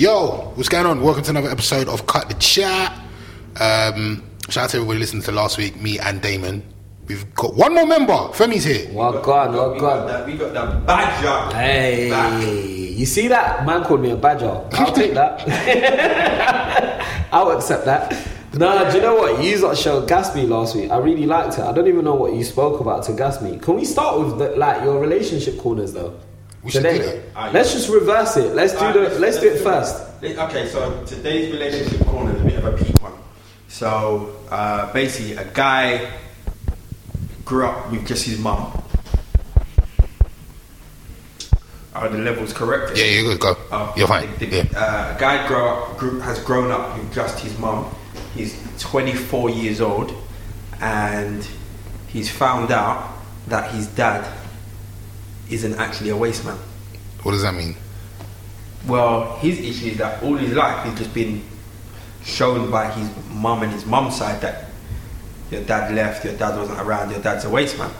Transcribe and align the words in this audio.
Yo, 0.00 0.50
what's 0.54 0.70
going 0.70 0.86
on? 0.86 1.02
Welcome 1.02 1.22
to 1.24 1.28
another 1.30 1.50
episode 1.50 1.86
of 1.86 2.06
Cut 2.06 2.26
the 2.26 2.34
Chat. 2.36 2.90
Um, 3.60 4.24
shout 4.48 4.64
out 4.64 4.70
to 4.70 4.76
everybody 4.78 4.98
listening 4.98 5.22
to 5.24 5.30
last 5.32 5.58
week, 5.58 5.78
me 5.78 5.98
and 5.98 6.22
Damon. 6.22 6.62
We've 7.06 7.34
got 7.34 7.54
one 7.54 7.74
more 7.74 7.84
member. 7.84 8.14
Femi's 8.32 8.64
here. 8.64 8.90
Well 8.94 9.20
gone, 9.20 9.52
well 9.52 9.74
We 9.74 9.78
got 9.78 9.98
gone. 9.98 10.06
that. 10.06 10.26
We 10.26 10.38
got 10.38 10.54
that 10.54 10.86
badger. 10.86 11.54
Hey, 11.54 12.08
Back. 12.08 12.42
you 12.42 13.04
see 13.04 13.28
that? 13.28 13.66
Man 13.66 13.84
called 13.84 14.00
me 14.00 14.12
a 14.12 14.16
badger. 14.16 14.66
I'll 14.72 14.90
take 14.94 15.12
that. 15.12 15.44
I'll 17.30 17.50
accept 17.50 17.84
that. 17.84 18.10
Nah, 18.54 18.90
do 18.90 18.96
you 18.96 19.02
know 19.02 19.16
what? 19.16 19.44
You 19.44 19.58
lot 19.58 19.76
showed 19.76 20.08
gas 20.08 20.34
me 20.34 20.46
last 20.46 20.76
week. 20.76 20.90
I 20.90 20.96
really 20.96 21.26
liked 21.26 21.58
it. 21.58 21.60
I 21.60 21.72
don't 21.72 21.88
even 21.88 22.06
know 22.06 22.14
what 22.14 22.32
you 22.32 22.42
spoke 22.44 22.80
about 22.80 23.02
to 23.04 23.12
gas 23.12 23.42
me. 23.42 23.58
Can 23.58 23.74
we 23.76 23.84
start 23.84 24.18
with 24.18 24.38
the, 24.38 24.56
like 24.56 24.82
your 24.82 24.98
relationship 24.98 25.58
corners 25.58 25.92
though? 25.92 26.18
We 26.62 26.70
should 26.70 26.82
Today. 26.82 26.98
do 26.98 27.04
that. 27.04 27.20
Ah, 27.36 27.50
Let's 27.52 27.72
just 27.72 27.88
reverse 27.88 28.36
it. 28.36 28.54
Let's 28.54 28.72
do 28.74 28.78
Alright, 28.80 29.10
the. 29.12 29.18
Let's 29.18 29.40
do 29.40 29.48
it 29.50 29.60
first. 29.62 30.04
Okay, 30.22 30.68
so 30.68 31.02
today's 31.06 31.50
relationship 31.52 32.06
corner 32.06 32.34
is 32.34 32.40
a 32.40 32.44
bit 32.44 32.56
of 32.62 32.64
a 32.66 32.76
peak 32.76 33.00
one. 33.02 33.14
So 33.68 34.36
uh, 34.50 34.92
basically, 34.92 35.36
a 35.36 35.44
guy 35.54 36.10
grew 37.46 37.64
up 37.66 37.90
with 37.90 38.06
just 38.06 38.24
his 38.26 38.38
mum. 38.38 38.72
Are 41.94 42.08
the 42.08 42.18
levels 42.18 42.52
correct? 42.52 42.96
Yeah, 42.96 43.04
you're 43.06 43.32
good. 43.32 43.40
Go. 43.40 43.56
Oh, 43.72 43.92
you're 43.96 44.06
fine. 44.06 44.28
the- 44.38 44.46
the- 44.46 44.56
Yeah. 44.56 44.78
uh, 44.78 45.16
a 45.16 45.20
guy 45.20 45.46
grow 45.48 45.66
up, 45.68 45.98
grew, 45.98 46.20
has 46.20 46.38
grown 46.40 46.70
up 46.70 46.96
with 46.96 47.12
just 47.12 47.40
his 47.40 47.58
mum. 47.58 47.86
He's 48.34 48.54
24 48.78 49.50
years 49.50 49.80
old, 49.80 50.12
and 50.80 51.44
he's 52.06 52.30
found 52.30 52.70
out 52.70 53.08
that 53.48 53.72
his 53.72 53.86
dad 53.88 54.24
isn't 55.50 55.74
actually 55.74 56.10
a 56.10 56.16
waste 56.16 56.44
man. 56.44 56.58
What 57.22 57.32
does 57.32 57.42
that 57.42 57.54
mean? 57.54 57.76
Well, 58.86 59.36
his 59.36 59.60
issue 59.60 59.90
is 59.92 59.98
that 59.98 60.22
all 60.22 60.36
his 60.36 60.52
life 60.54 60.86
he's 60.86 60.98
just 60.98 61.12
been 61.12 61.42
shown 62.24 62.70
by 62.70 62.90
his 62.90 63.10
mum 63.28 63.62
and 63.62 63.72
his 63.72 63.84
mum's 63.84 64.16
side 64.16 64.40
that 64.40 64.66
your 65.50 65.62
dad 65.64 65.92
left, 65.94 66.24
your 66.24 66.36
dad 66.36 66.56
wasn't 66.56 66.80
around, 66.80 67.10
your 67.10 67.20
dad's 67.20 67.44
a 67.44 67.50
waste 67.50 67.78
man. 67.78 67.90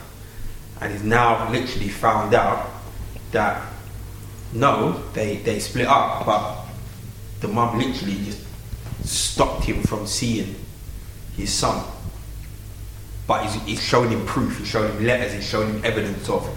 And 0.80 0.92
he's 0.92 1.02
now 1.02 1.50
literally 1.50 1.88
found 1.88 2.34
out 2.34 2.70
that 3.32 3.66
no, 4.52 5.02
they, 5.12 5.36
they 5.36 5.58
split 5.60 5.86
up, 5.86 6.26
but 6.26 6.64
the 7.40 7.48
mum 7.48 7.78
literally 7.78 8.16
just 8.24 8.44
stopped 9.04 9.64
him 9.64 9.82
from 9.82 10.06
seeing 10.06 10.54
his 11.36 11.52
son. 11.52 11.84
But 13.26 13.44
he's, 13.44 13.54
he's 13.62 13.82
showing 13.82 14.10
him 14.10 14.26
proof, 14.26 14.58
he's 14.58 14.68
showing 14.68 14.92
him 14.92 15.04
letters, 15.04 15.32
he's 15.32 15.48
showing 15.48 15.68
him 15.74 15.84
evidence 15.84 16.28
of 16.28 16.48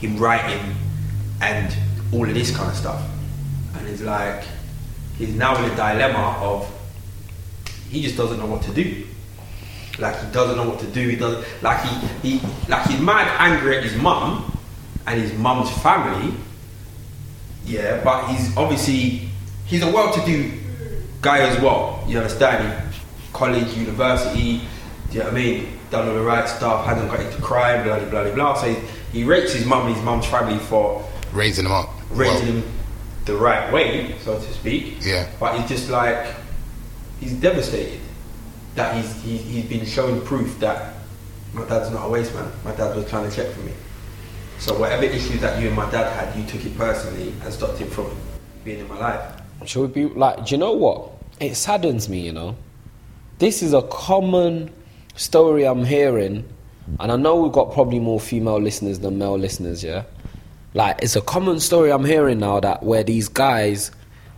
him 0.00 0.16
writing 0.16 0.74
and 1.40 1.74
all 2.12 2.28
of 2.28 2.34
this 2.34 2.54
kind 2.54 2.70
of 2.70 2.76
stuff. 2.76 3.02
And 3.76 3.86
it's 3.88 4.02
like, 4.02 4.44
he's 5.16 5.34
now 5.34 5.56
in 5.62 5.70
a 5.70 5.76
dilemma 5.76 6.38
of 6.40 6.70
he 7.90 8.02
just 8.02 8.16
doesn't 8.16 8.38
know 8.38 8.46
what 8.46 8.62
to 8.62 8.72
do. 8.72 9.06
Like 9.98 10.18
he 10.24 10.32
doesn't 10.32 10.56
know 10.56 10.68
what 10.68 10.78
to 10.80 10.86
do. 10.86 11.08
He 11.08 11.16
doesn't 11.16 11.44
like 11.62 11.84
he, 11.84 12.30
he 12.36 12.46
like 12.68 12.86
he's 12.86 13.00
mad 13.00 13.28
angry 13.38 13.76
at 13.76 13.82
his 13.82 13.96
mum 13.96 14.56
and 15.06 15.20
his 15.20 15.32
mum's 15.34 15.70
family. 15.82 16.34
Yeah, 17.66 18.02
but 18.02 18.28
he's 18.28 18.56
obviously 18.56 19.28
he's 19.66 19.82
a 19.82 19.90
well-to-do 19.90 20.52
guy 21.20 21.40
as 21.40 21.60
well. 21.60 22.02
You 22.06 22.18
understand? 22.18 22.94
College, 23.32 23.76
university. 23.76 24.60
Do 25.10 25.12
you 25.12 25.18
know 25.18 25.24
what 25.26 25.34
I 25.34 25.36
mean? 25.36 25.78
Done 25.90 26.08
all 26.08 26.14
the 26.14 26.22
right 26.22 26.48
stuff. 26.48 26.86
Hasn't 26.86 27.10
got 27.10 27.20
into 27.20 27.42
crime. 27.42 27.84
Blah 27.84 27.98
blah 27.98 28.22
blah 28.22 28.34
blah. 28.34 28.54
So 28.54 28.74
he, 29.12 29.20
he 29.20 29.24
rates 29.24 29.52
his 29.52 29.64
mum 29.64 29.86
and 29.86 29.94
his 29.96 30.04
mum's 30.04 30.26
family 30.26 30.58
for 30.58 31.06
Raising 31.32 31.64
them 31.64 31.72
up. 31.72 31.90
raising 32.10 32.54
Well, 32.54 32.62
him 32.62 32.72
the 33.24 33.36
right 33.36 33.72
way, 33.72 34.16
so 34.18 34.36
to 34.38 34.52
speak. 34.52 34.96
Yeah. 35.04 35.28
But 35.38 35.58
he's 35.60 35.68
just 35.68 35.90
like 35.90 36.34
he's 37.20 37.34
devastated 37.34 38.00
that 38.74 38.96
he's 38.96 39.22
he, 39.22 39.36
he's 39.36 39.64
been 39.66 39.84
shown 39.86 40.20
proof 40.22 40.58
that 40.60 40.94
my 41.52 41.64
dad's 41.66 41.90
not 41.90 42.06
a 42.06 42.08
waste 42.08 42.34
man. 42.34 42.50
My 42.64 42.72
dad 42.74 42.96
was 42.96 43.08
trying 43.08 43.28
to 43.28 43.34
check 43.34 43.52
for 43.52 43.60
me. 43.60 43.72
So 44.58 44.78
whatever 44.78 45.04
issues 45.04 45.40
that 45.40 45.60
you 45.60 45.68
and 45.68 45.76
my 45.76 45.90
dad 45.90 46.12
had, 46.12 46.38
you 46.38 46.46
took 46.46 46.64
it 46.64 46.76
personally 46.76 47.32
and 47.42 47.52
stopped 47.52 47.78
him 47.78 47.88
from 47.88 48.14
being 48.64 48.80
in 48.80 48.88
my 48.88 48.98
life. 48.98 49.40
Should 49.66 49.80
we 49.94 50.08
be 50.08 50.14
like? 50.14 50.46
Do 50.46 50.54
you 50.54 50.58
know 50.58 50.72
what? 50.72 51.12
It 51.40 51.54
saddens 51.54 52.08
me. 52.08 52.20
You 52.20 52.32
know, 52.32 52.56
this 53.38 53.62
is 53.62 53.72
a 53.72 53.82
common 53.82 54.70
story 55.16 55.64
I'm 55.64 55.84
hearing, 55.84 56.44
and 56.98 57.12
I 57.12 57.16
know 57.16 57.36
we've 57.36 57.52
got 57.52 57.72
probably 57.72 58.00
more 58.00 58.18
female 58.18 58.60
listeners 58.60 58.98
than 58.98 59.18
male 59.18 59.38
listeners. 59.38 59.84
Yeah, 59.84 60.04
like 60.74 61.00
it's 61.02 61.16
a 61.16 61.20
common 61.20 61.60
story 61.60 61.92
I'm 61.92 62.04
hearing 62.04 62.40
now 62.40 62.60
that 62.60 62.82
where 62.82 63.04
these 63.04 63.28
guys 63.28 63.90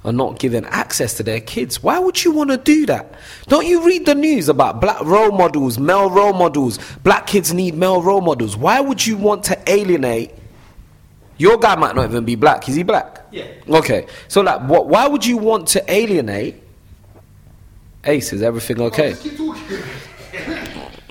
are 0.04 0.12
not 0.12 0.38
given 0.38 0.64
access 0.66 1.14
to 1.14 1.22
their 1.22 1.40
kids. 1.40 1.82
Why 1.82 1.98
would 1.98 2.24
you 2.24 2.32
want 2.32 2.50
to 2.50 2.56
do 2.56 2.86
that? 2.86 3.14
Don't 3.46 3.66
you 3.66 3.86
read 3.86 4.04
the 4.04 4.14
news 4.14 4.48
about 4.48 4.80
black 4.80 5.00
role 5.02 5.30
models, 5.30 5.78
male 5.78 6.10
role 6.10 6.32
models? 6.32 6.78
Black 7.04 7.26
kids 7.26 7.54
need 7.54 7.74
male 7.74 8.02
role 8.02 8.20
models. 8.20 8.56
Why 8.56 8.80
would 8.80 9.06
you 9.06 9.16
want 9.16 9.44
to 9.44 9.58
alienate? 9.70 10.32
Your 11.38 11.56
guy 11.58 11.76
might 11.76 11.94
not 11.94 12.04
even 12.04 12.24
be 12.24 12.34
black. 12.34 12.68
Is 12.68 12.74
he 12.74 12.82
black? 12.82 13.20
Yeah. 13.30 13.46
Okay. 13.68 14.06
So 14.28 14.42
like, 14.42 14.62
what? 14.62 14.88
Why 14.88 15.06
would 15.06 15.24
you 15.24 15.36
want 15.38 15.68
to 15.68 15.92
alienate? 15.92 16.56
Ace, 18.04 18.32
is 18.32 18.42
everything 18.42 18.80
okay? 18.80 19.14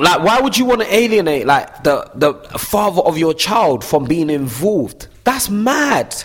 Like, 0.01 0.23
why 0.23 0.41
would 0.41 0.57
you 0.57 0.65
want 0.65 0.81
to 0.81 0.93
alienate 0.93 1.45
like 1.45 1.83
the 1.83 2.09
the 2.15 2.33
father 2.57 3.01
of 3.01 3.17
your 3.17 3.33
child 3.33 3.83
from 3.85 4.05
being 4.05 4.29
involved? 4.29 5.07
That's 5.23 5.49
mad. 5.49 6.15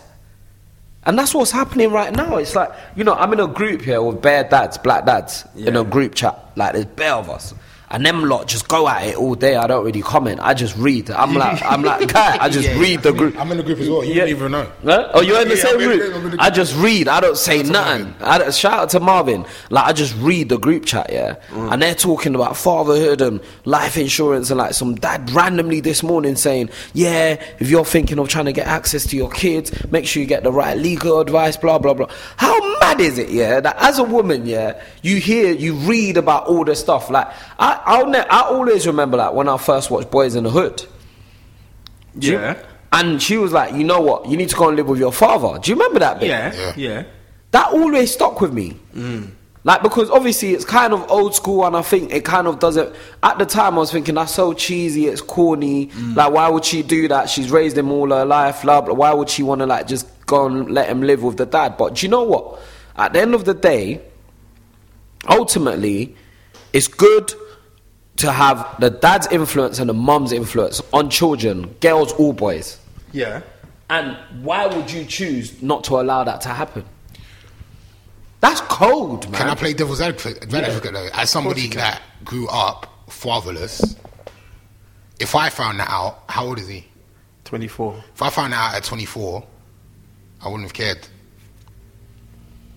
And 1.05 1.17
that's 1.19 1.35
what's 1.35 1.51
happening 1.53 1.91
right 1.93 2.13
now. 2.15 2.37
It's 2.37 2.57
like 2.57 2.71
you 2.97 3.05
know, 3.05 3.15
I'm 3.15 3.33
in 3.33 3.41
a 3.41 3.47
group 3.47 3.83
here 3.83 4.03
with 4.03 4.21
bare 4.23 4.45
dads, 4.45 4.79
black 4.79 5.05
dads, 5.07 5.45
in 5.55 5.75
Yeah. 5.75 5.81
a 5.81 5.85
group 5.85 6.15
chat. 6.15 6.37
Like 6.57 6.73
there's 6.73 6.87
bare 6.87 7.13
of 7.15 7.29
us. 7.31 7.55
And 7.89 8.05
them 8.05 8.25
lot 8.25 8.49
just 8.49 8.67
go 8.67 8.89
at 8.89 9.07
it 9.07 9.17
all 9.17 9.37
day. 9.37 9.55
I 9.55 9.69
don't 9.69 9.85
really 9.85 10.03
comment. 10.03 10.41
I 10.43 10.55
just 10.55 10.77
read. 10.77 11.09
I'm 11.11 11.35
like, 11.35 11.63
I'm 11.63 11.83
like, 11.83 12.09
guy. 12.13 12.37
I 12.41 12.49
just 12.49 12.69
Yeah, 12.69 12.81
read 12.81 13.03
the 13.05 13.13
group. 13.13 13.39
I'm 13.39 13.51
in 13.53 13.59
the 13.59 13.63
group 13.63 13.79
as 13.79 13.89
well. 13.89 14.03
You 14.03 14.13
Yeah. 14.15 14.21
don't 14.23 14.29
even 14.31 14.53
know. 14.53 14.67
Huh? 14.85 15.11
Oh, 15.15 15.21
you're 15.21 15.41
in 15.41 15.49
the 15.49 15.57
Yeah, 15.57 15.63
same 15.63 15.79
group. 15.79 16.33
The 16.33 16.37
I 16.43 16.51
just 16.51 16.75
read. 16.77 17.07
I 17.07 17.21
don't 17.21 17.37
say 17.37 17.63
Shout 17.63 17.73
nothing. 17.73 18.15
I 18.21 18.51
shout 18.51 18.73
out 18.73 18.91
to 18.91 18.99
Marvin. 19.01 19.45
Like 19.71 19.85
I 19.85 19.93
just 19.93 20.17
read 20.19 20.49
the 20.49 20.59
group 20.59 20.85
chat, 20.85 21.11
yeah, 21.13 21.37
Mm. 21.53 21.73
and 21.73 21.81
they're 21.83 21.95
talking 21.95 22.35
about 22.35 22.57
fatherhood 22.57 23.21
and 23.21 23.41
life 23.65 23.97
insurance 23.97 24.51
and 24.51 24.59
like 24.59 24.75
some 24.75 24.97
dad 24.97 25.31
randomly 25.31 25.79
this 25.81 26.03
morning 26.03 26.35
saying, 26.35 26.71
yeah, 26.93 27.41
if 27.61 27.71
you're 27.71 27.85
thinking 27.85 28.19
of 28.19 28.29
trying 28.29 28.47
to 28.47 28.53
get 28.53 28.67
access 28.67 29.07
to 29.07 29.17
your 29.17 29.31
kids, 29.31 29.71
make 29.93 30.07
sure 30.07 30.21
you 30.21 30.27
get 30.27 30.43
the 30.43 30.51
right 30.53 30.77
legal 30.77 31.21
advice. 31.21 31.57
Blah 31.57 31.79
blah 31.79 31.95
blah. 31.95 32.09
How 32.37 32.59
mad 32.81 33.01
is 33.01 33.17
it, 33.19 33.29
yeah, 33.31 33.61
that 33.61 33.77
as 33.79 34.01
a 34.01 34.05
woman, 34.05 34.45
yeah, 34.45 34.83
you 35.03 35.17
hear, 35.19 35.53
you 35.53 35.75
read 35.75 36.17
about 36.17 36.47
all 36.47 36.65
this 36.65 36.81
stuff. 36.81 37.11
Like 37.11 37.29
I, 37.61 37.75
I'll, 37.87 38.07
ne- 38.07 38.19
I 38.29 38.41
always 38.43 38.87
remember 38.87 39.17
that 39.19 39.35
when 39.35 39.49
I 39.49 39.57
first 39.57 39.91
watched 39.91 40.11
Boys 40.11 40.35
in 40.35 40.45
the 40.45 40.51
Hood. 40.51 40.85
Do 42.19 42.27
you- 42.27 42.33
Yeah. 42.35 42.57
and 42.93 43.23
she 43.23 43.37
was 43.39 43.53
like, 43.53 43.75
you 43.75 43.85
know 43.85 44.01
what? 44.01 44.27
You 44.29 44.37
need 44.37 44.49
to 44.51 44.57
go 44.57 44.69
and 44.69 44.77
live 44.77 44.89
with 44.89 44.99
your 44.99 45.13
father. 45.13 45.59
Do 45.59 45.71
you 45.71 45.77
remember 45.77 46.01
that 46.01 46.19
bit? 46.21 46.29
Yeah, 46.29 46.53
Yeah. 46.55 46.73
yeah. 46.77 47.03
That 47.53 47.73
always 47.73 48.13
stuck 48.13 48.41
with 48.41 48.53
me. 48.53 48.77
Mm. 48.95 49.31
Like, 49.65 49.83
because 49.83 50.11
obviously 50.11 50.53
it's 50.55 50.65
kind 50.65 50.93
of 50.93 51.11
old 51.11 51.35
school, 51.35 51.65
and 51.67 51.77
I 51.77 51.83
think 51.83 52.13
it 52.13 52.25
kind 52.25 52.47
of 52.47 52.59
doesn't. 52.59 52.95
At 53.23 53.39
the 53.39 53.47
time, 53.47 53.75
I 53.75 53.79
was 53.79 53.91
thinking 53.93 54.15
that's 54.15 54.33
so 54.35 54.53
cheesy, 54.53 55.07
it's 55.07 55.21
corny. 55.21 55.87
Mm. 55.89 56.17
Like, 56.17 56.33
why 56.33 56.49
would 56.49 56.65
she 56.65 56.83
do 56.83 57.09
that? 57.09 57.29
She's 57.31 57.51
raised 57.51 57.77
him 57.79 57.91
all 57.91 58.11
her 58.11 58.25
life. 58.25 58.63
Blah, 58.63 58.81
blah. 58.83 58.95
Why 58.95 59.13
would 59.13 59.29
she 59.29 59.43
want 59.43 59.61
to, 59.61 59.67
like, 59.67 59.87
just 59.89 60.07
go 60.27 60.47
and 60.47 60.71
let 60.71 60.89
him 60.89 61.03
live 61.03 61.23
with 61.23 61.37
the 61.37 61.47
dad? 61.47 61.77
But 61.77 61.95
do 61.97 62.07
you 62.07 62.11
know 62.11 62.23
what? 62.23 62.61
At 62.97 63.13
the 63.13 63.21
end 63.21 63.35
of 63.35 63.45
the 63.45 63.55
day, 63.55 64.01
ultimately, 65.29 66.15
it's 66.73 66.89
good 66.89 67.33
to 68.17 68.33
have 68.33 68.77
the 68.81 68.91
dad's 68.91 69.27
influence 69.29 69.79
and 69.79 69.89
the 69.89 69.95
mum's 69.95 70.33
influence 70.33 70.81
on 70.93 71.11
children, 71.11 71.75
girls 71.81 72.13
or 72.15 72.33
boys. 72.33 72.79
Yeah. 73.13 73.43
And 73.91 74.17
why 74.43 74.67
would 74.67 74.91
you 74.91 75.05
choose 75.05 75.63
not 75.63 75.85
to 75.85 76.01
allow 76.01 76.25
that 76.25 76.41
to 76.43 76.49
happen? 76.49 76.85
That's 78.41 78.61
cold, 78.63 79.31
man. 79.31 79.41
Can 79.41 79.51
I 79.51 79.55
play 79.55 79.73
devil's 79.73 80.01
advocate, 80.01 80.53
advocate 80.53 80.93
though? 80.93 81.09
As 81.13 81.31
somebody 81.31 81.69
that 81.69 82.03
grew 82.25 82.49
up 82.49 82.93
fatherless, 83.09 83.97
if 85.19 85.35
I 85.35 85.49
found 85.49 85.81
that 85.81 85.89
out, 85.89 86.25
how 86.29 86.47
old 86.47 86.59
is 86.59 86.69
he? 86.69 86.87
24. 87.45 88.03
If 88.15 88.23
I 88.23 88.31
found 88.31 88.53
that 88.53 88.73
out 88.73 88.77
at 88.77 88.85
24, 88.85 89.47
I 90.43 90.49
wouldn't 90.49 90.65
have 90.65 90.75
cared. 90.75 91.07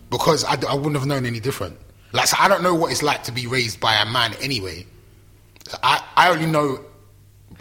Because 0.10 0.44
I 0.44 0.56
wouldn't 0.74 0.96
have 0.96 1.06
known 1.06 1.26
any 1.26 1.40
different. 1.40 1.78
Like, 2.14 2.28
so 2.28 2.38
I 2.40 2.48
don't 2.48 2.64
know 2.64 2.74
what 2.74 2.92
it's 2.92 3.04
like 3.04 3.24
to 3.24 3.32
be 3.32 3.46
raised 3.46 3.80
by 3.80 3.96
a 3.96 4.06
man 4.06 4.34
anyway. 4.42 4.86
I, 5.84 6.04
I 6.16 6.30
only 6.30 6.46
know, 6.46 6.84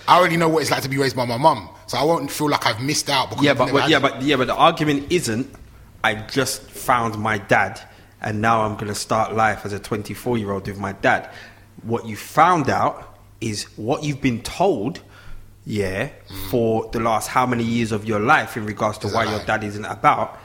I 0.06 0.18
already 0.18 0.36
know 0.36 0.48
what 0.48 0.62
it's 0.62 0.70
like 0.70 0.82
to 0.82 0.88
be 0.88 0.98
raised 0.98 1.16
by 1.16 1.24
my 1.24 1.36
mum. 1.36 1.68
So 1.86 1.98
I 1.98 2.04
won't 2.04 2.30
feel 2.30 2.50
like 2.50 2.66
I've 2.66 2.82
missed 2.82 3.08
out. 3.08 3.30
Because 3.30 3.44
Yeah, 3.44 3.54
but, 3.54 3.88
yeah, 3.88 3.98
but 3.98 4.22
yeah, 4.22 4.36
but 4.36 4.46
the 4.46 4.54
argument 4.54 5.10
isn't. 5.10 5.54
I 6.04 6.14
just 6.14 6.62
found 6.62 7.18
my 7.18 7.38
dad, 7.38 7.80
and 8.20 8.40
now 8.40 8.62
I'm 8.62 8.76
gonna 8.76 8.94
start 8.94 9.34
life 9.34 9.64
as 9.64 9.72
a 9.72 9.78
24 9.78 10.38
year 10.38 10.52
old 10.52 10.66
with 10.66 10.78
my 10.78 10.92
dad. 10.92 11.30
What 11.82 12.06
you 12.06 12.16
found 12.16 12.68
out 12.68 13.18
is 13.40 13.64
what 13.76 14.04
you've 14.04 14.20
been 14.20 14.42
told, 14.42 15.00
yeah, 15.64 16.08
mm. 16.08 16.50
for 16.50 16.88
the 16.92 17.00
last 17.00 17.28
how 17.28 17.46
many 17.46 17.64
years 17.64 17.90
of 17.90 18.04
your 18.04 18.20
life 18.20 18.56
in 18.56 18.64
regards 18.64 18.98
to 18.98 19.08
why 19.08 19.24
your 19.24 19.44
dad 19.44 19.64
isn't 19.64 19.84
about. 19.84 20.38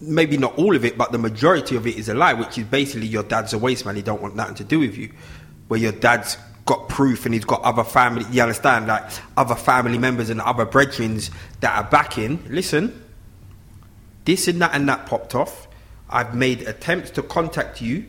Maybe 0.00 0.36
not 0.36 0.56
all 0.58 0.74
of 0.74 0.84
it, 0.84 0.98
but 0.98 1.12
the 1.12 1.18
majority 1.18 1.76
of 1.76 1.86
it 1.86 1.96
is 1.96 2.08
a 2.08 2.14
lie, 2.14 2.34
which 2.34 2.58
is 2.58 2.64
basically 2.64 3.06
your 3.06 3.22
dad's 3.22 3.52
a 3.52 3.58
waste 3.58 3.86
man. 3.86 3.96
He 3.96 4.02
don't 4.02 4.20
want 4.20 4.34
nothing 4.34 4.56
to 4.56 4.64
do 4.64 4.80
with 4.80 4.96
you. 4.96 5.10
Where 5.68 5.78
your 5.78 5.92
dad's 5.92 6.36
got 6.66 6.88
proof 6.88 7.24
and 7.24 7.34
he's 7.34 7.44
got 7.44 7.62
other 7.62 7.84
family. 7.84 8.24
You 8.30 8.42
understand, 8.42 8.88
like 8.88 9.04
other 9.36 9.54
family 9.54 9.98
members 9.98 10.30
and 10.30 10.40
other 10.40 10.64
brethren 10.64 11.20
that 11.60 11.76
are 11.76 11.88
backing. 11.90 12.44
Listen, 12.48 13.02
this 14.24 14.48
and 14.48 14.60
that 14.60 14.74
and 14.74 14.88
that 14.88 15.06
popped 15.06 15.34
off. 15.34 15.68
I've 16.10 16.34
made 16.34 16.62
attempts 16.62 17.10
to 17.12 17.22
contact 17.22 17.80
you, 17.82 18.06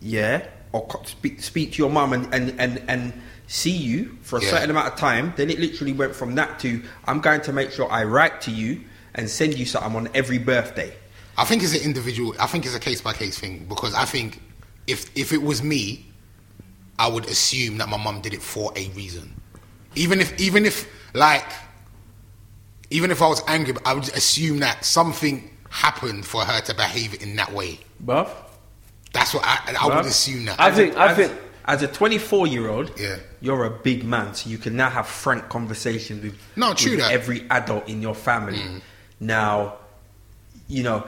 yeah, 0.00 0.46
or 0.72 0.88
speak, 1.04 1.42
speak 1.42 1.72
to 1.72 1.78
your 1.78 1.90
mum 1.90 2.12
and, 2.12 2.32
and, 2.32 2.58
and, 2.60 2.82
and 2.88 3.12
see 3.48 3.70
you 3.70 4.16
for 4.22 4.38
a 4.38 4.42
Yeah. 4.42 4.50
certain 4.50 4.70
amount 4.70 4.92
of 4.92 4.96
time. 4.98 5.32
Then 5.36 5.50
it 5.50 5.58
literally 5.58 5.92
went 5.92 6.14
from 6.14 6.36
that 6.36 6.58
to 6.60 6.82
I'm 7.06 7.20
going 7.20 7.40
to 7.42 7.52
make 7.52 7.70
sure 7.72 7.90
I 7.90 8.04
write 8.04 8.40
to 8.42 8.50
you 8.50 8.80
and 9.16 9.28
send 9.28 9.58
you 9.58 9.66
something 9.66 9.96
on 9.96 10.08
every 10.14 10.38
birthday. 10.38 10.92
I 11.36 11.44
think 11.44 11.62
it's 11.62 11.74
an 11.74 11.82
individual. 11.82 12.34
I 12.38 12.46
think 12.46 12.64
it's 12.64 12.74
a 12.74 12.80
case 12.80 13.00
by 13.00 13.12
case 13.12 13.38
thing 13.38 13.66
because 13.68 13.94
I 13.94 14.04
think 14.04 14.40
if 14.86 15.10
if 15.16 15.32
it 15.32 15.42
was 15.42 15.62
me, 15.62 16.06
I 16.98 17.08
would 17.08 17.26
assume 17.26 17.78
that 17.78 17.88
my 17.88 17.96
mum 17.96 18.20
did 18.20 18.32
it 18.32 18.42
for 18.42 18.72
a 18.76 18.88
reason. 18.90 19.34
Even 19.94 20.20
if 20.20 20.38
even 20.40 20.64
if 20.64 20.88
like 21.14 21.44
even 22.90 23.10
if 23.10 23.20
I 23.20 23.28
was 23.28 23.42
angry, 23.48 23.74
I 23.84 23.94
would 23.94 24.08
assume 24.10 24.60
that 24.60 24.84
something 24.84 25.50
happened 25.70 26.24
for 26.24 26.42
her 26.42 26.60
to 26.62 26.74
behave 26.74 27.20
in 27.22 27.36
that 27.36 27.52
way. 27.52 27.80
Buff? 28.00 28.32
That's 29.12 29.34
what 29.34 29.42
I, 29.44 29.74
I 29.80 29.86
would 29.96 30.06
assume 30.06 30.44
that. 30.46 30.60
I 30.60 30.70
think. 30.70 30.96
I 30.96 31.08
as, 31.10 31.16
think. 31.16 31.32
as 31.64 31.82
a 31.82 31.88
24 31.88 32.46
year 32.46 32.68
old, 32.68 32.98
Yeah. 32.98 33.16
you're 33.40 33.64
a 33.64 33.70
big 33.70 34.04
man, 34.04 34.34
so 34.34 34.48
you 34.48 34.58
can 34.58 34.76
now 34.76 34.90
have 34.90 35.06
frank 35.06 35.48
conversations 35.48 36.22
with, 36.22 36.38
No, 36.54 36.74
true 36.74 36.92
with 36.92 37.00
that. 37.00 37.12
every 37.12 37.48
adult 37.50 37.88
in 37.88 38.00
your 38.02 38.14
family. 38.14 38.58
Mm. 38.58 38.80
Now, 39.20 39.76
you 40.68 40.82
know, 40.82 41.06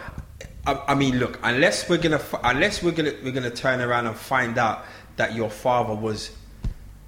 I, 0.66 0.82
I 0.88 0.94
mean, 0.94 1.18
look, 1.18 1.38
unless 1.42 1.88
we're 1.88 1.98
gonna, 1.98 2.20
unless 2.42 2.82
we're 2.82 2.92
gonna, 2.92 3.14
we're 3.22 3.32
gonna 3.32 3.50
turn 3.50 3.80
around 3.80 4.06
and 4.06 4.16
find 4.16 4.58
out 4.58 4.84
that 5.16 5.34
your 5.34 5.50
father 5.50 5.94
was 5.94 6.30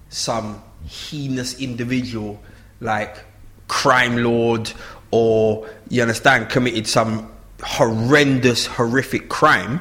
some 0.08 0.62
heinous 0.84 1.60
individual, 1.60 2.40
like 2.80 3.16
crime 3.68 4.16
lord, 4.16 4.72
or 5.10 5.68
you 5.88 6.02
understand, 6.02 6.48
committed 6.48 6.86
some 6.86 7.30
horrendous, 7.62 8.66
horrific 8.66 9.28
crime 9.28 9.80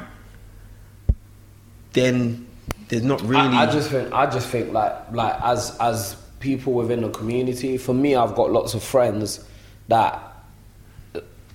then 1.92 2.46
there's 2.88 3.02
not 3.02 3.20
really. 3.22 3.56
I, 3.56 3.64
I 3.64 3.66
just 3.66 3.90
think 3.90 4.12
I 4.12 4.26
just 4.26 4.48
think 4.48 4.72
like 4.72 5.12
like 5.12 5.40
as 5.42 5.76
as 5.80 6.16
people 6.40 6.72
within 6.72 7.02
the 7.02 7.10
community, 7.10 7.76
for 7.78 7.94
me 7.94 8.14
I've 8.14 8.34
got 8.34 8.50
lots 8.50 8.74
of 8.74 8.82
friends 8.82 9.44
that 9.88 10.29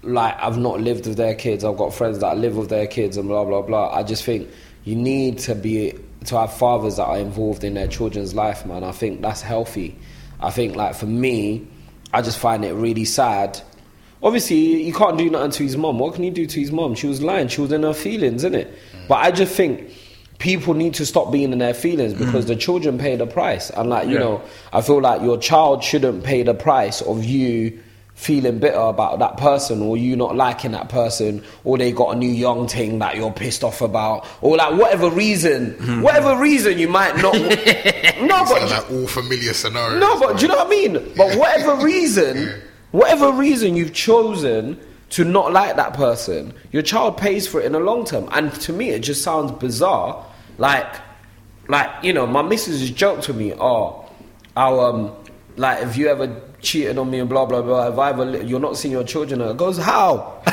like 0.05 0.35
I've 0.39 0.57
not 0.57 0.81
lived 0.81 1.07
with 1.07 1.17
their 1.17 1.35
kids. 1.35 1.63
I've 1.63 1.77
got 1.77 1.93
friends 1.93 2.19
that 2.19 2.37
live 2.37 2.57
with 2.57 2.69
their 2.69 2.87
kids 2.87 3.17
and 3.17 3.27
blah 3.27 3.45
blah 3.45 3.61
blah. 3.61 3.93
I 3.93 4.03
just 4.03 4.23
think 4.23 4.49
you 4.83 4.95
need 4.95 5.39
to 5.39 5.55
be 5.55 5.93
to 6.25 6.37
have 6.39 6.53
fathers 6.53 6.97
that 6.97 7.05
are 7.05 7.17
involved 7.17 7.63
in 7.63 7.73
their 7.73 7.87
children's 7.87 8.33
life, 8.33 8.65
man. 8.65 8.83
I 8.83 8.91
think 8.91 9.21
that's 9.21 9.41
healthy. 9.41 9.95
I 10.39 10.51
think 10.51 10.75
like 10.75 10.95
for 10.95 11.05
me, 11.05 11.67
I 12.13 12.21
just 12.21 12.39
find 12.39 12.65
it 12.65 12.73
really 12.73 13.05
sad. 13.05 13.61
Obviously, 14.23 14.83
you 14.83 14.93
can't 14.93 15.17
do 15.17 15.29
nothing 15.29 15.51
to 15.51 15.63
his 15.63 15.77
mom. 15.77 15.99
What 15.99 16.15
can 16.15 16.23
you 16.23 16.31
do 16.31 16.45
to 16.45 16.59
his 16.59 16.71
mom? 16.71 16.95
She 16.95 17.07
was 17.07 17.21
lying. 17.21 17.47
She 17.47 17.61
was 17.61 17.71
in 17.71 17.83
her 17.83 17.93
feelings, 17.93 18.43
innit? 18.43 18.71
But 19.07 19.15
I 19.15 19.31
just 19.31 19.53
think 19.53 19.91
people 20.39 20.73
need 20.73 20.93
to 20.95 21.05
stop 21.05 21.31
being 21.31 21.51
in 21.51 21.59
their 21.59 21.73
feelings 21.73 22.13
mm. 22.13 22.19
because 22.19 22.45
the 22.45 22.55
children 22.55 22.97
pay 22.97 23.15
the 23.15 23.27
price. 23.27 23.69
And 23.69 23.89
like, 23.89 24.07
you 24.07 24.15
Yeah. 24.15 24.19
know, 24.21 24.41
I 24.73 24.81
feel 24.81 25.01
like 25.01 25.21
your 25.21 25.37
child 25.37 25.83
shouldn't 25.83 26.23
pay 26.23 26.43
the 26.43 26.53
price 26.53 27.01
of 27.01 27.23
you 27.23 27.79
feeling 28.15 28.59
bitter 28.59 28.79
about 28.79 29.19
that 29.19 29.37
person 29.37 29.81
or 29.81 29.97
you 29.97 30.15
not 30.15 30.35
liking 30.35 30.71
that 30.71 30.87
person 30.89 31.43
or 31.65 31.77
they 31.77 31.91
got 31.91 32.15
a 32.15 32.17
new 32.17 32.29
young 32.29 32.65
thing 32.67 32.97
that 32.99 33.15
you're 33.15 33.31
pissed 33.31 33.63
off 33.63 33.81
about 33.81 34.25
or 34.41 34.55
like 34.55 34.73
whatever 34.79 35.09
reason 35.09 35.73
whatever 36.01 36.39
reason 36.41 36.79
you 36.79 36.87
might 36.87 37.15
not 37.17 37.33
no 37.35 38.41
It's 38.41 38.51
but 38.51 38.69
like 38.69 38.89
all 38.89 39.05
familiar 39.07 39.53
scenario 39.53 39.99
no, 39.99 40.19
but 40.19 40.37
do 40.37 40.43
you 40.43 40.47
know 40.47 40.57
what 40.57 40.67
I 40.67 40.69
mean? 40.69 40.93
But 41.15 41.35
whatever 41.37 41.75
reason, 41.83 42.61
whatever 42.91 43.31
reason 43.31 43.75
you've 43.75 43.93
chosen 43.93 44.79
to 45.11 45.23
not 45.23 45.51
like 45.51 45.75
that 45.75 45.93
person, 45.93 46.53
your 46.71 46.81
child 46.81 47.17
pays 47.17 47.47
for 47.47 47.59
it 47.59 47.65
in 47.65 47.71
the 47.71 47.79
long 47.79 48.05
term. 48.05 48.27
And 48.31 48.53
to 48.61 48.73
me, 48.73 48.89
it 48.89 48.99
just 48.99 49.21
sounds 49.21 49.51
bizarre. 49.53 50.25
Like, 50.57 50.93
like 51.67 51.89
you 52.03 52.13
know, 52.13 52.27
my 52.27 52.41
missus 52.41 52.79
has 52.79 52.91
joked 52.91 53.23
to 53.23 53.33
me, 53.33 53.53
"Oh, 53.53 54.09
I'll 54.55 54.79
um, 54.79 55.11
like 55.57 55.83
if 55.83 55.97
you 55.97 56.07
ever 56.07 56.27
cheated 56.65 56.97
on 56.97 57.09
me 57.09 57.19
and 57.19 57.29
blah 57.29 57.45
blah 57.45 57.61
blah. 57.61 57.87
If 57.87 57.97
I 57.97 58.09
ever 58.09 58.25
li- 58.25 58.43
you're 58.45 58.59
not 58.59 58.75
seeing 58.75 58.91
your 58.91 59.03
children," 59.03 59.39
it 59.41 59.55
goes 59.55 59.77
how? 59.77 60.41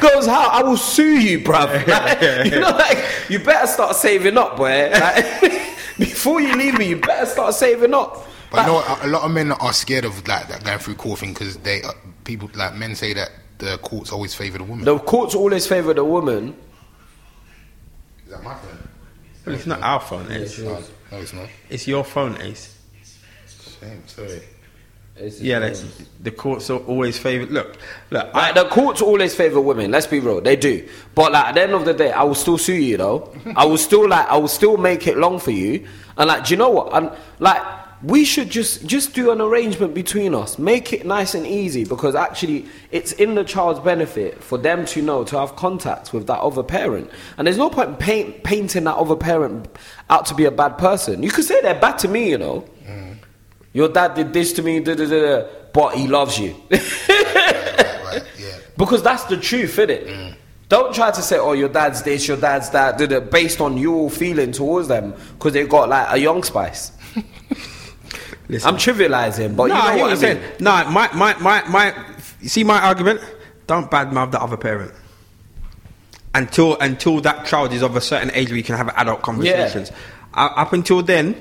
goes 0.00 0.26
how? 0.26 0.48
I 0.50 0.62
will 0.62 0.76
sue 0.76 1.18
you, 1.18 1.40
bruv. 1.40 1.86
Like, 1.86 2.44
you 2.52 2.60
know, 2.60 2.70
like 2.70 2.98
you 3.28 3.38
better 3.38 3.66
start 3.66 3.96
saving 3.96 4.36
up, 4.38 4.56
boy. 4.56 4.92
Like, 5.02 5.50
before 5.98 6.40
you 6.40 6.54
leave 6.56 6.78
me, 6.78 6.88
you 6.90 6.96
better 6.96 7.26
start 7.26 7.54
saving 7.54 7.92
up. 7.94 8.26
But 8.50 8.60
you 8.60 8.66
know, 8.66 8.74
what, 8.74 9.04
a 9.04 9.08
lot 9.08 9.22
of 9.24 9.30
men 9.30 9.52
are 9.52 9.72
scared 9.72 10.04
of 10.04 10.26
like 10.28 10.48
that 10.48 10.62
going 10.64 10.78
through 10.78 10.94
court 10.94 11.20
thing 11.20 11.32
because 11.32 11.56
they 11.58 11.82
uh, 11.82 11.92
people 12.24 12.50
like 12.54 12.74
men 12.76 12.94
say 12.94 13.12
that 13.14 13.30
the 13.58 13.78
courts 13.78 14.12
always 14.12 14.34
favour 14.34 14.58
the 14.58 14.64
woman. 14.64 14.84
The 14.84 14.98
courts 14.98 15.34
always 15.34 15.66
favour 15.66 15.94
the 15.94 16.04
woman. 16.04 16.54
Is 18.24 18.32
that 18.32 18.42
my 18.42 18.54
phone? 18.54 18.88
Well, 19.46 19.54
it's 19.54 19.66
not 19.66 19.82
our 19.82 20.00
phone, 20.00 20.30
Ace. 20.30 20.58
No, 20.58 20.82
no, 21.10 21.18
it's 21.18 21.32
not. 21.32 21.48
It's 21.68 21.86
your 21.88 22.04
phone, 22.04 22.40
Ace. 22.40 22.78
Same, 23.82 24.06
sorry. 24.06 24.42
Yeah, 25.40 25.58
that's, 25.58 25.84
the 26.20 26.30
courts 26.30 26.70
are 26.70 26.78
always 26.78 27.18
favour. 27.18 27.46
Look, 27.46 27.76
look. 28.10 28.32
Like 28.32 28.54
the 28.54 28.64
courts 28.68 29.02
always 29.02 29.34
favour 29.34 29.60
women. 29.60 29.90
Let's 29.90 30.06
be 30.06 30.20
real, 30.20 30.40
they 30.40 30.56
do. 30.56 30.88
But 31.14 31.32
like 31.32 31.46
at 31.46 31.54
the 31.54 31.62
end 31.62 31.72
of 31.72 31.84
the 31.84 31.92
day, 31.92 32.12
I 32.12 32.22
will 32.22 32.34
still 32.34 32.58
sue 32.58 32.74
you 32.74 32.96
though. 32.96 33.34
I 33.56 33.66
will 33.66 33.78
still 33.78 34.08
like 34.08 34.26
I 34.28 34.36
will 34.36 34.48
still 34.48 34.76
make 34.78 35.06
it 35.06 35.18
long 35.18 35.38
for 35.38 35.50
you. 35.50 35.86
And 36.16 36.28
like, 36.28 36.46
do 36.46 36.54
you 36.54 36.56
know 36.56 36.70
what? 36.70 36.94
And 36.94 37.10
like 37.40 37.62
we 38.02 38.24
should 38.24 38.50
just 38.50 38.86
just 38.86 39.12
do 39.12 39.30
an 39.30 39.40
arrangement 39.40 39.94
between 39.94 40.34
us. 40.34 40.58
Make 40.58 40.92
it 40.92 41.04
nice 41.04 41.34
and 41.34 41.46
easy 41.46 41.84
because 41.84 42.14
actually 42.14 42.66
it's 42.90 43.12
in 43.12 43.34
the 43.34 43.44
child's 43.44 43.80
benefit 43.80 44.42
for 44.42 44.56
them 44.56 44.86
to 44.86 45.02
know 45.02 45.24
to 45.24 45.38
have 45.38 45.56
contact 45.56 46.14
with 46.14 46.26
that 46.28 46.40
other 46.40 46.62
parent. 46.62 47.10
And 47.36 47.46
there's 47.46 47.58
no 47.58 47.68
point 47.68 47.90
in 47.90 47.96
paint, 47.96 48.44
painting 48.44 48.84
that 48.84 48.96
other 48.96 49.16
parent 49.16 49.68
out 50.08 50.24
to 50.26 50.34
be 50.34 50.46
a 50.46 50.50
bad 50.50 50.78
person. 50.78 51.22
You 51.22 51.30
could 51.30 51.44
say 51.44 51.60
they're 51.60 51.78
bad 51.78 51.98
to 51.98 52.08
me, 52.08 52.30
you 52.30 52.38
know. 52.38 52.64
Your 53.72 53.88
dad 53.88 54.14
did 54.14 54.32
this 54.32 54.52
to 54.54 54.62
me, 54.62 54.80
da, 54.80 54.94
da, 54.94 55.06
da, 55.06 55.20
da, 55.20 55.48
but 55.72 55.94
he 55.94 56.06
loves 56.06 56.38
you. 56.38 56.54
Right, 58.12 58.22
yeah. 58.38 58.58
Because 58.76 59.02
that's 59.02 59.24
the 59.24 59.38
truth, 59.38 59.74
innit? 59.76 60.36
Don't 60.68 60.94
try 60.94 61.10
to 61.10 61.22
say, 61.22 61.38
oh, 61.38 61.52
your 61.52 61.68
dad's 61.68 62.02
this, 62.02 62.26
your 62.26 62.36
dad's 62.36 62.70
that, 62.70 62.98
da, 62.98 63.06
da, 63.06 63.20
based 63.20 63.60
on 63.60 63.78
your 63.78 64.10
feeling 64.10 64.52
towards 64.52 64.88
them 64.88 65.14
because 65.34 65.52
they 65.52 65.66
got 65.66 65.88
like 65.88 66.06
a 66.10 66.18
young 66.18 66.42
spice. 66.42 66.92
Listen. 68.48 68.68
I'm 68.68 68.76
trivializing, 68.76 69.56
but 69.56 69.66
no, 69.68 69.74
you 69.76 69.80
know 69.80 69.80
what 69.80 69.92
I 69.92 69.96
what 69.96 70.18
saying. 70.18 70.42
No, 70.60 70.84
my, 70.90 71.10
my, 71.14 71.34
my, 71.38 71.68
my, 71.68 71.94
see 72.42 72.64
my 72.64 72.80
argument? 72.80 73.20
Don't 73.66 73.90
badmouth 73.90 74.30
the 74.30 74.42
other 74.42 74.56
parent. 74.56 74.92
Until 76.34 76.78
until 76.78 77.20
that 77.20 77.46
child 77.46 77.72
is 77.72 77.82
of 77.82 77.94
a 77.94 78.00
certain 78.00 78.30
age 78.32 78.48
where 78.48 78.56
you 78.56 78.62
can 78.62 78.76
have 78.76 78.88
adult 78.96 79.22
conversations. 79.22 79.92
Uh, 80.32 80.48
up 80.56 80.72
until 80.72 81.02
then, 81.02 81.36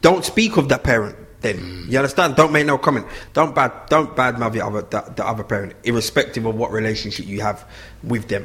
don't 0.00 0.24
speak 0.24 0.56
of 0.56 0.68
that 0.70 0.82
parent. 0.82 1.16
Then 1.42 1.86
you 1.88 1.98
understand. 1.98 2.36
Don't 2.36 2.52
make 2.52 2.66
no 2.66 2.78
comment. 2.78 3.06
Don't 3.32 3.54
bad. 3.54 3.72
Don't 3.88 4.14
badmouth 4.16 4.52
the 4.52 4.64
other 4.64 4.82
the, 4.82 5.12
the 5.16 5.26
other 5.26 5.42
parent, 5.42 5.74
irrespective 5.84 6.46
of 6.46 6.54
what 6.54 6.70
relationship 6.70 7.26
you 7.26 7.40
have 7.40 7.68
with 8.02 8.28
them. 8.28 8.44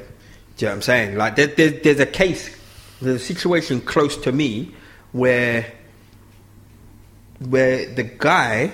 Do 0.58 0.66
you 0.66 0.68
know 0.68 0.72
what 0.72 0.76
I'm 0.76 0.82
saying? 0.82 1.16
Like 1.16 1.36
there, 1.36 1.48
there, 1.48 1.70
there's 1.70 2.00
a 2.00 2.06
case, 2.06 2.56
there's 3.00 3.22
a 3.22 3.26
situation 3.26 3.82
close 3.82 4.18
to 4.18 4.32
me 4.32 4.74
where 5.12 5.72
where 7.40 7.94
the 7.94 8.04
guy 8.04 8.72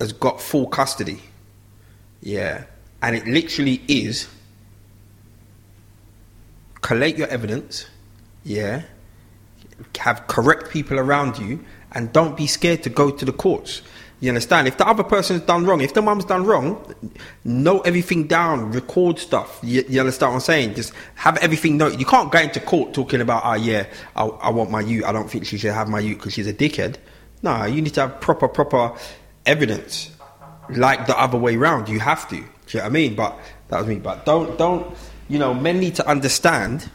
has 0.00 0.12
got 0.14 0.40
full 0.40 0.66
custody. 0.66 1.20
Yeah. 2.22 2.64
And 3.02 3.14
it 3.14 3.26
literally 3.26 3.82
is 3.88 4.28
collate 6.80 7.16
your 7.16 7.28
evidence, 7.28 7.86
yeah, 8.44 8.82
have 9.98 10.26
correct 10.26 10.70
people 10.70 10.98
around 10.98 11.38
you, 11.38 11.64
and 11.92 12.12
don't 12.12 12.36
be 12.36 12.46
scared 12.46 12.82
to 12.84 12.90
go 12.90 13.10
to 13.10 13.24
the 13.24 13.32
courts. 13.32 13.82
You 14.20 14.28
understand? 14.28 14.68
If 14.68 14.76
the 14.76 14.86
other 14.86 15.02
person's 15.02 15.40
done 15.42 15.64
wrong, 15.64 15.80
if 15.80 15.94
the 15.94 16.02
mum's 16.02 16.26
done 16.26 16.44
wrong, 16.44 16.94
note 17.42 17.86
everything 17.86 18.26
down, 18.26 18.70
record 18.70 19.18
stuff. 19.18 19.58
You, 19.62 19.82
you 19.88 19.98
understand 19.98 20.32
what 20.32 20.36
I'm 20.36 20.40
saying? 20.40 20.74
Just 20.74 20.92
have 21.14 21.38
everything 21.38 21.78
noted. 21.78 21.98
You 21.98 22.04
can't 22.04 22.30
go 22.30 22.38
into 22.38 22.60
court 22.60 22.92
talking 22.92 23.22
about, 23.22 23.42
oh 23.46 23.54
yeah, 23.54 23.86
I, 24.14 24.26
I 24.26 24.50
want 24.50 24.70
my 24.70 24.82
youth. 24.82 25.04
I 25.04 25.12
don't 25.12 25.30
think 25.30 25.46
she 25.46 25.56
should 25.56 25.72
have 25.72 25.88
my 25.88 26.00
youth 26.00 26.18
because 26.18 26.34
she's 26.34 26.46
a 26.46 26.52
dickhead. 26.52 26.96
No, 27.42 27.64
you 27.64 27.80
need 27.80 27.94
to 27.94 28.02
have 28.02 28.20
proper, 28.20 28.46
proper 28.46 28.94
evidence. 29.46 30.10
Like 30.68 31.06
the 31.06 31.18
other 31.18 31.38
way 31.38 31.56
round, 31.56 31.88
you 31.88 31.98
have 31.98 32.28
to. 32.28 32.36
Do 32.36 32.42
you 32.42 32.44
know 32.44 32.80
what 32.80 32.84
I 32.84 32.88
mean? 32.90 33.14
But 33.14 33.38
that 33.68 33.78
was 33.78 33.86
me. 33.86 33.96
But 33.96 34.26
don't, 34.26 34.58
don't. 34.58 34.94
You 35.30 35.38
know, 35.38 35.54
men 35.54 35.80
need 35.80 35.94
to 35.94 36.06
understand. 36.06 36.90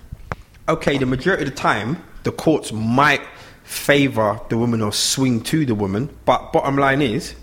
Okay, 0.70 1.00
the 1.00 1.08
majority 1.08 1.44
of 1.44 1.50
the 1.50 1.56
time, 1.56 2.04
the 2.24 2.32
courts 2.32 2.72
might 2.72 3.22
favour 3.66 4.40
the 4.50 4.58
woman 4.58 4.82
or 4.82 4.94
swing 4.94 5.42
to 5.42 5.66
the 5.66 5.76
woman. 5.76 6.16
But 6.24 6.54
bottom 6.54 6.78
line 6.78 7.02
is, 7.02 7.36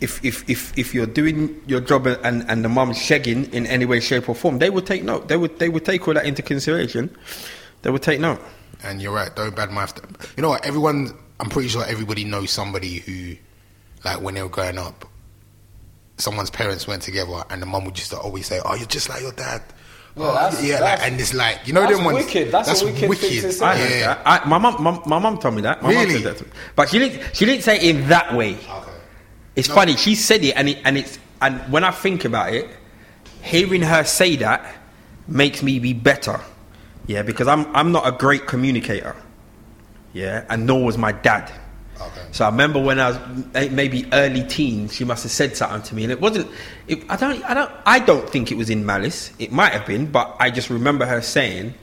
if 0.00 0.22
if 0.24 0.48
if 0.48 0.76
if 0.76 0.94
you're 0.94 1.06
doing 1.06 1.62
your 1.66 1.80
job 1.80 2.06
and 2.06 2.44
and 2.50 2.64
the 2.64 2.68
mum's 2.68 2.98
shagging 2.98 3.52
in 3.52 3.66
any 3.66 3.84
way, 3.84 4.00
shape, 4.00 4.28
or 4.28 4.34
form, 4.34 4.58
they 4.58 4.70
would 4.70 4.86
take 4.86 5.04
note. 5.04 5.28
They 5.28 5.36
would 5.36 5.58
they 5.58 5.68
would 5.68 5.84
take 5.84 6.06
all 6.08 6.14
that 6.14 6.26
into 6.26 6.42
consideration. 6.42 7.14
They 7.82 7.90
would 7.90 8.02
take 8.02 8.20
note. 8.20 8.40
And 8.82 9.00
you're 9.00 9.12
right, 9.12 9.34
don't 9.34 9.54
bad 9.54 9.70
mouth. 9.70 9.94
them. 9.94 10.16
You 10.36 10.42
know 10.42 10.50
what? 10.50 10.66
Everyone, 10.66 11.16
I'm 11.40 11.48
pretty 11.48 11.68
sure 11.68 11.84
everybody 11.84 12.24
knows 12.24 12.50
somebody 12.50 12.98
who, 12.98 13.36
like, 14.04 14.20
when 14.20 14.34
they 14.34 14.42
were 14.42 14.50
growing 14.50 14.76
up, 14.76 15.06
someone's 16.18 16.50
parents 16.50 16.86
went 16.86 17.02
together, 17.02 17.42
and 17.48 17.62
the 17.62 17.66
mum 17.66 17.84
would 17.86 17.94
just 17.94 18.12
always 18.12 18.46
say, 18.46 18.60
"Oh, 18.64 18.74
you're 18.74 18.86
just 18.86 19.08
like 19.08 19.22
your 19.22 19.32
dad." 19.32 19.62
Yeah, 20.16 20.32
that's- 20.32 20.62
yeah, 20.64 20.80
that's- 20.80 21.00
like, 21.00 21.12
and 21.12 21.20
it's 21.20 21.34
like 21.34 21.58
you 21.66 21.72
know 21.74 21.82
that's 21.82 21.96
them 21.96 22.04
ones. 22.04 22.24
wicked. 22.24 22.50
That's 22.50 22.80
a 22.80 22.84
wicked 22.86 23.18
thing 23.18 23.42
to 23.42 23.52
say. 23.52 23.64
I 23.66 23.76
heard 23.76 23.90
Yeah. 23.90 24.06
that. 24.06 24.22
I, 24.24 24.48
my 24.48 24.58
mum, 24.58 24.82
my, 24.82 24.98
my 25.04 25.18
mum 25.18 25.38
told 25.38 25.54
me 25.54 25.62
that. 25.62 25.82
My 25.82 25.92
mum 25.92 25.98
Really? 26.06 26.14
said 26.14 26.24
that 26.24 26.38
to 26.38 26.44
me. 26.44 26.50
But 26.74 26.88
she 26.88 26.98
didn't. 26.98 27.22
She 27.36 27.44
didn't 27.44 27.62
say 27.64 27.76
it 27.76 27.82
in 27.96 28.08
that 28.08 28.34
way. 28.34 28.54
Okay. 28.54 28.90
It's 29.56 29.68
No. 29.68 29.74
funny. 29.74 29.96
She 29.96 30.14
said 30.14 30.42
it, 30.42 30.52
and 30.56 30.68
it, 30.70 30.78
and 30.84 30.96
it's 30.96 31.18
and 31.42 31.60
when 31.70 31.84
I 31.84 31.90
think 31.90 32.24
about 32.24 32.54
it, 32.54 32.66
hearing 33.42 33.82
her 33.82 34.04
say 34.04 34.36
that 34.36 34.64
makes 35.28 35.62
me 35.62 35.78
be 35.78 35.92
better. 35.92 36.40
Yeah, 37.06 37.20
because 37.22 37.46
I'm 37.46 37.66
I'm 37.76 37.92
not 37.92 38.06
a 38.06 38.12
great 38.12 38.46
communicator. 38.46 39.14
Yeah, 40.14 40.44
and 40.48 40.64
nor 40.66 40.82
was 40.82 40.96
my 40.96 41.12
dad. 41.12 41.52
Okay. 42.00 42.26
So 42.32 42.44
I 42.44 42.48
remember 42.50 42.80
when 42.80 42.98
I 43.00 43.10
was 43.10 43.70
maybe 43.70 44.06
early 44.12 44.42
teens, 44.44 44.94
she 44.94 45.04
must 45.04 45.22
have 45.22 45.32
said 45.32 45.56
something 45.56 45.82
to 45.82 45.94
me, 45.94 46.02
and 46.04 46.12
it 46.12 46.20
wasn't. 46.20 46.50
It, 46.88 47.04
I 47.10 47.16
don't. 47.16 47.42
I 47.44 47.54
don't. 47.54 47.70
I 47.86 47.98
don't 47.98 48.28
think 48.28 48.52
it 48.52 48.56
was 48.56 48.68
in 48.70 48.84
malice. 48.84 49.32
It 49.38 49.50
might 49.52 49.72
have 49.72 49.86
been, 49.86 50.06
but 50.10 50.36
I 50.38 50.50
just 50.50 50.68
remember 50.70 51.06
her 51.06 51.22
saying 51.22 51.74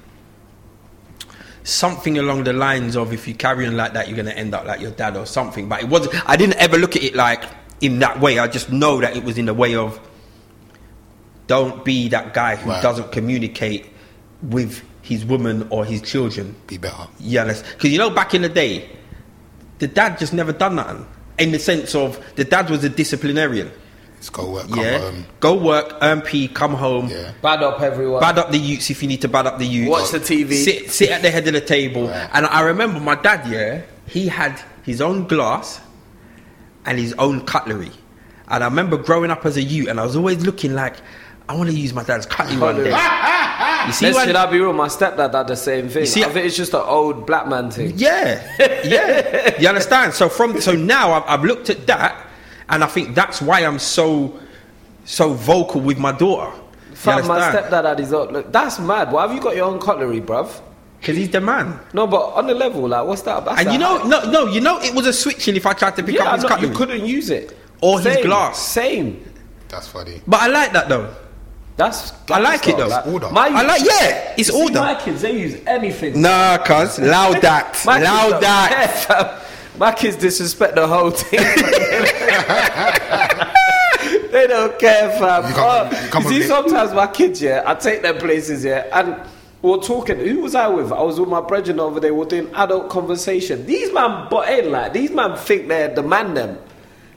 something 1.64 2.18
along 2.18 2.44
the 2.44 2.54
lines 2.54 2.96
of, 2.96 3.14
"If 3.14 3.28
you 3.28 3.34
carry 3.34 3.66
on 3.66 3.76
like 3.78 3.94
that, 3.94 4.08
you're 4.08 4.16
going 4.16 4.28
to 4.28 4.38
end 4.38 4.54
up 4.54 4.66
like 4.66 4.82
your 4.82 4.92
dad," 4.92 5.18
or 5.18 5.26
something. 5.26 5.68
But 5.68 5.82
it 5.82 5.90
wasn't. 5.90 6.30
I 6.30 6.36
didn't 6.36 6.56
ever 6.58 6.78
look 6.78 6.96
at 6.96 7.04
it 7.04 7.16
like 7.16 7.44
in 7.82 8.00
that 8.00 8.20
way. 8.20 8.40
I 8.40 8.48
just 8.48 8.72
know 8.72 9.00
that 9.02 9.16
it 9.18 9.24
was 9.24 9.38
in 9.38 9.46
the 9.46 9.54
way 9.54 9.76
of, 9.76 10.00
"Don't 11.48 11.84
be 11.84 12.10
that 12.10 12.34
guy 12.34 12.56
who 12.56 12.70
Right. 12.70 12.84
doesn't 12.84 13.12
communicate 13.12 13.88
with 14.42 14.84
his 15.02 15.26
woman 15.26 15.68
or 15.70 15.86
his 15.86 16.02
children." 16.02 16.56
Be 16.68 16.78
better. 16.78 17.08
Yeah, 17.20 17.46
because 17.46 17.92
you 17.92 17.98
know, 17.98 18.10
back 18.10 18.34
in 18.34 18.42
the 18.44 18.50
day, 18.50 18.90
the 19.84 19.88
dad 19.90 20.18
just 20.18 20.32
never 20.32 20.54
done 20.54 20.76
nothing. 20.76 21.06
In 21.38 21.52
the 21.52 21.60
sense 21.60 21.94
of 21.94 22.18
the 22.36 22.46
dad 22.46 22.70
was 22.70 22.86
a 22.86 22.90
disciplinarian. 22.90 23.70
Let's 24.16 24.30
go 24.30 24.50
work. 24.50 24.70
Come 24.70 24.80
yeah, 24.80 25.00
home. 25.00 25.26
go 25.42 25.56
work, 25.56 25.98
earn 26.02 26.22
p, 26.22 26.48
come 26.48 26.74
home, 26.74 27.10
Yeah. 27.10 27.34
Bad 27.42 27.62
up 27.62 27.82
everyone. 27.82 28.22
bad 28.22 28.38
up 28.38 28.50
the 28.52 28.58
youths 28.58 28.90
if 28.90 29.02
you 29.04 29.10
need 29.10 29.22
to 29.24 29.28
bad 29.28 29.46
up 29.46 29.60
the 29.60 29.66
youths. 29.66 29.90
Watch 29.90 30.12
the 30.12 30.20
TV. 30.20 30.54
Sit, 30.54 30.90
sit 30.90 31.10
at 31.10 31.22
the 31.22 31.30
head 31.30 31.46
of 31.48 31.54
the 31.54 31.60
table. 31.60 32.08
Right. 32.08 32.30
And 32.32 32.46
I 32.46 32.62
remember 32.62 33.02
my 33.02 33.16
dad. 33.16 33.46
Yeah, 33.52 33.82
he 34.08 34.30
had 34.30 34.62
his 34.84 35.02
own 35.02 35.28
glass 35.28 35.82
and 36.86 36.98
his 36.98 37.12
own 37.20 37.46
cutlery. 37.46 37.92
And 38.48 38.64
I 38.64 38.68
remember 38.68 38.96
growing 38.96 39.32
up 39.32 39.46
as 39.46 39.58
a 39.58 39.62
youth, 39.62 39.90
and 39.90 40.00
I 40.00 40.06
was 40.06 40.16
always 40.16 40.46
looking 40.46 40.74
like, 40.74 40.96
I 41.50 41.58
want 41.58 41.70
to 41.70 41.76
use 41.76 41.94
my 41.94 42.04
dad's 42.04 42.26
cutlery 42.26 42.58
one 42.58 42.78
day. 42.78 42.92
You 43.88 43.94
see, 43.94 44.06
Let's 44.06 44.18
when- 44.18 44.28
should 44.28 44.36
I 44.36 44.46
be 44.46 44.60
real? 44.60 44.74
My 44.74 44.88
stepdad 44.88 45.34
had 45.34 45.48
the 45.48 45.56
same 45.56 45.90
thing. 45.90 46.06
see- 46.06 46.24
I 46.24 46.30
think 46.30 46.46
it's 46.46 46.56
just 46.58 46.74
an 46.74 46.82
old 46.84 47.26
black 47.26 47.48
man 47.48 47.72
thing. 47.72 47.94
Yeah, 47.96 48.42
yeah. 48.84 49.60
you 49.60 49.68
understand? 49.68 50.14
So 50.14 50.30
from 50.30 50.62
so 50.62 50.74
now 50.74 51.14
I've, 51.14 51.24
I've 51.28 51.44
looked 51.46 51.70
at 51.70 51.86
that, 51.88 52.28
and 52.70 52.84
I 52.84 52.88
think 52.88 53.16
that's 53.16 53.42
why 53.42 53.62
I'm 53.66 53.80
so 53.80 54.40
so 55.06 55.34
vocal 55.34 55.82
with 55.82 55.98
my 55.98 56.12
daughter. 56.12 56.56
You 56.90 56.96
Fam, 56.96 57.28
my 57.28 57.40
stepdad 57.40 57.84
had 57.84 58.00
his 58.00 58.14
own. 58.14 58.32
Look, 58.32 58.52
that's 58.52 58.80
mad. 58.80 59.12
Why 59.12 59.24
have 59.28 59.36
you 59.36 59.42
got 59.42 59.56
your 59.56 59.66
own 59.66 59.80
cutlery, 59.80 60.22
bruv? 60.22 60.62
Because 61.00 61.18
he's 61.18 61.30
the 61.32 61.42
man. 61.42 61.78
No, 61.92 62.08
but 62.08 62.22
on 62.34 62.48
the 62.48 62.54
level, 62.54 62.88
like, 62.88 63.06
what's 63.06 63.24
that? 63.24 63.40
about? 63.40 63.60
And 63.60 63.74
you 63.74 63.78
know, 63.78 64.02
no, 64.08 64.24
no, 64.32 64.46
you 64.46 64.62
know, 64.62 64.80
it 64.80 64.96
was 64.96 65.06
a 65.06 65.12
switching 65.12 65.58
if 65.58 65.66
I 65.66 65.74
tried 65.74 65.98
to 65.98 66.04
pick 66.04 66.16
yeah, 66.16 66.24
up 66.24 66.36
his 66.36 66.44
no, 66.44 66.50
cutlery. 66.50 66.70
you 66.70 66.76
couldn't 66.76 67.06
use 67.06 67.30
it. 67.30 67.58
Or 67.82 68.00
his 68.00 68.24
glass. 68.26 68.58
Same. 68.58 69.30
That's 69.68 69.90
funny. 69.90 70.22
But 70.26 70.40
I 70.40 70.48
like 70.48 70.72
that 70.72 70.88
though. 70.88 71.14
That's. 71.76 72.14
I 72.30 72.40
like 72.40 72.68
it, 72.68 72.78
though. 72.78 72.88
Like. 72.88 73.32
My, 73.32 73.48
I 73.48 73.64
like, 73.64 73.82
yeah, 73.84 74.36
it's 74.38 74.50
see. 74.50 74.72
My 74.74 74.94
kids, 74.96 75.22
they 75.24 75.40
use 75.40 75.60
anything. 75.66 76.22
Nah, 76.22 76.58
cuz, 76.60 77.00
loud 77.00 77.36
that, 77.42 77.82
My 77.86 77.98
kids 78.00 78.10
loud 78.10 78.42
that. 78.44 79.44
My 79.80 79.92
kids 79.92 80.18
disrespect 80.18 80.76
the 80.76 80.86
whole 80.88 81.10
thing. 81.10 81.40
they 84.32 84.46
don't 84.48 84.78
care, 84.78 85.10
fam. 85.18 85.48
You 85.48 85.54
come- 85.56 85.90
Oh, 85.94 86.02
you 86.04 86.10
come 86.10 86.24
you 86.24 86.30
see, 86.30 86.40
me. 86.40 86.46
sometimes 86.46 86.94
my 86.94 87.08
kids, 87.08 87.42
yeah, 87.42 87.64
I 87.66 87.74
take 87.76 88.02
them 88.04 88.18
places, 88.18 88.64
yeah, 88.64 88.86
and 88.94 89.16
we're 89.64 89.80
talking. 89.82 90.20
Who 90.20 90.42
was 90.42 90.54
I 90.56 90.68
with? 90.68 90.92
I 90.92 91.02
was 91.02 91.20
with 91.20 91.30
my 91.30 91.42
brethren 91.42 91.80
over 91.80 92.00
there. 92.00 92.14
We're 92.14 92.26
doing 92.26 92.54
adult 92.54 92.90
conversation. 92.90 93.66
These 93.66 93.92
man 93.94 94.30
butt 94.30 94.50
in, 94.50 94.72
like 94.72 94.94
these 94.94 95.10
man 95.12 95.36
think 95.38 95.68
they're 95.70 95.88
the 95.94 96.04
man 96.04 96.34
them. 96.36 96.58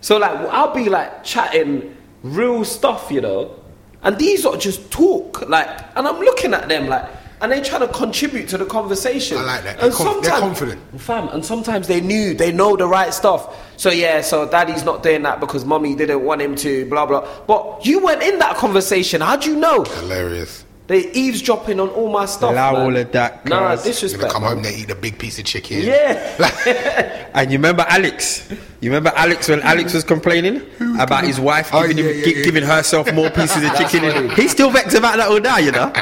So 0.01 0.17
like, 0.19 0.31
I'll 0.51 0.73
be 0.73 0.89
like 0.89 1.25
chatting 1.25 1.95
real 2.23 2.65
stuff, 2.65 3.11
you 3.11 3.21
know, 3.21 3.55
and 4.03 4.19
these 4.19 4.45
are 4.47 4.57
just 4.57 4.91
talk, 4.91 5.49
like, 5.49 5.69
and 5.97 6.07
I'm 6.07 6.19
looking 6.21 6.55
at 6.55 6.69
them 6.69 6.87
like. 6.89 7.05
And 7.39 7.53
they 7.53 7.61
trying 7.61 7.83
to 7.83 7.89
contribute 7.89 8.49
to 8.49 8.57
the 8.57 8.65
conversation. 8.65 9.37
I 9.37 9.43
like 9.43 9.65
that. 9.65 9.73
And 9.79 9.81
They're 9.83 9.91
conf- 9.91 10.23
they're 10.23 10.33
sometimes- 10.33 10.41
confident. 10.59 11.01
Fam, 11.03 11.29
and 11.29 11.45
sometimes 11.45 11.87
they 11.87 12.01
knew, 12.01 12.33
they 12.33 12.51
know 12.51 12.77
the 12.77 12.87
right 12.89 13.13
stuff. 13.13 13.55
So 13.77 13.91
yeah, 13.91 14.23
so 14.23 14.49
daddy's 14.49 14.85
not 14.85 15.03
doing 15.03 15.21
that 15.25 15.39
because 15.39 15.63
mommy 15.67 15.95
didn't 15.95 16.23
want 16.25 16.41
him 16.41 16.55
to, 16.57 16.87
blah 16.89 17.05
blah. 17.05 17.29
But 17.47 17.85
you 17.85 18.03
went 18.03 18.23
in 18.23 18.39
that 18.39 18.57
conversation. 18.57 19.21
How'd 19.21 19.45
you 19.45 19.55
know? 19.55 19.85
Hilarious. 19.85 20.65
They 20.89 21.11
eavesdropping 21.13 21.81
on 21.81 21.89
all 21.89 22.09
my 22.11 22.27
stuff. 22.27 22.53
Allow 22.53 22.73
man. 22.75 22.83
all 22.83 22.97
of 22.97 23.11
that, 23.13 23.45
Nah, 23.45 23.75
cuz. 23.77 24.03
You're 24.03 24.21
gonna 24.21 24.33
come 24.33 24.43
man. 24.43 24.53
home, 24.55 24.63
they 24.63 24.75
eat 24.77 24.91
a 24.91 24.95
big 24.95 25.19
piece 25.19 25.37
of 25.39 25.45
chicken. 25.45 25.81
Yeah. 25.83 27.23
And 27.37 27.51
you 27.53 27.59
remember 27.59 27.85
Alex? 27.89 28.49
You 28.81 28.89
remember 28.91 29.13
Alex 29.15 29.49
when 29.51 29.61
Alex 29.61 29.93
was 29.93 30.05
complaining 30.05 30.63
about 30.99 31.25
his 31.25 31.39
wife 31.39 31.69
Oh, 31.73 31.83
giving, 31.83 31.99
yeah, 31.99 32.05
him, 32.11 32.19
yeah, 32.19 32.25
gi- 32.25 32.35
yeah. 32.39 32.45
giving 32.45 32.63
herself 32.65 33.13
more 33.13 33.29
pieces 33.31 33.63
of 33.63 33.77
chicken? 33.77 34.11
funny. 34.11 34.29
He's 34.35 34.53
still 34.53 34.71
vexed 34.71 34.97
about 34.97 35.19
that 35.19 35.29
all 35.29 35.41
now, 35.41 35.59
you 35.59 35.71
know. 35.73 35.93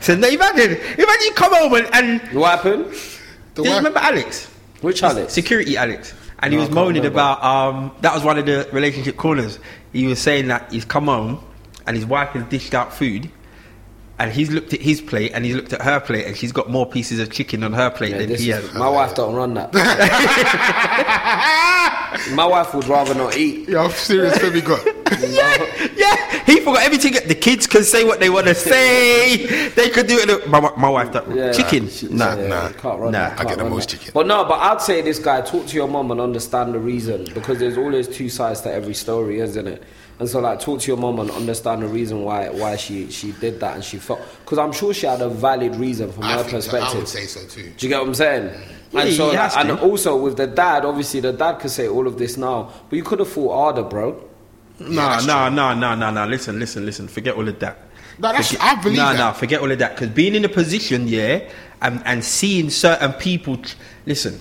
so 0.00 0.14
now 0.14 0.28
imagine, 0.28 0.76
imagine 0.76 1.24
you 1.24 1.32
come 1.34 1.52
home 1.52 1.74
and, 1.74 1.88
and 1.94 2.20
what 2.38 2.58
happened? 2.58 2.94
Do 3.54 3.62
you 3.62 3.70
wife- 3.70 3.78
remember 3.78 3.98
Alex? 3.98 4.46
Which 4.82 5.02
Alex? 5.02 5.32
Security 5.32 5.76
Alex. 5.76 6.14
And 6.40 6.52
No, 6.52 6.58
he 6.58 6.64
was 6.66 6.70
moaning 6.72 7.02
remember. 7.02 7.18
about 7.18 7.42
um, 7.42 7.90
that 8.02 8.14
was 8.14 8.22
one 8.22 8.38
of 8.38 8.46
the 8.46 8.68
relationship 8.72 9.16
corners. 9.16 9.58
He 9.92 10.06
was 10.06 10.20
saying 10.20 10.46
that 10.48 10.70
he's 10.70 10.84
come 10.84 11.06
home 11.06 11.40
and 11.88 11.96
his 11.96 12.06
wife 12.06 12.28
has 12.30 12.44
dished 12.44 12.72
out 12.74 12.92
food. 12.92 13.30
And 14.18 14.32
he's 14.32 14.50
looked 14.50 14.72
at 14.72 14.80
his 14.80 15.02
plate 15.02 15.32
and 15.34 15.44
he's 15.44 15.54
looked 15.54 15.74
at 15.74 15.82
her 15.82 16.00
plate 16.00 16.26
and 16.26 16.34
she's 16.34 16.50
got 16.50 16.70
more 16.70 16.86
pieces 16.86 17.20
of 17.20 17.30
chicken 17.30 17.62
on 17.62 17.74
her 17.74 17.90
plate 17.90 18.12
Yeah, 18.12 18.18
than 18.18 18.28
this 18.30 18.40
he 18.40 18.50
is- 18.50 18.64
has. 18.70 18.74
my 18.74 18.88
wife 18.88 19.14
don't 19.14 19.34
run 19.34 19.52
that. 19.54 19.74
my 22.34 22.46
wife 22.46 22.74
would 22.74 22.86
rather 22.88 23.14
not 23.14 23.36
eat. 23.36 23.68
Yo, 23.68 23.84
I'm 23.84 23.90
serious, 23.90 24.38
Femi 24.38 24.64
got. 24.64 24.84
yeah, 25.28 25.90
yeah. 25.96 26.44
He 26.46 26.60
forgot 26.60 26.82
everything. 26.84 27.12
The 27.28 27.34
kids 27.34 27.66
can 27.66 27.84
say 27.84 28.04
what 28.04 28.20
they 28.20 28.30
want 28.30 28.46
to 28.46 28.54
say. 28.54 29.68
They 29.68 29.90
could 29.90 30.06
do 30.06 30.18
it. 30.18 30.48
My, 30.48 30.60
my 30.76 30.88
wife, 30.88 31.12
that 31.12 31.28
Yeah. 31.34 31.52
chicken. 31.52 31.88
She- 31.90 32.08
Nah, 32.08 32.36
yeah, 32.36 32.46
nah. 32.46 32.68
you 32.68 32.74
can't 32.74 33.00
run 33.00 33.12
Nah. 33.12 33.26
I 33.26 33.34
can't 33.34 33.48
get 33.48 33.58
the 33.58 33.64
run 33.64 33.72
most 33.72 33.90
that. 33.90 33.98
chicken. 33.98 34.12
But 34.14 34.26
no, 34.26 34.44
but 34.44 34.58
I'd 34.60 34.80
say 34.80 35.02
this 35.02 35.18
guy 35.18 35.40
talk 35.42 35.66
to 35.66 35.76
your 35.76 35.88
mom 35.88 36.10
and 36.10 36.20
understand 36.20 36.72
the 36.74 36.78
reason 36.80 37.26
because 37.34 37.58
there's 37.58 37.76
always 37.76 38.08
two 38.08 38.28
sides 38.30 38.60
to 38.62 38.72
every 38.72 38.94
story, 38.94 39.40
isn't 39.40 39.66
it? 39.66 39.82
And 40.18 40.26
so, 40.28 40.40
like, 40.40 40.60
talk 40.60 40.80
to 40.80 40.86
your 40.90 40.96
mom 40.96 41.20
and 41.20 41.30
understand 41.30 41.82
the 41.82 41.88
reason 41.88 42.22
why 42.24 42.48
why 42.48 42.76
she 42.76 43.10
she 43.10 43.32
did 43.32 43.60
that 43.60 43.74
and 43.74 43.84
she 43.84 43.98
felt 43.98 44.20
because 44.40 44.56
I'm 44.56 44.72
sure 44.72 44.94
she 44.94 45.06
had 45.06 45.20
a 45.20 45.28
valid 45.28 45.76
reason 45.76 46.10
from 46.10 46.24
I, 46.24 46.32
her 46.32 46.38
think 46.38 46.50
so. 46.50 46.56
perspective. 46.56 46.94
I 46.94 46.98
would 46.98 47.08
say 47.08 47.26
so 47.26 47.46
too. 47.46 47.70
Do 47.76 47.86
you 47.86 47.90
get 47.90 48.00
what 48.00 48.08
I'm 48.08 48.14
saying? 48.14 48.44
Yeah, 48.92 49.00
and 49.00 49.08
he 49.10 49.14
so, 49.16 49.30
has 49.32 49.54
and 49.56 49.68
to. 49.68 49.80
also 49.80 50.16
with 50.16 50.36
the 50.38 50.46
dad, 50.46 50.86
obviously 50.86 51.20
the 51.20 51.32
dad 51.32 51.58
could 51.58 51.70
say 51.70 51.86
all 51.88 52.06
of 52.06 52.16
this 52.18 52.36
now, 52.38 52.72
but 52.88 52.96
you 52.96 53.02
could 53.02 53.18
have 53.18 53.28
thought 53.28 53.52
harder, 53.52 53.82
bro. 53.82 54.22
Nah, 54.78 55.14
that's 55.16 55.26
nah, 55.26 55.48
nah, 55.50 55.74
nah, 55.74 55.94
nah, 55.94 56.10
nah. 56.10 56.24
Listen, 56.24 56.58
listen, 56.58 56.86
listen. 56.86 57.08
Forget 57.08 57.34
all 57.34 57.46
of 57.48 57.58
that. 57.58 57.78
No, 58.18 58.28
that's- 58.28 58.52
Forget- 58.52 58.62
I 58.64 58.82
believe 58.82 58.96
nah, 58.98 59.12
that. 59.12 59.18
Nah, 59.18 59.32
forget 59.32 59.60
all 59.60 59.70
of 59.70 59.78
that. 59.78 59.94
Because 59.96 60.10
being 60.10 60.34
in 60.34 60.44
a 60.44 60.48
position, 60.48 61.08
yeah, 61.08 61.40
and, 61.82 62.00
and 62.06 62.24
seeing 62.24 62.70
certain 62.70 63.12
people, 63.14 63.58
listen, 64.06 64.40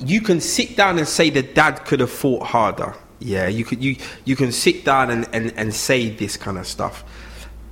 you 0.00 0.20
can 0.20 0.40
sit 0.40 0.76
down 0.76 0.98
and 0.98 1.06
say 1.06 1.30
the 1.30 1.42
dad 1.42 1.84
could 1.84 2.00
have 2.00 2.10
fought 2.10 2.44
harder. 2.44 2.94
Yeah, 3.20 3.48
you 3.48 3.64
could 3.64 3.82
you 3.82 3.96
you 4.24 4.36
can 4.36 4.52
sit 4.52 4.84
down 4.84 5.10
and, 5.10 5.28
and, 5.32 5.52
and 5.56 5.74
say 5.74 6.10
this 6.10 6.36
kind 6.36 6.58
of 6.58 6.66
stuff. 6.66 7.04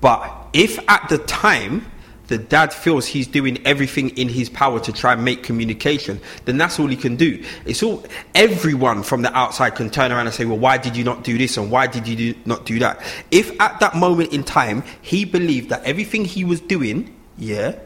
But 0.00 0.48
if 0.52 0.78
at 0.88 1.08
the 1.08 1.18
time 1.18 1.86
the 2.26 2.38
dad 2.38 2.72
feels 2.72 3.06
he's 3.06 3.28
doing 3.28 3.64
everything 3.64 4.10
in 4.10 4.28
his 4.28 4.50
power 4.50 4.80
to 4.80 4.92
try 4.92 5.12
and 5.12 5.24
make 5.24 5.44
communication, 5.44 6.20
then 6.44 6.58
that's 6.58 6.80
all 6.80 6.88
he 6.88 6.96
can 6.96 7.14
do. 7.14 7.44
It's 7.64 7.82
all 7.82 8.04
everyone 8.34 9.04
from 9.04 9.22
the 9.22 9.32
outside 9.36 9.76
can 9.76 9.90
turn 9.90 10.10
around 10.10 10.26
and 10.26 10.34
say, 10.34 10.44
Well, 10.44 10.58
why 10.58 10.78
did 10.78 10.96
you 10.96 11.04
not 11.04 11.22
do 11.22 11.38
this 11.38 11.56
and 11.56 11.70
why 11.70 11.86
did 11.86 12.08
you 12.08 12.16
do, 12.16 12.40
not 12.44 12.66
do 12.66 12.78
that? 12.80 13.00
If 13.30 13.58
at 13.60 13.78
that 13.80 13.94
moment 13.94 14.32
in 14.32 14.42
time 14.42 14.82
he 15.00 15.24
believed 15.24 15.70
that 15.70 15.84
everything 15.84 16.24
he 16.24 16.44
was 16.44 16.60
doing, 16.60 17.14
yeah, 17.38 17.76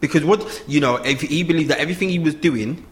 because 0.00 0.24
what 0.24 0.64
you 0.66 0.80
know, 0.80 0.96
if 0.96 1.20
he 1.20 1.42
believed 1.42 1.70
that 1.70 1.78
everything 1.78 2.08
he 2.08 2.18
was 2.18 2.34
doing 2.34 2.86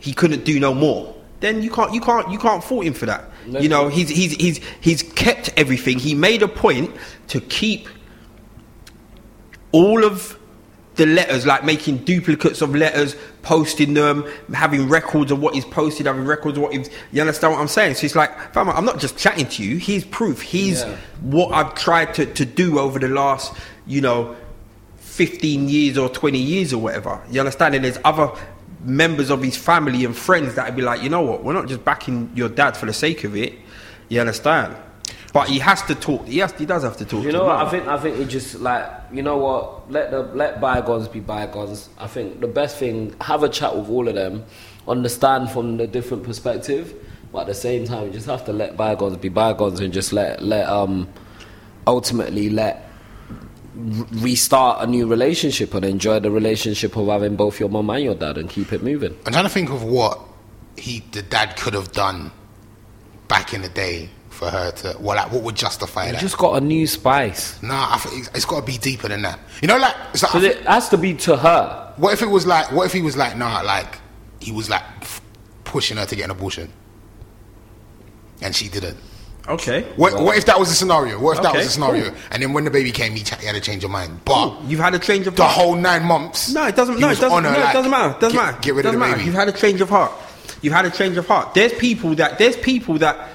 he 0.00 0.14
couldn't 0.14 0.44
do 0.44 0.58
no 0.58 0.74
more. 0.74 1.14
Then 1.40 1.62
you 1.62 1.70
can't, 1.70 1.92
you 1.94 2.00
can't, 2.00 2.30
you 2.30 2.38
can't 2.38 2.62
fault 2.62 2.84
him 2.84 2.94
for 2.94 3.06
that. 3.06 3.24
You 3.46 3.68
know, 3.68 3.88
he's 3.88 4.08
he's 4.10 4.32
he's 4.32 4.60
he's 4.80 5.02
kept 5.02 5.50
everything. 5.56 5.98
He 5.98 6.14
made 6.14 6.42
a 6.42 6.48
point 6.48 6.94
to 7.28 7.40
keep 7.40 7.88
all 9.72 10.04
of 10.04 10.38
the 10.96 11.06
letters, 11.06 11.46
like 11.46 11.64
making 11.64 11.98
duplicates 11.98 12.60
of 12.60 12.74
letters, 12.74 13.16
posting 13.42 13.94
them, 13.94 14.24
having 14.52 14.88
records 14.88 15.30
of 15.32 15.40
what 15.40 15.54
he's 15.54 15.64
posted, 15.64 16.06
having 16.06 16.24
records 16.26 16.58
of 16.58 16.62
what 16.62 16.74
he's. 16.74 16.90
You 17.12 17.22
understand 17.22 17.54
what 17.54 17.60
I'm 17.60 17.68
saying? 17.68 17.94
So 17.94 18.04
it's 18.04 18.14
like, 18.16 18.52
fam, 18.52 18.68
I'm 18.68 18.84
not 18.84 18.98
just 18.98 19.16
chatting 19.16 19.46
to 19.46 19.64
you. 19.64 19.76
He's 19.78 20.04
proof. 20.04 20.42
He's 20.42 20.82
Yeah. 20.82 20.96
what 21.22 21.52
I've 21.52 21.74
tried 21.74 22.12
to, 22.14 22.26
to 22.26 22.44
do 22.44 22.78
over 22.78 22.98
the 22.98 23.08
last, 23.08 23.54
you 23.86 24.00
know, 24.02 24.36
15 24.98 25.68
years 25.68 25.96
or 25.96 26.08
20 26.08 26.38
years 26.38 26.72
or 26.72 26.78
whatever. 26.78 27.20
You 27.30 27.40
understand? 27.40 27.74
And 27.74 27.84
there's 27.84 27.98
other 28.04 28.30
members 28.82 29.30
of 29.30 29.42
his 29.42 29.56
family 29.56 30.04
and 30.04 30.16
friends 30.16 30.54
that 30.54 30.66
would 30.66 30.76
be 30.76 30.82
like, 30.82 31.02
you 31.02 31.08
know 31.08 31.22
what, 31.22 31.44
we're 31.44 31.52
not 31.52 31.68
just 31.68 31.84
backing 31.84 32.30
your 32.34 32.48
dad 32.48 32.76
for 32.76 32.86
the 32.86 32.92
sake 32.92 33.24
of 33.24 33.36
it. 33.36 33.54
You 34.08 34.20
understand? 34.20 34.76
But 35.32 35.48
he 35.48 35.60
has 35.60 35.82
to 35.82 35.94
talk. 35.94 36.26
He 36.26 36.38
has. 36.38 36.52
He 36.52 36.66
does 36.66 36.82
have 36.82 36.96
to 36.96 37.04
talk. 37.04 37.22
You 37.22 37.30
know 37.30 37.44
what? 37.44 37.56
I 37.56 37.70
think 37.70 37.86
I 37.86 37.98
think 37.98 38.18
it 38.18 38.26
just 38.26 38.58
like 38.58 38.90
you 39.12 39.22
know 39.22 39.36
what. 39.36 39.90
Let 39.90 40.10
the 40.10 40.22
let 40.22 40.60
bygones 40.60 41.06
be 41.06 41.20
bygones. 41.20 41.88
I 41.98 42.08
think 42.08 42.40
the 42.40 42.48
best 42.48 42.78
thing 42.78 43.14
have 43.20 43.44
a 43.44 43.48
chat 43.48 43.76
with 43.76 43.88
all 43.88 44.08
of 44.08 44.16
them, 44.16 44.44
understand 44.88 45.50
from 45.50 45.76
the 45.76 45.86
different 45.86 46.24
perspective, 46.24 46.94
but 47.32 47.42
at 47.42 47.46
the 47.46 47.54
same 47.54 47.86
time 47.86 48.06
you 48.06 48.12
just 48.12 48.26
have 48.26 48.44
to 48.46 48.52
let 48.52 48.76
bygones 48.76 49.18
be 49.18 49.28
bygones 49.28 49.78
and 49.78 49.92
just 49.92 50.12
let 50.12 50.42
let 50.42 50.68
um 50.68 51.08
ultimately 51.86 52.50
let 52.50 52.89
restart 53.80 54.82
a 54.82 54.86
new 54.86 55.06
relationship 55.06 55.74
and 55.74 55.84
enjoy 55.84 56.20
the 56.20 56.30
relationship 56.30 56.96
of 56.96 57.06
having 57.08 57.36
both 57.36 57.58
your 57.60 57.68
mum 57.68 57.90
and 57.90 58.04
your 58.04 58.14
dad 58.14 58.38
and 58.38 58.48
keep 58.48 58.72
it 58.72 58.82
moving. 58.82 59.16
I'm 59.26 59.32
trying 59.32 59.44
to 59.44 59.50
think 59.50 59.70
of 59.70 59.82
what 59.82 60.20
he, 60.76 61.00
the 61.12 61.22
dad, 61.22 61.56
could 61.56 61.74
have 61.74 61.92
done 61.92 62.30
back 63.28 63.54
in 63.54 63.62
the 63.62 63.68
day 63.68 64.08
for 64.28 64.48
her 64.50 64.70
to. 64.72 64.96
Well, 65.00 65.16
like, 65.16 65.32
what 65.32 65.42
would 65.42 65.56
justify 65.56 66.06
You 66.06 66.12
that? 66.12 66.20
just 66.20 66.38
got 66.38 66.60
a 66.62 66.64
new 66.64 66.86
spice. 66.86 67.62
Nah, 67.62 67.94
I 67.94 67.98
think 67.98 68.18
it's, 68.20 68.30
it's 68.36 68.44
got 68.44 68.60
to 68.60 68.66
be 68.66 68.78
deeper 68.78 69.08
than 69.08 69.22
that. 69.22 69.38
You 69.62 69.68
know, 69.68 69.78
like, 69.78 69.94
it's 70.12 70.22
like 70.22 70.32
think- 70.32 70.44
it 70.44 70.62
has 70.66 70.88
to 70.90 70.96
be 70.98 71.14
to 71.14 71.36
her. 71.36 71.94
what 71.96 72.12
if 72.12 72.22
it 72.22 72.26
was 72.28 72.46
like, 72.46 72.70
what 72.72 72.84
if 72.86 72.92
he 72.92 73.02
was 73.02 73.16
like, 73.16 73.36
nah, 73.36 73.60
like, 73.62 73.98
he 74.40 74.52
was 74.52 74.70
like 74.70 74.82
f- 75.02 75.20
pushing 75.64 75.96
her 75.98 76.06
to 76.06 76.16
get 76.16 76.24
an 76.24 76.30
abortion, 76.30 76.72
and 78.42 78.54
she 78.56 78.68
didn't. 78.68 78.96
Okay. 79.50 79.82
What, 79.96 80.20
what 80.22 80.36
if 80.38 80.46
that 80.46 80.58
was 80.58 80.70
a 80.70 80.74
scenario? 80.74 81.18
What 81.20 81.36
if 81.36 81.42
that 81.42 81.54
was 81.54 81.66
a 81.66 81.70
scenario? 81.70 82.10
cool. 82.10 82.18
And 82.30 82.42
then 82.42 82.52
when 82.52 82.64
the 82.64 82.70
baby 82.70 82.92
came, 82.92 83.12
he, 83.12 83.22
ch- 83.22 83.34
he 83.34 83.46
had 83.46 83.54
to 83.54 83.60
change 83.60 83.82
your 83.82 83.90
mind. 83.90 84.20
But 84.24 84.62
You've 84.64 84.80
had 84.80 84.94
a 84.94 84.98
change 84.98 85.26
of 85.26 85.36
the 85.36 85.42
heart. 85.44 85.54
whole 85.56 85.74
nine 85.76 86.04
months, 86.04 86.52
No, 86.52 86.66
it 86.66 86.76
doesn't. 86.76 86.98
No, 87.00 87.08
it 87.10 87.18
doesn't. 87.18 87.42
no, 87.42 87.50
like, 87.50 87.72
doesn't 87.72 87.90
matter. 87.90 88.18
Doesn't 88.20 88.36
get, 88.38 88.44
matter. 88.44 88.58
Get 88.62 88.74
rid 88.74 88.82
doesn't 88.84 88.86
of 88.86 89.00
the 89.00 89.06
matter. 89.06 89.12
baby. 89.18 89.26
You've 89.26 89.34
had 89.34 89.48
a 89.48 89.52
change 89.52 89.80
of 89.80 89.88
heart. 89.90 90.12
You've 90.62 90.72
had 90.74 90.84
a 90.84 90.90
change 90.90 91.16
of 91.16 91.26
heart. 91.26 91.54
There's 91.54 91.72
people 91.74 92.14
that 92.16 92.38
there's 92.38 92.56
people 92.56 92.98
that 92.98 93.28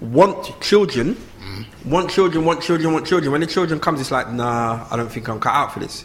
want 0.00 0.60
children, 0.60 1.16
Mm. 1.40 1.64
want 1.86 2.10
children, 2.10 2.44
want 2.44 2.62
children, 2.62 2.92
want 2.92 3.06
children. 3.06 3.32
When 3.32 3.40
the 3.40 3.46
children 3.46 3.80
comes, 3.80 4.00
it's 4.00 4.10
like, 4.10 4.30
nah, 4.30 4.86
I 4.90 4.96
don't 4.96 5.10
think 5.10 5.28
I'm 5.28 5.40
cut 5.40 5.54
out 5.54 5.72
for 5.72 5.80
this. 5.80 6.04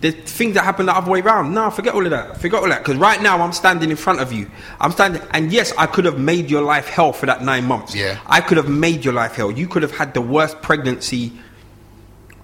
There's 0.00 0.14
things 0.14 0.54
that 0.54 0.64
happen 0.64 0.86
the 0.86 0.96
other 0.96 1.10
way 1.10 1.20
around. 1.20 1.52
No, 1.52 1.70
forget 1.70 1.94
all 1.94 2.04
of 2.04 2.10
that. 2.10 2.40
Forget 2.40 2.60
all 2.62 2.68
that. 2.68 2.78
Because 2.82 2.96
right 2.96 3.20
now 3.20 3.40
I'm 3.42 3.52
standing 3.52 3.90
in 3.90 3.96
front 3.96 4.20
of 4.20 4.32
you. 4.32 4.50
I'm 4.80 4.92
standing, 4.92 5.20
and 5.32 5.52
yes, 5.52 5.74
I 5.76 5.86
could 5.86 6.06
have 6.06 6.18
made 6.18 6.50
your 6.50 6.62
life 6.62 6.88
hell 6.88 7.12
for 7.12 7.26
that 7.26 7.42
nine 7.42 7.66
months. 7.66 7.94
Yeah. 7.94 8.18
I 8.26 8.40
could 8.40 8.56
have 8.56 8.68
made 8.68 9.04
your 9.04 9.12
life 9.12 9.34
hell. 9.34 9.50
You 9.50 9.68
could 9.68 9.82
have 9.82 9.92
had 9.92 10.14
the 10.14 10.22
worst 10.22 10.62
pregnancy 10.62 11.32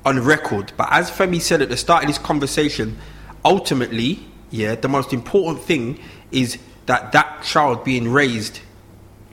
on 0.05 0.21
record. 0.21 0.73
But 0.77 0.89
as 0.91 1.11
Femi 1.11 1.41
said 1.41 1.63
at 1.63 1.69
the 1.69 1.77
start 1.77 2.05
of 2.05 2.09
this 2.09 2.19
conversation, 2.19 2.99
ultimately, 3.45 4.27
yeah, 4.51 4.75
the 4.75 4.89
most 4.89 5.13
important 5.13 5.65
thing 5.65 5.99
is 6.31 6.59
that 6.87 7.13
that 7.13 7.43
child 7.43 7.85
being 7.85 8.13
raised 8.13 8.61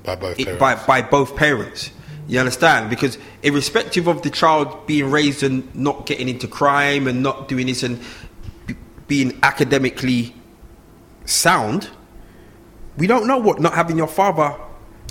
by 0.03 0.15
both 0.15 0.37
parents. 0.37 0.59
by, 0.59 0.75
by 0.75 1.01
both 1.01 1.35
parents. 1.35 1.91
You 2.27 2.39
understand? 2.39 2.89
Because 2.89 3.17
irrespective 3.41 4.07
of 4.07 4.21
the 4.21 4.29
child 4.29 4.87
being 4.87 5.11
raised 5.11 5.43
and 5.43 5.73
not 5.75 6.05
getting 6.05 6.29
into 6.29 6.47
crime 6.47 7.07
and 7.07 7.21
not 7.21 7.47
doing 7.47 7.67
this 7.67 7.83
and 7.83 7.99
b- 8.65 8.75
being 9.07 9.37
academically 9.43 10.33
sound, 11.25 11.89
we 12.97 13.07
don't 13.07 13.27
know 13.27 13.37
what 13.37 13.59
not 13.59 13.73
having 13.73 13.97
your 13.97 14.07
father 14.07 14.55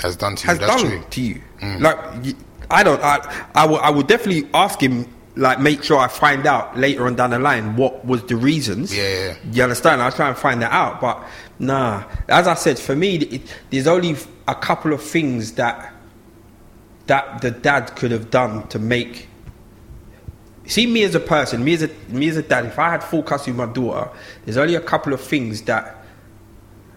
has 0.00 0.16
done 0.16 0.36
to 0.36 0.44
you. 0.44 0.48
has 0.50 0.58
That's 0.58 0.82
done 0.82 0.90
true. 0.90 0.98
Mm. 1.00 1.10
to 1.10 1.20
you. 1.20 1.40
Like, 1.80 1.96
y- 2.24 2.34
I 2.70 2.82
don't. 2.82 3.02
I, 3.02 3.46
I 3.54 3.66
will. 3.66 3.78
I 3.80 3.90
will 3.90 4.02
definitely 4.02 4.48
ask 4.54 4.80
him. 4.80 5.06
Like, 5.34 5.60
make 5.60 5.82
sure 5.82 5.98
I 5.98 6.08
find 6.08 6.46
out 6.46 6.76
later 6.76 7.06
on 7.06 7.14
down 7.16 7.30
the 7.30 7.38
line 7.38 7.74
what 7.76 8.04
was 8.04 8.22
the 8.24 8.36
reasons. 8.36 8.94
Yeah, 8.94 9.02
yeah, 9.02 9.26
yeah. 9.28 9.34
You 9.52 9.62
understand? 9.62 10.02
I'll 10.02 10.12
try 10.12 10.28
and 10.28 10.36
find 10.36 10.60
that 10.60 10.72
out. 10.72 11.00
But 11.00 11.24
nah, 11.58 12.04
as 12.28 12.46
I 12.46 12.54
said, 12.54 12.78
for 12.78 12.94
me, 12.94 13.16
it, 13.16 13.42
there's 13.70 13.86
only 13.86 14.16
a 14.46 14.54
couple 14.54 14.92
of 14.92 15.02
things 15.02 15.52
that 15.52 15.90
that 17.12 17.42
the 17.42 17.50
dad 17.50 17.94
could 17.94 18.10
have 18.10 18.30
done 18.30 18.66
to 18.68 18.78
make. 18.78 19.28
See 20.66 20.86
me 20.86 21.02
as 21.02 21.14
a 21.14 21.20
person, 21.20 21.62
me 21.62 21.74
as 21.74 21.82
a 21.82 21.88
me 22.08 22.28
as 22.28 22.36
a 22.38 22.42
dad. 22.42 22.64
If 22.66 22.78
I 22.78 22.88
had 22.90 23.04
full 23.04 23.22
custody 23.22 23.50
of 23.50 23.56
my 23.58 23.66
daughter, 23.66 24.08
there's 24.44 24.56
only 24.56 24.76
a 24.76 24.80
couple 24.80 25.12
of 25.12 25.20
things 25.20 25.60
that 25.62 25.84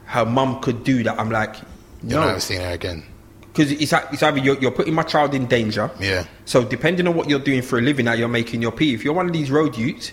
her 0.06 0.26
mum 0.26 0.62
could 0.62 0.84
do 0.86 1.04
that 1.04 1.20
I'm 1.20 1.30
like, 1.32 1.56
You're 2.04 2.22
no, 2.22 2.28
never 2.28 2.40
seeing 2.40 2.62
her 2.62 2.72
again. 2.72 3.04
because 3.42 3.72
it's, 3.72 3.92
like- 3.92 4.06
it's 4.14 4.22
either 4.24 4.38
you're, 4.38 4.58
you're 4.60 4.72
putting 4.72 4.94
my 4.94 5.04
child 5.04 5.34
in 5.34 5.48
danger. 5.48 5.90
Yeah. 6.00 6.26
So 6.46 6.64
depending 6.64 7.08
on 7.08 7.16
what 7.16 7.28
you're 7.30 7.40
doing 7.40 7.62
for 7.64 7.80
a 7.80 7.82
living, 7.82 8.06
that 8.06 8.18
you're 8.20 8.28
making 8.30 8.62
your 8.62 8.72
pee. 8.72 8.94
If 8.94 9.04
you're 9.04 9.16
one 9.16 9.26
of 9.26 9.34
these 9.34 9.50
road 9.52 9.76
youths, 9.76 10.12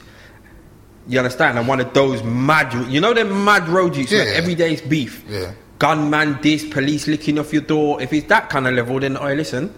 you 1.06 1.18
understand, 1.18 1.58
I'm 1.58 1.66
one 1.68 1.80
of 1.80 1.92
those 1.92 2.22
mad, 2.24 2.72
you 2.90 3.00
know, 3.00 3.12
them 3.14 3.44
mad 3.44 3.68
road 3.68 3.94
youths 3.96 4.10
where 4.12 4.26
Yeah. 4.32 4.38
every 4.40 4.54
day 4.56 4.72
is 4.72 4.80
beef. 4.80 5.22
Yeah. 5.28 5.52
Gunman, 5.78 6.38
this, 6.42 6.64
police 6.64 7.06
licking 7.06 7.38
off 7.38 7.52
your 7.52 7.62
door. 7.62 8.00
If 8.00 8.12
it's 8.14 8.26
that 8.28 8.48
kind 8.48 8.66
of 8.66 8.72
level, 8.74 8.98
then 8.98 9.16
oh, 9.18 9.32
listen, 9.34 9.74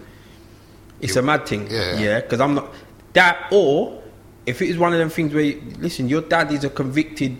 it's 1.01 1.15
You- 1.15 1.21
a 1.21 1.23
mad 1.23 1.45
thing. 1.45 1.67
Yeah. 1.69 1.99
Yeah. 1.99 2.19
Because 2.21 2.39
I'm 2.41 2.55
not 2.55 2.73
that, 3.13 3.47
or 3.51 4.01
if 4.45 4.61
it 4.61 4.69
is 4.69 4.77
one 4.77 4.93
of 4.93 4.99
them 4.99 5.09
things 5.09 5.33
where, 5.33 5.43
you, 5.43 5.61
listen, 5.79 6.07
your 6.09 6.21
dad 6.21 6.51
is 6.51 6.63
a 6.63 6.69
convicted 6.69 7.37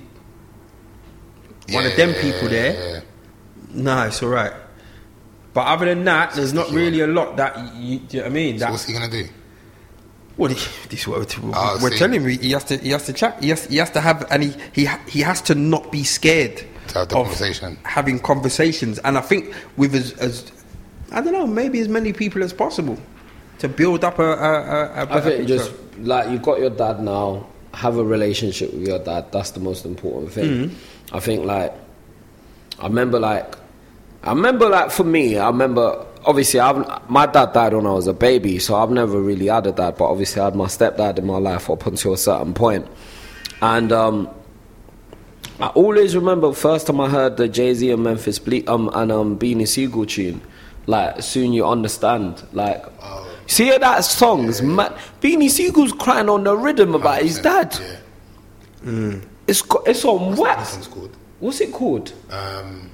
one 1.71 1.85
of 1.85 1.95
them 1.95 2.09
Yeah, 2.11 2.21
people 2.21 2.49
there. 2.49 2.73
yeah. 2.93 2.99
Nah, 3.73 4.05
it's 4.05 4.21
all 4.21 4.29
right. 4.29 4.53
But 5.53 5.61
other 5.67 5.85
than 5.85 6.03
that, 6.05 6.33
there's 6.33 6.53
not 6.53 6.69
really 6.69 6.99
a 7.01 7.07
lot 7.07 7.37
that 7.37 7.57
you, 7.75 7.99
do 7.99 8.17
you 8.17 8.23
know 8.23 8.27
what 8.27 8.31
I 8.31 8.33
mean? 8.35 8.59
So 8.59 8.65
That 8.65 8.71
what's 8.71 8.85
he 8.85 8.93
gonna 8.93 9.09
do? 9.09 9.25
well, 10.37 10.49
this 10.89 10.91
is 11.01 11.07
what 11.07 11.19
we're, 11.19 11.49
Oh, 11.55 11.79
we're 11.81 11.93
ah, 11.93 11.97
telling 11.97 12.21
him. 12.21 12.27
He 12.29 12.51
has 12.51 12.65
to, 12.65 12.77
he 12.77 12.89
has 12.89 13.05
to 13.07 13.13
chat. 13.13 13.41
He 13.41 13.49
has, 13.49 13.65
he 13.65 13.77
has 13.77 13.89
to 13.91 14.01
have, 14.01 14.27
and 14.31 14.43
he, 14.43 14.53
he, 14.73 14.87
he 15.07 15.21
has 15.21 15.41
to 15.43 15.55
not 15.55 15.91
be 15.91 16.03
scared 16.03 16.57
To 16.89 16.99
have 16.99 17.09
the 17.09 17.17
of 17.17 17.23
conversation. 17.25 17.77
having 17.83 18.19
conversations. 18.19 18.99
And 18.99 19.17
I 19.17 19.21
think 19.21 19.53
with 19.77 19.95
as, 19.95 20.11
as, 20.13 20.51
I 21.11 21.21
don't 21.21 21.33
know, 21.33 21.47
maybe 21.47 21.79
as 21.79 21.87
many 21.87 22.13
people 22.13 22.43
as 22.43 22.53
possible 22.53 22.97
to 23.59 23.69
build 23.69 24.03
up 24.03 24.19
a. 24.19 24.23
a, 24.23 24.27
a, 24.27 24.33
a 24.33 25.01
I 25.01 25.05
better 25.05 25.21
think 25.21 25.37
picture. 25.47 25.57
just 25.57 25.71
like 25.99 26.29
you've 26.29 26.41
got 26.41 26.59
your 26.59 26.69
dad 26.71 27.01
now, 27.01 27.47
have 27.73 27.97
a 27.97 28.03
relationship 28.03 28.73
with 28.73 28.87
your 28.87 28.99
dad. 28.99 29.31
That's 29.31 29.51
the 29.51 29.59
most 29.59 29.85
important 29.85 30.31
thing. 30.33 30.75
I 31.11 31.19
think 31.19 31.45
like 31.45 31.73
I 32.79 32.87
remember 32.87 33.19
like 33.19 33.55
I 34.23 34.29
remember 34.29 34.69
like 34.69 34.91
for 34.91 35.03
me, 35.03 35.37
I 35.37 35.47
remember 35.47 36.05
obviously 36.25 36.59
I've, 36.59 37.09
my 37.09 37.27
dad 37.27 37.53
died 37.53 37.73
when 37.73 37.85
I 37.85 37.93
was 37.93 38.07
a 38.07 38.13
baby, 38.13 38.57
so 38.59 38.75
I've 38.75 38.89
never 38.91 39.21
really 39.21 39.47
had 39.47 39.67
a 39.67 39.71
dad. 39.71 39.97
But 39.97 40.05
obviously 40.05 40.41
I 40.41 40.45
had 40.45 40.55
my 40.55 40.65
stepdad 40.65 41.17
in 41.19 41.25
my 41.25 41.37
life 41.37 41.69
up 41.69 41.85
until 41.85 42.13
a 42.13 42.17
certain 42.17 42.53
point, 42.53 42.87
and 43.61 43.91
um, 43.91 44.29
I 45.59 45.67
always 45.67 46.15
remember 46.15 46.51
first 46.53 46.87
time 46.87 46.99
I 46.99 47.07
heard 47.09 47.37
the 47.37 47.47
Jay 47.47 47.73
Z 47.73 47.89
and 47.91 48.03
Memphis 48.03 48.39
Ble- 48.39 48.67
um 48.67 48.89
and 48.93 49.11
um 49.11 49.37
Beanie 49.39 49.67
Sigel 49.67 50.05
tune, 50.05 50.41
like 50.87 51.21
soon 51.21 51.53
you 51.53 51.65
understand, 51.65 52.43
like. 52.51 52.83
See 53.47 53.69
that 53.77 54.03
song's 54.03 54.62
mad. 54.62 54.97
Beanie 55.21 55.49
Sigel's 55.49 55.91
crying 55.93 56.29
on 56.29 56.43
the 56.43 56.55
rhythm 56.58 56.95
about 56.95 57.21
his 57.21 57.39
100%, 57.39 57.43
dad. 57.43 57.79
Yeah. 58.84 59.15
It's 59.47 59.62
co- 59.62 59.84
it's 59.86 60.03
on 60.05 60.36
What's 60.36 60.39
wax. 60.39 60.75
that 60.77 60.89
called? 60.91 61.15
What's 61.39 61.62
it 61.62 61.71
called? 61.71 62.13
Um, 62.31 62.89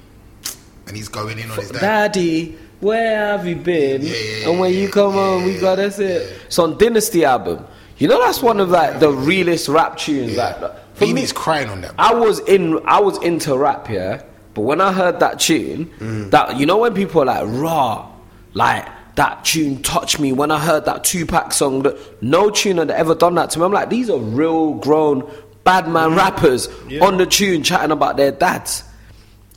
and 0.86 0.96
he's 0.96 1.08
going 1.08 1.38
in 1.38 1.50
on 1.50 1.56
his 1.56 1.70
dad. 1.70 1.80
Daddy, 1.80 2.58
where 2.80 3.28
have 3.36 3.46
you 3.46 3.56
been? 3.56 4.02
Yeah, 4.02 4.12
yeah, 4.14 4.48
and 4.50 4.60
when 4.60 4.72
yeah, 4.72 4.80
you 4.80 4.88
come 4.90 5.14
yeah, 5.14 5.20
home, 5.20 5.44
we 5.44 5.54
yeah, 5.54 5.60
got 5.60 5.76
that's 5.76 5.98
it. 5.98 6.22
yeah. 6.30 6.36
It's 6.46 6.58
on 6.58 6.76
Dynasty 6.76 7.24
album. 7.24 7.64
You 7.98 8.08
know 8.08 8.20
that's 8.20 8.42
one 8.42 8.58
of 8.60 8.68
like 8.70 9.00
the 9.00 9.10
realest 9.10 9.68
rap 9.68 9.96
tunes. 9.96 10.32
Yeah. 10.34 10.44
Like 10.48 10.60
that. 10.60 10.96
for 10.96 11.06
me, 11.06 11.12
Beanie's 11.22 11.32
crying 11.32 11.68
on 11.68 11.80
that. 11.82 11.94
I 11.98 12.12
was 12.14 12.40
in 12.40 12.80
I 12.86 13.00
was 13.00 13.22
into 13.22 13.56
rap, 13.56 13.88
yeah. 13.88 14.22
But 14.54 14.62
when 14.62 14.80
I 14.82 14.92
heard 14.92 15.20
that 15.20 15.40
tune, 15.40 15.90
Mm. 16.00 16.30
that 16.30 16.58
you 16.58 16.66
know 16.66 16.78
when 16.78 16.92
people 16.94 17.20
are 17.22 17.24
like 17.26 17.44
raw, 17.46 18.10
like 18.54 18.86
that 19.16 19.44
tune 19.44 19.82
touched 19.82 20.18
me. 20.18 20.32
When 20.32 20.50
I 20.50 20.58
heard 20.58 20.84
that 20.86 21.04
Tupac 21.04 21.52
song, 21.52 21.82
that 21.82 22.22
no 22.22 22.50
tune 22.50 22.78
had 22.78 22.90
ever 22.90 23.14
done 23.14 23.34
that 23.34 23.50
to 23.50 23.58
me. 23.58 23.64
I'm 23.64 23.72
like, 23.72 23.90
these 23.90 24.08
are 24.08 24.18
real 24.18 24.74
grown 24.74 25.30
bad 25.64 25.86
man 25.88 26.10
mm. 26.10 26.16
rappers 26.16 26.68
on 27.00 27.18
the 27.18 27.26
tune 27.26 27.62
chatting 27.62 27.90
about 27.90 28.16
their 28.16 28.32
dads. 28.32 28.84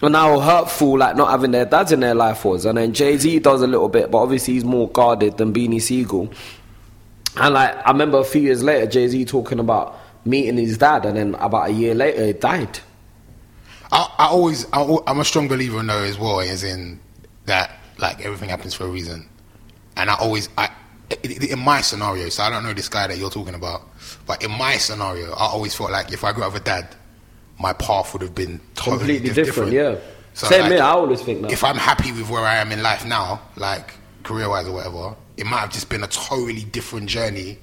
And 0.02 0.14
how 0.14 0.40
hurtful 0.40 1.00
like 1.00 1.16
not 1.16 1.32
having 1.32 1.52
their 1.52 1.66
dads 1.66 1.94
in 1.94 2.02
their 2.02 2.14
life 2.14 2.44
was. 2.44 2.66
And 2.66 2.78
then 2.78 2.94
Jay 2.94 3.18
Z 3.18 3.40
does 3.40 3.62
a 3.62 3.68
little 3.68 3.88
bit, 3.88 4.12
but 4.12 4.18
obviously 4.20 4.56
he's 4.56 4.66
more 4.66 4.90
guarded 4.90 5.38
than 5.38 5.54
Beanie 5.54 5.82
Sigel. 5.82 6.30
And 7.38 7.54
like 7.54 7.76
I 7.78 7.92
remember 7.92 8.20
a 8.20 8.24
few 8.26 8.42
years 8.42 8.62
later, 8.62 8.88
Jay 8.88 9.08
Z 9.08 9.26
talking 9.26 9.58
about 9.58 9.98
meeting 10.26 10.58
his 10.58 10.78
dad, 10.78 11.06
and 11.06 11.18
then 11.18 11.36
about 11.36 11.70
a 11.70 11.74
year 11.74 11.96
later, 11.96 12.26
he 12.26 12.34
died. 12.34 12.80
I, 13.92 14.14
I 14.20 14.28
always, 14.28 14.68
I, 14.74 14.98
I'm 15.08 15.20
a 15.20 15.26
strong 15.26 15.48
believer 15.48 15.80
in 15.80 15.88
though 15.88 16.04
as 16.04 16.20
well, 16.20 16.42
as 16.42 16.64
in 16.64 17.00
that 17.46 17.72
like 17.98 18.24
everything 18.26 18.50
happens 18.50 18.74
for 18.74 18.84
a 18.84 18.90
reason, 18.90 19.30
and 19.98 20.10
I 20.10 20.16
always, 20.16 20.50
I, 20.58 20.70
in 21.24 21.60
my 21.60 21.82
scenario, 21.82 22.30
so 22.30 22.44
I 22.44 22.50
don't 22.50 22.64
know 22.64 22.74
this 22.74 22.90
guy 22.90 23.08
that 23.08 23.18
you're 23.18 23.30
talking 23.30 23.56
about, 23.56 23.84
but 24.26 24.44
in 24.44 24.52
my 24.52 24.78
scenario, 24.78 25.32
I 25.34 25.46
always 25.46 25.76
felt 25.76 25.92
like 25.92 26.12
if 26.12 26.24
I 26.24 26.32
grew 26.32 26.44
up 26.44 26.54
with 26.54 26.62
a 26.64 26.66
dad, 26.66 26.96
my 27.60 27.74
path 27.74 28.14
would 28.14 28.22
have 28.22 28.36
been 28.36 28.60
totally 28.76 28.98
Completely 29.20 29.30
diff- 29.30 29.46
different, 29.48 29.72
yeah. 29.72 29.96
So, 30.34 30.48
Same 30.48 30.62
like, 30.64 30.72
here, 30.74 30.82
I 30.82 30.90
always 30.90 31.22
think 31.22 31.44
that. 31.44 31.52
If 31.52 31.64
I'm 31.64 31.78
happy 31.78 32.12
with 32.12 32.30
where 32.30 32.44
I 32.44 32.56
am 32.56 32.72
in 32.72 32.84
life 32.84 33.06
now, 33.06 33.42
like 33.56 33.94
career 34.24 34.50
wise 34.50 34.68
or 34.68 34.74
whatever, 34.74 35.16
it 35.38 35.46
might 35.46 35.60
have 35.60 35.72
just 35.72 35.90
been 35.90 36.04
a 36.04 36.08
totally 36.08 36.66
different 36.66 37.08
journey 37.08 37.58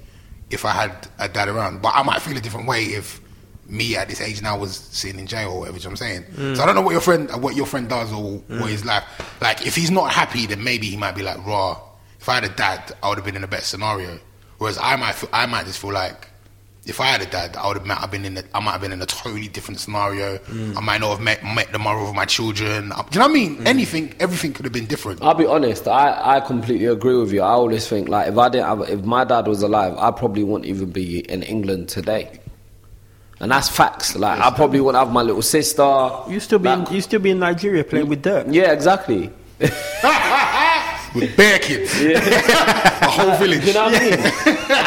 if 0.49 0.65
I 0.65 0.71
had 0.71 1.07
a 1.19 1.29
dad 1.29 1.49
around. 1.49 1.83
But 1.83 1.93
I 1.95 2.01
might 2.01 2.21
feel 2.21 2.35
a 2.35 2.41
different 2.41 2.67
way 2.67 2.85
if 2.85 3.21
me 3.67 3.95
at 3.95 4.09
this 4.09 4.21
age 4.21 4.41
now 4.41 4.57
was 4.57 4.75
sitting 4.75 5.19
in 5.19 5.27
jail 5.27 5.51
or 5.51 5.59
whatever. 5.61 5.77
You 5.77 5.83
know 5.83 5.89
what 5.91 6.01
I'm 6.01 6.07
saying? 6.07 6.23
Mm. 6.35 6.57
So 6.57 6.63
I 6.63 6.65
don't 6.65 6.75
know 6.75 6.81
what 6.81 6.91
your 6.91 7.01
friend 7.01 7.29
what 7.43 7.55
your 7.55 7.65
friend 7.65 7.87
does 7.87 8.11
or 8.11 8.39
what 8.39 8.69
his 8.69 8.83
life 8.85 9.03
like. 9.41 9.65
If 9.65 9.75
he's 9.75 9.91
not 9.91 10.11
happy, 10.11 10.47
then 10.47 10.63
maybe 10.63 10.87
he 10.87 10.97
might 10.97 11.15
be 11.15 11.21
like 11.21 11.45
raw. 11.45 11.79
If 12.23 12.29
I 12.29 12.35
had 12.35 12.45
a 12.45 12.49
dad, 12.55 12.95
I 13.03 13.09
would 13.09 13.17
have 13.17 13.25
been 13.25 13.35
in 13.35 13.43
a 13.43 13.47
better 13.47 13.65
scenario. 13.65 14.17
Whereas 14.57 14.77
I 14.81 14.95
might 14.95 15.13
feel, 15.15 15.27
I 15.33 15.45
might 15.45 15.65
just 15.65 15.77
feel 15.79 15.91
like 15.91 16.29
if 16.85 17.01
I 17.01 17.07
had 17.07 17.21
a 17.21 17.25
dad, 17.25 17.57
I 17.57 17.67
would 17.67 17.75
have, 17.79 17.85
might 17.85 17.97
have 17.97 18.11
been 18.11 18.23
in. 18.23 18.37
A, 18.37 18.43
I 18.53 18.61
might 18.61 18.71
have 18.71 18.79
been 18.79 18.93
in 18.93 19.01
a 19.01 19.05
totally 19.05 19.49
different 19.49 19.81
scenario. 19.81 20.37
Mm. 20.37 20.77
I 20.77 20.79
might 20.79 21.01
not 21.01 21.09
have 21.09 21.19
met, 21.19 21.43
met 21.43 21.73
the 21.73 21.79
mother 21.79 21.99
of 21.99 22.15
my 22.15 22.23
children. 22.23 22.91
Do 22.91 22.95
you 23.11 23.19
know 23.19 23.25
what 23.27 23.29
I 23.29 23.33
mean? 23.33 23.67
Anything, 23.67 24.15
everything 24.21 24.53
could 24.53 24.63
have 24.63 24.71
been 24.71 24.85
different. 24.85 25.21
I'll 25.21 25.33
be 25.33 25.45
honest. 25.45 25.85
I, 25.85 26.37
I 26.37 26.39
completely 26.39 26.85
agree 26.85 27.17
with 27.17 27.33
you. 27.33 27.41
I 27.41 27.49
always 27.49 27.85
think 27.89 28.07
like 28.07 28.29
if 28.29 28.37
I 28.37 28.47
didn't 28.47 28.67
have, 28.67 28.89
if 28.89 29.03
my 29.03 29.25
dad 29.25 29.45
was 29.45 29.61
alive, 29.61 29.93
I 29.97 30.11
probably 30.11 30.45
wouldn't 30.45 30.65
even 30.69 30.91
be 30.91 31.29
in 31.29 31.43
England 31.43 31.89
today. 31.89 32.39
And 33.41 33.51
that's 33.51 33.67
facts. 33.67 34.15
Like 34.15 34.39
I 34.39 34.49
probably 34.51 34.79
wouldn't 34.79 35.03
have 35.03 35.13
my 35.13 35.23
little 35.23 35.41
sister. 35.41 36.09
You 36.29 36.39
still 36.39 36.59
be 36.59 36.69
Like- 36.69 36.87
in, 36.87 36.95
you 36.95 37.01
still 37.01 37.19
be 37.19 37.31
in 37.31 37.39
Nigeria 37.39 37.83
playing 37.83 38.07
with 38.07 38.21
dirt. 38.21 38.47
Yeah, 38.47 38.71
exactly. 38.71 39.29
with 41.15 41.35
bare 41.37 41.59
kids, 41.59 41.93
a 42.01 43.07
whole 43.09 43.35
village. 43.37 43.65
You 43.65 43.73
know 43.73 43.85
what 43.85 43.95
I 44.01 44.09
mean? 44.09 44.19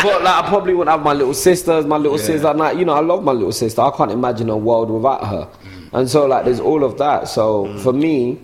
but 0.03 0.23
like, 0.23 0.45
I 0.45 0.49
probably 0.49 0.75
wouldn't 0.75 0.95
have 0.97 1.05
my 1.05 1.13
little 1.13 1.35
sisters, 1.35 1.87
my 1.87 1.97
little 1.97 2.19
sister. 2.19 2.53
Like, 2.55 2.77
you 2.79 2.85
know, 2.85 2.95
I 2.95 3.01
love 3.01 3.23
my 3.23 3.33
little 3.33 3.53
sister. 3.53 3.81
I 3.83 3.91
can't 3.97 4.11
imagine 4.13 4.49
a 4.51 4.57
world 4.57 4.91
without 4.91 5.27
her. 5.27 5.49
And 5.93 6.09
so, 6.11 6.27
like, 6.27 6.45
there's 6.45 6.61
all 6.61 6.85
of 6.85 6.99
that. 6.99 7.29
So 7.29 7.79
for 7.79 7.93
me, 7.93 8.39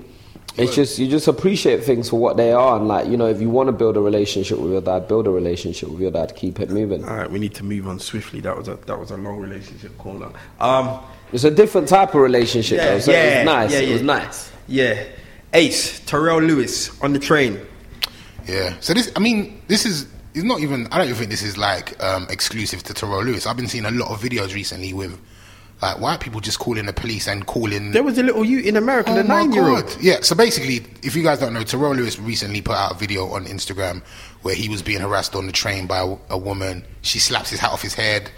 it's 0.57 0.75
just 0.75 0.99
you 0.99 1.09
just 1.09 1.29
appreciate 1.29 1.83
things 1.83 2.11
for 2.11 2.19
what 2.21 2.37
they 2.37 2.53
are, 2.53 2.77
and 2.77 2.87
like, 2.87 3.09
you 3.09 3.17
know, 3.17 3.27
if 3.27 3.41
you 3.41 3.49
want 3.49 3.69
to 3.69 3.73
build 3.73 3.97
a 3.97 4.01
relationship 4.01 4.59
with 4.59 4.71
your 4.71 4.83
dad, 4.83 5.09
build 5.09 5.27
a 5.27 5.31
relationship 5.31 5.89
with 5.89 6.01
your 6.01 6.11
dad. 6.11 6.35
Keep 6.37 6.61
it 6.61 6.69
moving. 6.71 7.05
All 7.07 7.17
right, 7.17 7.31
we 7.31 7.39
need 7.39 7.55
to 7.55 7.65
move 7.65 7.89
on 7.89 7.99
swiftly. 7.99 8.41
That 8.41 8.57
was 8.57 8.69
a 8.69 8.77
that 8.87 8.99
was 8.99 9.11
a 9.11 9.17
long 9.17 9.39
relationship 9.39 9.97
corner. 9.97 10.29
Um, 10.61 11.01
It's 11.33 11.45
a 11.45 11.51
different 11.51 11.89
type 11.89 12.11
of 12.15 12.21
relationship, 12.21 12.77
Yeah, 12.77 12.91
though. 12.91 12.99
So 13.01 13.13
yeah, 13.13 13.23
it 13.23 13.39
was 13.39 13.45
nice. 13.47 13.73
yeah, 13.73 13.79
It 13.79 13.93
was 13.95 14.03
nice. 14.03 14.53
yeah, 14.69 15.05
Ace 15.55 16.01
Terrell 16.05 16.41
Lewis 16.43 17.01
on 17.03 17.15
the 17.15 17.19
train. 17.19 17.59
Yeah. 18.47 18.75
So 18.81 18.95
this, 18.95 19.11
I 19.17 19.21
mean, 19.21 19.63
this 19.69 19.87
is. 19.87 20.07
It's 20.35 20.45
not 20.45 20.61
even. 20.61 20.87
I 20.87 20.99
don't 20.99 21.09
even 21.09 21.19
think 21.19 21.31
this 21.31 21.43
is 21.43 21.59
like 21.59 22.03
um, 22.03 22.27
exclusive 22.31 22.83
to 22.85 22.95
Terrell 22.95 23.23
Lewis. 23.23 23.47
I've 23.47 23.57
been 23.57 23.69
seeing 23.69 23.85
a 23.85 23.91
lot 23.91 24.11
of 24.11 24.21
videos 24.21 24.55
recently 24.55 24.95
with 24.95 25.21
like 25.83 25.99
white 26.01 26.21
people 26.21 26.41
just 26.41 26.61
calling 26.61 26.87
the 26.87 26.93
police 26.93 27.27
and 27.27 27.45
calling. 27.45 27.91
There 27.91 28.05
was 28.05 28.17
a 28.17 28.23
little 28.23 28.45
you 28.45 28.61
in 28.61 28.77
America, 28.77 29.13
the 29.13 29.21
Oh 29.21 29.25
my 29.25 29.43
nine 29.43 29.53
year 29.53 29.69
old. 29.69 29.97
Yeah, 30.01 30.21
so 30.23 30.37
basically, 30.37 30.87
if 31.03 31.17
you 31.17 31.25
guys 31.25 31.41
don't 31.41 31.53
know, 31.53 31.65
Terrell 31.65 31.95
Lewis 31.95 32.19
recently 32.19 32.63
put 32.63 32.77
out 32.77 32.93
a 32.93 32.95
video 32.95 33.27
on 33.27 33.47
Instagram 33.47 34.03
where 34.43 34.55
he 34.55 34.69
was 34.69 34.81
being 34.81 35.01
harassed 35.01 35.35
on 35.35 35.47
the 35.47 35.53
train 35.53 35.87
by 35.89 35.99
a, 35.99 36.17
a 36.31 36.39
woman. 36.39 36.85
She 37.03 37.19
slaps 37.19 37.51
his 37.51 37.59
hat 37.59 37.73
off 37.73 37.83
his 37.83 37.95
head, 37.95 38.31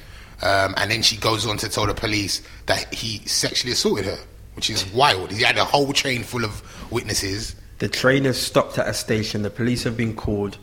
um, 0.42 0.74
and 0.78 0.90
then 0.90 1.02
she 1.02 1.18
goes 1.18 1.46
on 1.46 1.58
to 1.58 1.68
tell 1.68 1.86
the 1.86 1.94
police 1.94 2.42
that 2.66 2.92
he 2.92 3.18
sexually 3.28 3.72
assaulted 3.72 4.06
her, 4.06 4.18
which 4.54 4.70
is 4.70 4.90
wild. 4.92 5.30
He 5.30 5.42
had 5.42 5.58
a 5.58 5.64
whole 5.64 5.92
train 5.92 6.22
full 6.22 6.44
of 6.44 6.90
witnesses. 6.90 7.54
The 7.78 7.88
train 7.88 8.24
has 8.24 8.38
stopped 8.40 8.78
at 8.78 8.87
a 8.88 8.94
station. 8.94 9.42
The 9.42 9.50
police 9.50 9.82
have 9.84 9.96
been 9.96 10.14
called. 10.14 10.58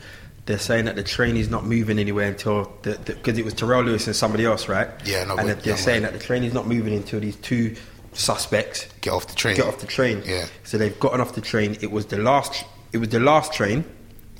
They're 0.46 0.58
saying 0.60 0.86
that 0.86 0.96
the 0.96 1.04
train 1.04 1.38
is 1.38 1.50
not 1.50 1.66
moving 1.66 2.00
anywhere 2.00 2.28
until 2.30 2.66
because 2.82 3.38
it 3.38 3.46
was 3.46 3.54
Terrell 3.54 3.84
Lewis 3.84 4.08
and 4.08 4.16
somebody 4.16 4.46
else, 4.46 4.68
right? 4.68 4.90
Yeah, 5.06 5.24
no, 5.26 5.36
And 5.38 5.48
they're 5.50 5.60
yeah, 5.64 5.76
saying 5.76 6.02
that 6.04 6.14
the 6.14 6.20
train 6.20 6.44
is 6.44 6.54
not 6.54 6.68
moving 6.68 6.94
until 6.94 7.20
these 7.20 7.36
two 7.38 7.76
suspects 8.14 8.88
Get 9.02 9.14
off 9.14 9.28
the 9.28 9.36
train. 9.36 9.56
get 9.56 9.66
off 9.68 9.80
the 9.80 9.88
train. 9.88 10.22
Yeah. 10.26 10.46
So 10.64 10.78
they've 10.78 11.00
gotten 11.00 11.22
off 11.22 11.34
the 11.36 11.42
train. 11.42 11.78
It 11.82 11.92
was 11.92 12.08
the 12.08 12.18
last. 12.18 12.66
It 12.92 12.98
was 12.98 13.10
the 13.10 13.20
last 13.20 13.54
train, 13.54 13.86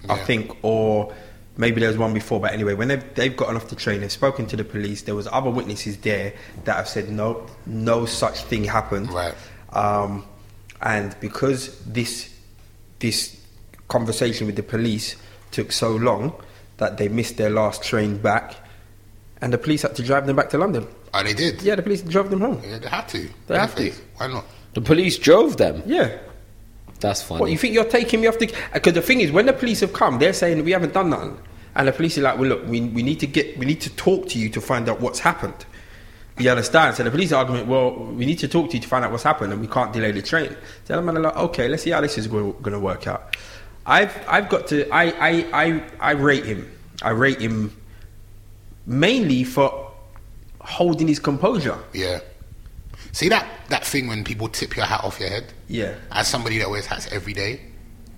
I 0.10 0.18
think, 0.18 0.58
or 0.64 1.14
maybe 1.56 1.80
there 1.80 1.90
was 1.90 1.98
one 1.98 2.14
before. 2.14 2.40
But 2.42 2.52
anyway, 2.54 2.74
when 2.74 2.88
they've 2.90 3.16
they've 3.16 3.36
gotten 3.36 3.56
off 3.56 3.70
the 3.70 3.76
train, 3.76 4.02
they've 4.02 4.12
spoken 4.12 4.46
to 4.48 4.58
the 4.58 4.64
police. 4.66 5.04
There 5.04 5.16
was 5.16 5.28
other 5.32 5.50
witnesses 5.50 5.98
there 5.98 6.34
that 6.66 6.76
have 6.76 6.88
said 6.90 7.10
no, 7.10 7.48
no 7.66 8.06
such 8.06 8.44
thing 8.44 8.64
happened. 8.66 9.12
Right. 9.12 9.36
Um, 9.72 10.26
and 10.82 11.16
because 11.22 11.80
this 11.86 12.31
this 13.02 13.38
conversation 13.88 14.48
with 14.48 14.56
the 14.56 14.64
police 14.64 15.16
took 15.52 15.72
so 15.72 15.92
long 15.92 16.34
that 16.78 16.98
they 16.98 17.10
missed 17.10 17.38
their 17.38 17.50
last 17.50 17.84
train 17.84 18.18
back, 18.18 18.56
and 19.42 19.52
the 19.52 19.58
police 19.58 19.82
had 19.82 19.96
to 19.96 20.04
drive 20.04 20.26
them 20.26 20.36
back 20.36 20.50
to 20.52 20.58
London. 20.58 20.88
Oh, 21.14 21.24
they 21.24 21.34
did. 21.34 21.62
Yeah, 21.62 21.76
the 21.76 21.82
police 21.82 22.02
drove 22.02 22.30
them 22.30 22.42
home. 22.42 22.62
Yeah, 22.64 22.80
they 22.80 22.88
had 22.88 23.08
to. 23.10 23.30
They 23.48 23.58
had 23.58 23.76
to. 23.76 23.92
Why 24.18 24.28
not? 24.28 24.46
The 24.74 24.82
police 24.82 25.18
drove 25.18 25.58
them. 25.58 25.84
Yeah. 25.86 26.18
That's 27.02 27.22
funny. 27.22 27.42
What 27.42 27.52
you 27.52 27.58
think 27.58 27.74
you're 27.74 27.84
taking 27.84 28.22
me 28.22 28.28
off 28.28 28.40
the? 28.40 28.54
Because 28.74 28.94
the 28.94 29.02
thing 29.02 29.22
is, 29.22 29.32
when 29.32 29.48
the 29.48 29.54
police 29.54 29.82
have 29.82 29.92
come, 29.92 30.20
they're 30.20 30.34
saying 30.34 30.64
we 30.64 30.72
haven't 30.72 30.94
done 30.94 31.10
nothing, 31.10 31.38
and 31.76 31.88
the 31.88 31.92
police 31.92 32.18
are 32.18 32.22
like, 32.22 32.38
"Well, 32.38 32.50
look, 32.50 32.68
we, 32.68 32.82
we 32.82 33.04
need 33.04 33.20
to 33.20 33.28
get, 33.28 33.58
we 33.58 33.66
need 33.66 33.82
to 33.82 33.90
talk 33.96 34.30
to 34.30 34.40
you 34.40 34.50
to 34.50 34.62
find 34.62 34.88
out 34.88 35.02
what's 35.02 35.20
happened." 35.20 35.66
You 36.38 36.50
understand? 36.50 36.96
So 36.96 37.04
the 37.04 37.12
police 37.12 37.32
argument, 37.32 37.68
well, 37.68 37.92
we 37.94 38.26
need 38.26 38.40
to 38.40 38.48
talk 38.48 38.70
to 38.70 38.76
you 38.78 38.82
to 38.82 38.88
find 38.88 39.04
out 39.06 39.12
what's 39.12 39.24
happened, 39.24 39.52
and 39.54 39.62
we 39.62 39.68
can't 39.68 39.94
delay 39.94 40.12
the 40.12 40.22
train. 40.22 40.56
So 40.86 40.96
the 40.96 41.02
man 41.02 41.18
are 41.18 41.22
like, 41.22 41.36
okay, 41.36 41.68
let's 41.68 41.84
see 41.84 41.92
how 41.92 42.02
this 42.02 42.18
is 42.18 42.28
going 42.28 42.64
to 42.64 42.80
work 42.80 43.06
out. 43.08 43.36
I've 43.86 44.16
I've 44.28 44.48
got 44.50 44.68
to, 44.68 44.90
I 44.92 45.04
I 45.04 45.32
I 45.54 45.84
I 46.00 46.12
rate 46.12 46.46
him. 46.46 46.72
I 47.02 47.10
rate 47.10 47.40
him 47.42 47.76
mainly 48.86 49.44
for 49.44 49.92
holding 50.62 51.08
his 51.08 51.20
composure. 51.20 51.78
Yeah. 51.94 52.20
See 53.12 53.28
that 53.30 53.48
that 53.70 53.86
thing 53.86 54.08
when 54.08 54.24
people 54.24 54.48
tip 54.48 54.76
your 54.76 54.86
hat 54.86 55.04
off 55.04 55.20
your 55.20 55.30
head? 55.30 55.52
Yeah, 55.68 55.96
As 56.12 56.28
somebody 56.28 56.58
that 56.60 56.70
wears 56.70 56.86
hats 56.86 57.08
every 57.12 57.34
day, 57.34 57.62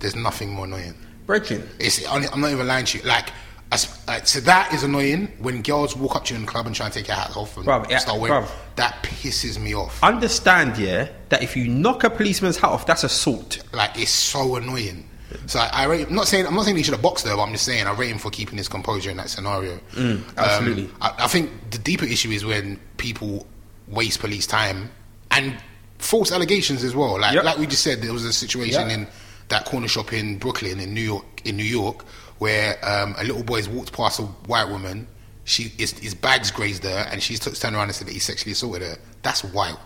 there's 0.00 0.14
nothing 0.16 0.50
more 0.50 0.66
annoying. 0.66 0.94
Brethren. 1.26 1.68
It's 1.78 2.06
I'm 2.08 2.40
not 2.40 2.50
even 2.50 2.66
lying 2.66 2.84
to 2.86 2.98
you. 2.98 3.04
Like, 3.04 3.30
as, 3.72 3.88
like 4.06 4.26
so 4.26 4.40
that 4.40 4.72
is 4.72 4.82
annoying 4.84 5.28
when 5.38 5.62
girls 5.62 5.96
walk 5.96 6.14
up 6.16 6.24
to 6.26 6.34
you 6.34 6.40
in 6.40 6.46
the 6.46 6.50
club 6.50 6.66
and 6.66 6.74
try 6.76 6.86
and 6.86 6.94
take 6.94 7.08
your 7.08 7.16
hat 7.16 7.36
off 7.36 7.56
and 7.56 7.66
Bruv, 7.66 7.98
start 8.00 8.20
wearing. 8.20 8.44
bruv. 8.44 8.50
That 8.76 9.02
pisses 9.02 9.58
me 9.58 9.74
off. 9.74 10.02
Understand, 10.02 10.76
yeah, 10.78 11.08
that 11.30 11.42
if 11.42 11.56
you 11.56 11.66
knock 11.68 12.04
a 12.04 12.10
policeman's 12.10 12.56
hat 12.56 12.70
off, 12.70 12.86
that's 12.86 13.04
assault. 13.04 13.62
Like 13.72 13.98
it's 13.98 14.10
so 14.10 14.56
annoying. 14.56 15.08
So 15.46 15.58
I, 15.58 15.70
I 15.72 15.84
rate, 15.86 16.06
I'm 16.08 16.14
not 16.14 16.28
saying 16.28 16.46
I'm 16.46 16.54
not 16.54 16.64
saying 16.64 16.76
he 16.76 16.82
should 16.84 16.94
have 16.94 17.02
boxed 17.02 17.26
her, 17.26 17.34
but 17.34 17.42
I'm 17.42 17.52
just 17.52 17.64
saying 17.64 17.86
I 17.86 17.92
rate 17.94 18.10
him 18.12 18.18
for 18.18 18.30
keeping 18.30 18.56
his 18.56 18.68
composure 18.68 19.10
in 19.10 19.16
that 19.16 19.30
scenario. 19.30 19.78
Mm, 19.92 20.22
absolutely. 20.36 20.84
Um, 20.84 20.92
I, 21.00 21.14
I 21.24 21.26
think 21.26 21.50
the 21.72 21.78
deeper 21.78 22.04
issue 22.04 22.30
is 22.30 22.44
when 22.44 22.78
people 22.98 23.46
waste 23.88 24.20
police 24.20 24.46
time 24.46 24.90
and 25.32 25.56
false 25.98 26.30
allegations 26.30 26.84
as 26.84 26.94
well. 26.94 27.18
Like 27.18 27.34
Yep. 27.34 27.44
like 27.44 27.58
we 27.58 27.66
just 27.66 27.82
said, 27.82 28.00
there 28.02 28.12
was 28.12 28.24
a 28.24 28.32
situation 28.32 28.88
Yep. 28.88 28.98
in 28.98 29.06
that 29.48 29.64
corner 29.64 29.88
shop 29.88 30.12
in 30.12 30.38
Brooklyn 30.38 30.78
in 30.78 30.94
New 30.94 31.00
York 31.02 31.24
in 31.44 31.56
New 31.56 31.64
York 31.64 32.04
where 32.38 32.76
um, 32.84 33.14
a 33.18 33.24
little 33.24 33.42
boy's 33.44 33.68
walked 33.68 33.92
past 33.92 34.18
a 34.20 34.22
white 34.22 34.68
woman. 34.68 35.06
She 35.44 35.64
his, 35.64 35.92
his 35.98 36.14
bags 36.14 36.50
grazed 36.50 36.84
her, 36.84 37.06
and 37.10 37.22
she's 37.22 37.38
t- 37.40 37.50
turned 37.50 37.76
around 37.76 37.88
and 37.88 37.94
said 37.94 38.06
that 38.08 38.12
he 38.12 38.18
sexually 38.18 38.52
assaulted 38.52 38.82
her. 38.82 38.96
That's 39.22 39.44
wild. 39.44 39.78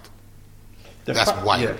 The 1.04 1.12
That's 1.14 1.30
fact- 1.30 1.44
wild. 1.44 1.62
yeah. 1.62 1.76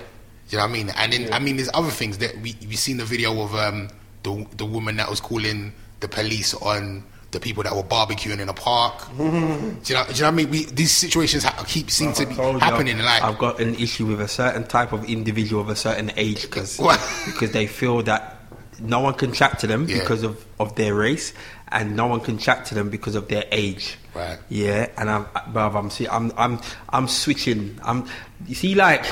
You 0.50 0.56
know 0.56 0.64
what 0.64 0.70
I 0.70 0.72
mean? 0.72 0.90
And 0.96 1.12
then 1.12 1.32
I 1.32 1.38
mean, 1.40 1.56
there's 1.56 1.68
other 1.74 1.90
things 1.90 2.18
that 2.18 2.34
we 2.40 2.56
we 2.66 2.74
seen 2.74 2.96
the 2.96 3.04
video 3.04 3.40
of 3.42 3.54
um, 3.54 3.88
the 4.22 4.46
the 4.56 4.64
woman 4.64 4.96
that 4.96 5.10
was 5.10 5.20
calling 5.20 5.74
the 6.00 6.08
police 6.08 6.54
on 6.54 7.04
the 7.32 7.38
people 7.38 7.62
that 7.62 7.76
were 7.76 7.82
barbecuing 7.82 8.40
in 8.40 8.48
a 8.48 8.54
park. 8.54 9.06
do, 9.18 9.22
you 9.24 9.28
know, 9.28 9.36
do 9.84 9.92
you 9.92 9.94
know 9.94 10.04
what 10.06 10.22
I 10.22 10.30
mean? 10.30 10.48
We, 10.50 10.64
these 10.64 10.90
situations 10.92 11.44
ha- 11.44 11.62
keep 11.68 11.90
seem 11.90 12.14
to 12.14 12.24
be 12.24 12.34
told 12.34 12.54
you, 12.54 12.60
happening. 12.60 12.98
Like 12.98 13.22
I've 13.22 13.36
got 13.36 13.60
an 13.60 13.74
issue 13.74 14.06
with 14.06 14.22
a 14.22 14.28
certain 14.28 14.64
type 14.66 14.92
of 14.92 15.04
individual 15.04 15.60
of 15.60 15.68
a 15.68 15.76
certain 15.76 16.10
age 16.16 16.42
because 16.42 16.78
because 17.26 17.52
they 17.52 17.66
feel 17.66 18.02
that 18.04 18.37
no 18.80 19.00
one 19.00 19.14
can 19.14 19.32
chat 19.32 19.58
to 19.60 19.66
them 19.66 19.86
Yeah. 19.88 19.98
because 20.00 20.22
of, 20.22 20.44
of 20.60 20.74
their 20.76 20.94
race 20.94 21.32
and 21.68 21.96
no 21.96 22.06
one 22.06 22.20
can 22.20 22.38
chat 22.38 22.64
to 22.66 22.74
them 22.74 22.88
because 22.90 23.14
of 23.14 23.28
their 23.28 23.44
age. 23.52 23.96
Right. 24.14 24.38
Yeah, 24.48 24.88
and 24.96 25.10
I'm, 25.10 25.24
bruv, 25.52 25.74
I'm, 25.76 25.90
see, 25.90 26.08
I'm, 26.08 26.32
I'm, 26.36 26.60
I'm 26.90 27.08
switching. 27.08 27.78
I'm, 27.82 28.06
you 28.46 28.54
see, 28.54 28.74
like 28.74 29.04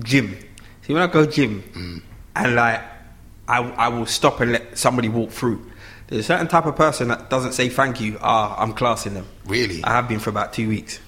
gym. 0.00 0.36
See, 0.82 0.92
when 0.92 1.02
I 1.02 1.06
go 1.06 1.26
gym, 1.26 1.62
Mm. 1.74 2.02
and 2.36 2.54
like, 2.54 2.80
I, 3.48 3.58
I 3.62 3.88
will 3.88 4.06
stop 4.06 4.40
and 4.40 4.52
let 4.52 4.78
somebody 4.78 5.08
walk 5.08 5.30
through. 5.30 5.70
There's 6.06 6.20
a 6.20 6.24
certain 6.24 6.48
type 6.48 6.66
of 6.66 6.76
person 6.76 7.08
that 7.08 7.30
doesn't 7.30 7.52
say 7.52 7.68
thank 7.68 8.00
you. 8.00 8.18
Ah, 8.20 8.54
I'm 8.62 8.74
classing 8.74 9.14
them. 9.14 9.26
Really? 9.46 9.82
I 9.84 9.90
have 9.92 10.06
been 10.08 10.20
for 10.20 10.30
about 10.30 10.52
two 10.52 10.68
weeks. 10.68 11.00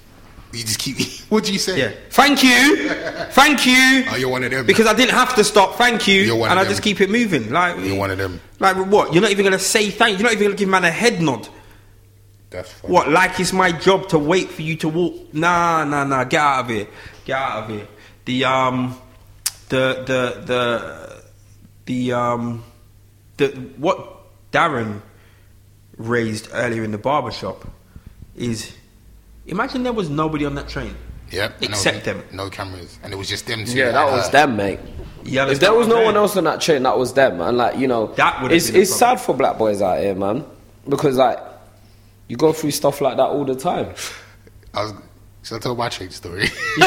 You 0.53 0.63
just 0.63 0.79
keep. 0.79 0.97
what 1.29 1.43
do 1.43 1.53
you 1.53 1.59
say? 1.59 1.79
Yeah. 1.79 1.91
Thank 2.09 2.43
you. 2.43 2.89
Thank 3.31 3.65
you. 3.65 4.05
Oh, 4.09 4.15
you're 4.15 4.29
one 4.29 4.43
of 4.43 4.51
them. 4.51 4.65
Because 4.65 4.87
I 4.87 4.93
didn't 4.93 5.11
have 5.11 5.35
to 5.35 5.43
stop. 5.43 5.75
Thank 5.75 6.07
you. 6.07 6.21
You're 6.21 6.35
one 6.35 6.49
and 6.49 6.59
of 6.59 6.65
I 6.65 6.69
just 6.69 6.81
them. 6.81 6.95
keep 6.95 7.01
it 7.01 7.09
moving. 7.09 7.51
Like 7.51 7.77
You're 7.79 7.97
one 7.97 8.11
of 8.11 8.17
them. 8.17 8.39
Like 8.59 8.77
what? 8.77 9.13
You're 9.13 9.21
not 9.21 9.31
even 9.31 9.43
gonna 9.43 9.59
say 9.59 9.89
thank. 9.89 10.17
You're 10.17 10.23
not 10.23 10.33
even 10.33 10.47
gonna 10.47 10.57
give 10.57 10.69
man 10.69 10.83
a 10.85 10.91
head 10.91 11.21
nod. 11.21 11.47
That's 12.49 12.71
funny. 12.71 12.93
What? 12.93 13.09
Like 13.09 13.39
it's 13.39 13.53
my 13.53 13.71
job 13.71 14.07
to 14.09 14.19
wait 14.19 14.49
for 14.49 14.61
you 14.61 14.75
to 14.77 14.89
walk? 14.89 15.33
Nah, 15.33 15.83
nah, 15.83 16.03
nah. 16.05 16.23
Get 16.23 16.39
out 16.41 16.61
of 16.61 16.69
here. 16.69 16.87
Get 17.25 17.37
out 17.37 17.63
of 17.63 17.69
here. 17.69 17.87
The 18.25 18.45
um, 18.45 18.97
the 19.69 20.03
the 20.05 20.43
the 20.45 21.23
the 21.85 22.13
um, 22.13 22.63
the 23.37 23.47
what 23.77 24.51
Darren 24.51 25.01
raised 25.97 26.49
earlier 26.53 26.83
in 26.83 26.91
the 26.91 26.97
barber 26.97 27.31
shop 27.31 27.67
is 28.35 28.71
imagine 29.47 29.83
there 29.83 29.93
was 29.93 30.09
nobody 30.09 30.45
on 30.45 30.55
that 30.55 30.67
train. 30.67 30.95
Yeah, 31.29 31.51
Except 31.61 32.05
no, 32.05 32.13
them. 32.13 32.23
No 32.31 32.49
cameras, 32.49 32.99
and 33.03 33.11
it 33.11 33.17
was 33.17 33.27
just 33.27 33.47
them 33.47 33.65
two. 33.65 33.77
Yeah, 33.77 33.91
that 33.91 34.07
and 34.07 34.15
was 34.15 34.25
her. 34.27 34.31
them, 34.31 34.55
mate. 34.55 34.79
You 35.25 35.41
If 35.41 35.59
there 35.59 35.73
was 35.73 35.87
no 35.87 36.01
one 36.05 36.15
else 36.15 36.37
on 36.37 36.45
that 36.45 36.61
train, 36.61 36.83
that 36.83 36.97
was 36.97 37.13
them, 37.13 37.41
and 37.41 37.57
like 37.57 37.77
you 37.77 37.87
know, 37.87 38.07
That 38.15 38.41
would've 38.41 38.55
it's 38.55 38.67
been 38.67 38.77
a 38.79 38.81
it's 38.83 38.95
sad 38.95 39.19
for 39.19 39.35
black 39.35 39.57
boys 39.57 39.81
out 39.81 39.99
here, 39.99 40.15
man, 40.15 40.45
because 40.87 41.17
like 41.17 41.37
you 42.29 42.37
go 42.37 42.53
through 42.53 42.71
stuff 42.71 43.01
like 43.01 43.17
that 43.17 43.23
all 43.27 43.43
the 43.43 43.55
time. 43.55 43.93
I 44.73 44.83
was. 44.83 44.93
Should 45.43 45.55
I 45.55 45.59
tell 45.59 45.75
my 45.75 45.87
train 45.89 46.09
story? 46.11 46.47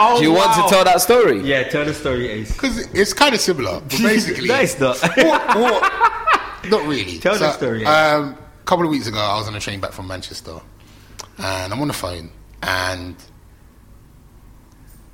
Oh, 0.00 0.16
Do 0.18 0.24
you 0.24 0.32
want 0.32 0.54
to 0.54 0.74
tell 0.74 0.84
that 0.84 1.00
story? 1.02 1.40
Yeah, 1.40 1.64
tell 1.68 1.84
the 1.84 1.92
story, 1.92 2.28
Ace. 2.28 2.52
Because 2.52 2.78
it's 2.94 3.12
kind 3.12 3.34
of 3.34 3.40
similar, 3.40 3.80
but 3.80 3.90
basically, 3.98 4.48
no, 4.48 4.60
it's 4.60 4.78
not. 4.80 4.98
What- 5.00 5.56
what- 5.58 6.70
not 6.70 6.86
really. 6.86 7.18
Tell 7.18 7.38
the 7.38 7.50
story, 7.52 7.84
Um, 7.86 8.36
a 8.60 8.64
couple 8.66 8.84
of 8.84 8.90
weeks 8.90 9.06
ago, 9.06 9.18
I 9.18 9.36
was 9.38 9.48
on 9.48 9.54
a 9.54 9.60
train 9.60 9.80
back 9.80 9.92
from 9.92 10.06
Manchester, 10.06 10.60
and 11.38 11.72
I'm 11.72 11.80
on 11.80 11.88
the 11.88 11.94
phone, 11.94 12.30
and 12.62 13.16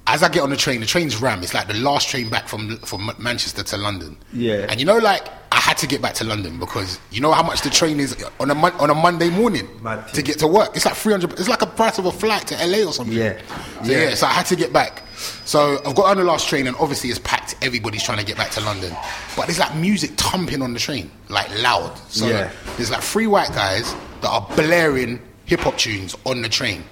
as 0.06 0.22
I 0.22 0.28
get 0.28 0.42
on 0.42 0.50
the 0.50 0.56
train, 0.56 0.80
the 0.80 0.86
train's 0.86 1.20
ram. 1.20 1.42
It's 1.42 1.54
like 1.54 1.66
the 1.66 1.74
last 1.74 2.08
train 2.08 2.28
back 2.28 2.46
from 2.46 2.76
from 2.78 3.10
Manchester 3.18 3.62
to 3.62 3.76
London. 3.78 4.18
Yeah. 4.32 4.66
And 4.68 4.78
you 4.78 4.84
know, 4.84 4.98
like 4.98 5.26
I 5.50 5.56
had 5.56 5.78
to 5.78 5.86
get 5.86 6.02
back 6.02 6.12
to 6.14 6.24
London 6.24 6.58
because 6.58 6.98
you 7.10 7.22
know 7.22 7.32
how 7.32 7.42
much 7.42 7.62
the 7.62 7.70
train 7.70 7.98
is 8.00 8.14
on 8.38 8.50
a 8.50 8.54
mon- 8.54 8.72
on 8.72 8.90
a 8.90 8.94
Monday 8.94 9.30
morning 9.30 9.66
to 10.12 10.20
get 10.22 10.38
to 10.40 10.46
work. 10.46 10.76
It's 10.76 10.84
like 10.84 10.94
three 10.94 11.12
hundred. 11.12 11.32
It's 11.32 11.48
like 11.48 11.62
a 11.62 11.66
price 11.66 11.98
of 11.98 12.04
a 12.04 12.12
flight 12.12 12.46
to 12.48 12.66
LA 12.66 12.86
or 12.86 12.92
something. 12.92 13.16
Yeah. 13.16 13.40
So, 13.82 13.90
yeah. 13.90 14.08
Yeah. 14.10 14.14
So 14.14 14.26
I 14.26 14.30
had 14.32 14.46
to 14.46 14.56
get 14.56 14.74
back. 14.74 15.02
So 15.46 15.78
I've 15.86 15.94
got 15.94 16.04
on 16.10 16.18
the 16.18 16.24
last 16.24 16.48
train, 16.50 16.66
and 16.66 16.76
obviously 16.76 17.08
it's 17.08 17.18
packed. 17.20 17.54
Everybody's 17.62 18.02
trying 18.02 18.18
to 18.18 18.26
get 18.26 18.36
back 18.36 18.50
to 18.52 18.60
London, 18.60 18.94
but 19.36 19.46
there's 19.46 19.58
like 19.58 19.74
music 19.74 20.10
thumping 20.18 20.60
on 20.60 20.74
the 20.74 20.78
train, 20.80 21.10
like 21.30 21.48
loud. 21.62 21.96
So 22.10 22.28
Yeah. 22.28 22.50
there's 22.76 22.90
like 22.90 23.02
three 23.02 23.26
white 23.26 23.48
guys 23.54 23.94
that 24.20 24.28
are 24.28 24.46
blaring 24.54 25.18
hip 25.54 25.60
hop 25.60 25.78
tunes 25.78 26.16
on 26.26 26.42
the 26.42 26.48
train. 26.48 26.82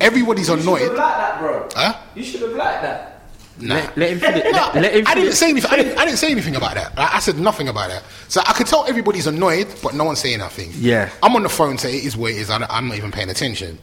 Everybody's 0.00 0.48
annoyed. 0.48 0.80
You 0.80 0.88
should 0.88 0.98
have 0.98 0.98
liked 0.98 1.18
that, 1.18 1.38
bro. 1.40 1.68
Huh? 1.74 2.00
You 2.16 2.24
should 2.24 2.40
have 2.42 2.52
liked 2.52 2.82
that. 2.82 3.22
Nah. 3.60 3.74
Let, 3.74 3.96
let 3.96 4.10
him 4.10 4.18
finish. 4.18 4.44
No, 4.44 4.50
Let, 4.50 4.74
let 4.74 4.94
him 4.94 5.06
I 5.06 5.14
didn't 5.14 5.32
say 5.34 5.50
anything. 5.50 5.70
I 5.70 5.76
didn't, 5.76 5.98
I 5.98 6.04
didn't 6.04 6.18
say 6.18 6.30
anything 6.32 6.56
about 6.56 6.74
that. 6.74 6.96
Like, 6.96 7.14
I 7.14 7.18
said 7.20 7.38
nothing 7.38 7.68
about 7.68 7.90
that. 7.90 8.02
So 8.26 8.40
I 8.44 8.52
could 8.54 8.66
tell 8.66 8.86
everybody's 8.86 9.28
annoyed, 9.28 9.68
but 9.82 9.94
no 9.94 10.04
one's 10.04 10.18
saying 10.18 10.38
nothing. 10.38 10.70
Yeah. 10.74 11.10
I'm 11.22 11.34
on 11.36 11.44
the 11.44 11.48
phone, 11.48 11.78
so 11.78 11.86
it 11.86 12.04
is 12.04 12.16
what 12.16 12.32
it 12.32 12.38
is. 12.38 12.50
I 12.50 12.64
I'm 12.68 12.88
not 12.88 12.96
even 12.96 13.12
paying 13.12 13.30
attention. 13.30 13.78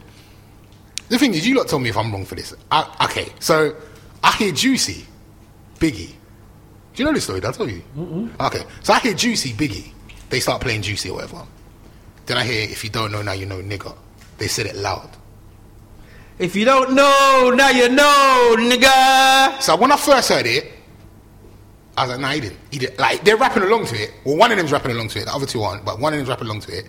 The 1.08 1.18
thing 1.18 1.32
is, 1.32 1.46
you 1.46 1.56
lot 1.56 1.68
tell 1.68 1.78
me 1.78 1.88
if 1.88 1.96
I'm 1.96 2.12
wrong 2.12 2.26
for 2.26 2.34
this. 2.34 2.54
I, 2.70 3.06
okay, 3.06 3.32
so 3.38 3.74
I 4.22 4.32
hear 4.32 4.52
Juicy, 4.52 5.06
Biggie. 5.78 6.08
Do 6.94 7.02
you 7.02 7.04
know 7.04 7.12
this 7.12 7.24
story? 7.24 7.40
Did 7.40 7.48
I 7.48 7.52
tell 7.52 7.68
you? 7.68 7.82
Okay, 8.40 8.64
so 8.82 8.92
I 8.92 8.98
hear 8.98 9.14
Juicy, 9.14 9.52
Biggie. 9.52 9.92
They 10.30 10.40
start 10.40 10.60
playing 10.62 10.82
Juicy 10.82 11.10
or 11.10 11.14
whatever. 11.16 11.46
Then 12.26 12.38
I 12.38 12.44
hear, 12.44 12.62
if 12.68 12.82
you 12.82 12.90
don't 12.90 13.12
know 13.12 13.22
now, 13.22 13.32
you 13.32 13.46
know 13.46 13.62
nigga. 13.62 13.96
They 14.38 14.48
said 14.48 14.66
it 14.66 14.76
loud. 14.76 15.10
If 16.38 16.54
you 16.54 16.64
don't 16.64 16.94
know, 16.94 17.52
now 17.56 17.70
you 17.70 17.88
know, 17.88 18.56
nigga. 18.58 19.60
So 19.62 19.76
when 19.76 19.90
I 19.90 19.96
first 19.96 20.28
heard 20.28 20.46
it, 20.46 20.72
I 21.96 22.02
was 22.02 22.10
like, 22.10 22.20
nah, 22.20 22.32
he 22.32 22.40
didn't. 22.40 22.58
He 22.70 22.78
didn't. 22.78 22.98
Like, 22.98 23.24
they're 23.24 23.38
rapping 23.38 23.62
along 23.62 23.86
to 23.86 23.96
it. 23.96 24.12
Well, 24.24 24.36
one 24.36 24.52
of 24.52 24.58
them's 24.58 24.70
rapping 24.70 24.90
along 24.90 25.08
to 25.08 25.20
it, 25.20 25.24
the 25.24 25.34
other 25.34 25.46
two 25.46 25.62
aren't, 25.62 25.84
but 25.84 25.98
one 25.98 26.12
of 26.12 26.18
them's 26.18 26.28
rapping 26.28 26.46
along 26.46 26.60
to 26.60 26.78
it. 26.78 26.86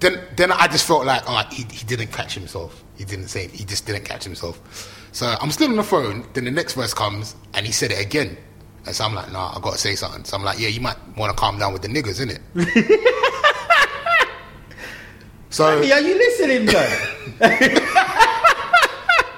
Then, 0.00 0.20
then 0.36 0.50
I 0.50 0.66
just 0.66 0.86
felt 0.86 1.06
like, 1.06 1.22
oh, 1.26 1.44
he, 1.52 1.62
he 1.70 1.84
didn't 1.86 2.08
catch 2.08 2.34
himself. 2.34 2.82
He 2.96 3.04
didn't 3.04 3.28
say 3.28 3.44
it. 3.44 3.52
He 3.52 3.64
just 3.64 3.86
didn't 3.86 4.04
catch 4.04 4.24
himself. 4.24 4.60
So 5.12 5.36
I'm 5.40 5.52
still 5.52 5.70
on 5.70 5.76
the 5.76 5.84
phone. 5.84 6.26
Then 6.32 6.44
the 6.44 6.50
next 6.50 6.74
verse 6.74 6.92
comes, 6.92 7.36
and 7.54 7.64
he 7.64 7.70
said 7.70 7.92
it 7.92 8.04
again. 8.04 8.36
And 8.86 8.94
so 8.94 9.04
I'm 9.04 9.14
like, 9.14 9.30
nah, 9.30 9.56
I 9.56 9.60
gotta 9.60 9.78
say 9.78 9.94
something. 9.94 10.24
So 10.24 10.36
I'm 10.36 10.42
like, 10.42 10.58
yeah, 10.58 10.68
you 10.68 10.80
might 10.80 10.96
want 11.16 11.30
to 11.30 11.40
calm 11.40 11.58
down 11.58 11.72
with 11.72 11.82
the 11.82 11.88
niggas, 11.88 12.20
innit? 12.20 12.40
so 15.54 15.80
Hey, 15.80 15.92
are 15.92 16.00
you 16.00 16.14
listening, 16.14 16.66
man? 16.66 17.08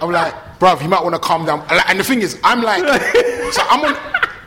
I'm 0.01 0.11
like, 0.11 0.35
bruv, 0.59 0.83
you 0.83 0.89
might 0.89 1.03
want 1.03 1.15
to 1.15 1.21
calm 1.21 1.45
down. 1.45 1.65
And 1.89 2.01
the 2.01 2.05
thing 2.05 2.23
is, 2.23 2.39
I'm 2.43 2.63
like, 2.63 2.81
so 3.53 3.63
I'm 3.69 3.85
on. 3.85 3.97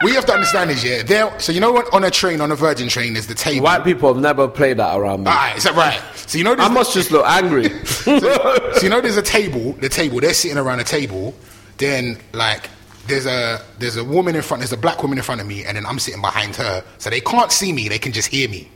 We 0.02 0.14
have 0.14 0.26
to 0.26 0.34
understand 0.34 0.72
is, 0.72 0.84
yeah. 0.84 1.04
There, 1.04 1.40
so 1.40 1.52
you 1.52 1.60
know, 1.60 1.72
what? 1.72 1.94
on 1.94 2.04
a 2.06 2.10
train, 2.12 2.40
on 2.42 2.52
a 2.52 2.56
Virgin 2.56 2.88
train, 2.88 3.16
is 3.18 3.28
the 3.28 3.36
table. 3.36 3.66
White 3.66 3.84
people 3.84 4.12
have 4.14 4.22
never 4.22 4.48
played 4.48 4.78
that 4.78 4.98
around 4.98 5.26
me. 5.26 5.30
All 5.30 5.36
right, 5.36 5.58
is 5.58 5.66
that 5.66 5.76
right? 5.76 6.02
So 6.16 6.38
you 6.38 6.44
know, 6.44 6.54
I 6.54 6.56
there's 6.56 6.72
must 6.72 6.94
just 6.94 7.12
look 7.12 7.26
angry. 7.26 7.70
so, 7.86 8.20
so 8.20 8.80
you 8.82 8.90
know, 8.90 9.02
there's 9.02 9.18
a 9.18 9.22
table. 9.22 9.74
The 9.74 9.90
table. 9.90 10.22
They're 10.22 10.34
sitting 10.34 10.58
around 10.58 10.80
a 10.80 10.86
table. 10.86 11.36
Then, 11.78 12.18
like, 12.34 12.70
there's 13.08 13.26
a 13.26 13.62
there's 13.78 13.98
a 13.98 14.04
woman 14.04 14.36
in 14.36 14.42
front. 14.42 14.62
There's 14.62 14.72
a 14.72 14.78
black 14.78 15.02
woman 15.04 15.18
in 15.18 15.24
front 15.24 15.42
of 15.42 15.48
me, 15.48 15.66
and 15.66 15.76
then 15.76 15.86
I'm 15.86 16.00
sitting 16.00 16.22
behind 16.22 16.56
her. 16.56 16.84
So 16.98 17.10
they 17.10 17.22
can't 17.22 17.52
see 17.52 17.74
me. 17.74 17.90
They 17.90 18.00
can 18.00 18.14
just 18.14 18.30
hear 18.30 18.48
me. 18.48 18.70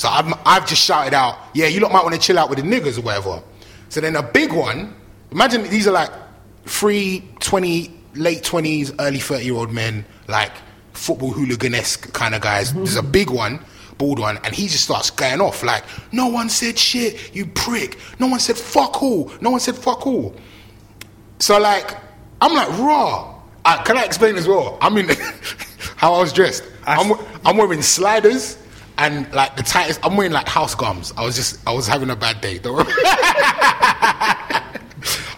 So 0.00 0.08
I've 0.08 0.32
I've 0.46 0.66
just 0.66 0.82
shouted 0.82 1.12
out, 1.12 1.36
"Yeah, 1.52 1.66
you 1.66 1.78
lot 1.80 1.92
might 1.92 2.02
want 2.02 2.14
to 2.14 2.20
chill 2.20 2.38
out 2.38 2.48
with 2.48 2.58
the 2.58 2.64
niggas 2.64 2.96
or 2.96 3.02
whatever." 3.02 3.42
So 3.90 4.00
then 4.00 4.16
a 4.16 4.22
big 4.22 4.50
one. 4.50 4.96
Imagine 5.30 5.64
these 5.64 5.86
are 5.86 5.92
like 5.92 6.10
three 6.64 7.22
20, 7.40 7.92
late 8.14 8.42
twenties, 8.42 8.94
early 8.98 9.18
thirty 9.18 9.44
year 9.44 9.56
old 9.56 9.70
men, 9.70 10.06
like 10.26 10.52
football 10.94 11.32
hooligan 11.32 11.74
esque 11.74 12.10
kind 12.14 12.34
of 12.34 12.40
guys. 12.40 12.72
There's 12.72 12.96
a 12.96 13.02
big 13.02 13.28
one 13.28 13.62
bald 13.98 14.18
one, 14.18 14.38
and 14.42 14.54
he 14.54 14.68
just 14.68 14.84
starts 14.84 15.10
going 15.10 15.42
off 15.42 15.62
like, 15.62 15.84
"No 16.12 16.28
one 16.28 16.48
said 16.48 16.78
shit, 16.78 17.34
you 17.36 17.44
prick. 17.44 17.98
No 18.18 18.26
one 18.26 18.40
said 18.40 18.56
fuck 18.56 19.02
all. 19.02 19.30
No 19.42 19.50
one 19.50 19.60
said 19.60 19.76
fuck 19.76 20.06
all." 20.06 20.34
So 21.40 21.58
like, 21.60 21.94
I'm 22.40 22.54
like, 22.54 22.70
raw. 22.78 23.34
Uh, 23.66 23.82
can 23.82 23.98
I 23.98 24.04
explain 24.04 24.36
as 24.36 24.48
well? 24.48 24.78
I 24.80 24.88
mean, 24.88 25.10
how 25.96 26.14
I 26.14 26.20
was 26.20 26.32
dressed. 26.32 26.64
I'm, 26.86 27.12
I'm 27.44 27.58
wearing 27.58 27.82
sliders 27.82 28.56
and 29.00 29.32
like 29.32 29.56
the 29.56 29.62
tightest. 29.62 29.98
I'm 30.04 30.16
wearing 30.16 30.32
like 30.32 30.46
house 30.46 30.74
gums. 30.74 31.12
I 31.16 31.24
was 31.24 31.34
just, 31.34 31.66
I 31.66 31.72
was 31.72 31.88
having 31.88 32.10
a 32.10 32.16
bad 32.16 32.40
day. 32.40 32.58
Don't 32.58 32.76
worry. 32.76 32.92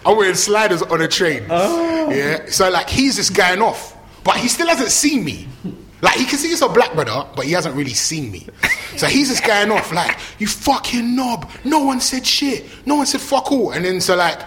I'm 0.05 0.17
wearing 0.17 0.35
sliders 0.35 0.81
on 0.81 1.01
a 1.01 1.07
train. 1.07 1.45
Oh. 1.49 2.11
Yeah. 2.11 2.45
So 2.47 2.69
like, 2.69 2.89
he's 2.89 3.15
just 3.15 3.33
going 3.33 3.61
off, 3.61 3.97
but 4.25 4.35
he 4.35 4.49
still 4.49 4.67
hasn't 4.67 4.91
seen 4.91 5.23
me. 5.23 5.47
Like 6.01 6.15
he 6.15 6.25
can 6.25 6.37
see 6.37 6.49
it's 6.49 6.61
a 6.61 6.67
black 6.67 6.93
brother, 6.93 7.25
but 7.33 7.45
he 7.45 7.53
hasn't 7.53 7.75
really 7.75 7.93
seen 7.93 8.29
me. 8.29 8.45
So 8.97 9.07
he's 9.07 9.29
just 9.29 9.45
going 9.45 9.71
off 9.71 9.93
like, 9.93 10.17
"You 10.37 10.47
fucking 10.47 11.15
knob! 11.15 11.49
No 11.63 11.85
one 11.85 12.01
said 12.01 12.27
shit. 12.27 12.65
No 12.85 12.95
one 12.95 13.05
said 13.05 13.21
fuck 13.21 13.49
all." 13.53 13.71
And 13.71 13.85
then 13.85 14.01
so 14.01 14.17
like, 14.17 14.37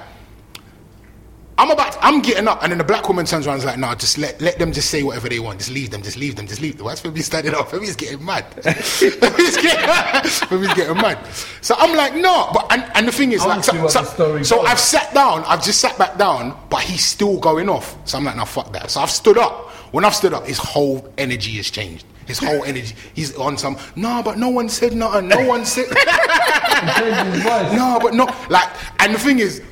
I'm 1.59 1.71
about, 1.71 1.97
I'm 2.03 2.21
getting 2.21 2.47
up, 2.49 2.63
and 2.63 2.71
then 2.71 2.79
the 2.79 2.85
black 2.85 3.09
woman 3.09 3.25
turns 3.25 3.47
around 3.47 3.55
and 3.55 3.61
is 3.61 3.67
like, 3.67 3.79
"No, 3.79 3.95
just 3.95 4.19
let 4.19 4.39
let 4.43 4.59
them 4.59 4.73
just 4.73 4.91
say 4.91 5.03
whatever 5.03 5.29
they 5.31 5.39
want. 5.39 5.59
Just 5.59 5.71
leave 5.71 5.91
them. 5.91 6.03
Just 6.03 6.19
leave 6.19 6.37
them. 6.37 6.47
Just 6.47 6.61
leave 6.61 6.77
them." 6.77 6.85
Why's 6.85 7.01
Femi 7.01 7.23
standing 7.23 7.55
up? 7.55 7.71
Femi's 7.71 7.97
getting 7.97 8.23
mad. 8.23 8.45
Femi's 8.63 9.57
getting, 9.57 9.89
Femi's 10.49 10.75
getting 10.75 10.97
mad. 10.97 11.19
So 11.63 11.75
I'm 11.79 11.97
like, 11.97 12.15
no, 12.15 12.51
but 12.53 12.71
and, 12.71 12.85
and 12.95 13.09
the 13.09 13.13
thing 13.13 13.33
is, 13.33 13.45
like, 13.45 13.65
so, 13.65 13.89
so, 13.89 14.43
so. 14.43 14.61
I've 14.67 14.79
sat 14.79 15.15
down. 15.15 15.45
I've 15.45 15.65
just 15.65 15.81
sat 15.81 15.97
back 15.97 16.19
down, 16.19 16.59
but 16.69 16.83
he's 16.83 17.07
still 17.07 17.39
going 17.39 17.71
off. 17.71 17.97
So 18.07 18.19
I'm 18.19 18.25
like, 18.25 18.37
no, 18.37 18.45
fuck 18.45 18.73
that. 18.75 18.91
So 18.91 19.01
I've 19.01 19.11
stood 19.11 19.39
up. 19.39 19.71
When 19.93 20.05
I've 20.05 20.15
stood 20.15 20.35
up, 20.35 20.47
his 20.47 20.59
whole 20.59 21.11
energy 21.17 21.53
has 21.53 21.71
changed. 21.71 22.05
His 22.27 22.39
whole 22.39 22.65
energy. 22.67 22.95
He's 23.15 23.35
on 23.37 23.57
some. 23.57 23.79
No, 23.95 24.23
but 24.23 24.37
no 24.37 24.51
one 24.51 24.69
said 24.69 24.95
nothing. 24.95 25.29
No 25.29 25.47
one 25.47 25.65
said. 25.65 25.87
no, 27.75 27.99
but 28.03 28.13
no. 28.13 28.27
Like, 28.51 28.69
and 29.01 29.15
the 29.15 29.19
thing 29.19 29.39
is, 29.39 29.63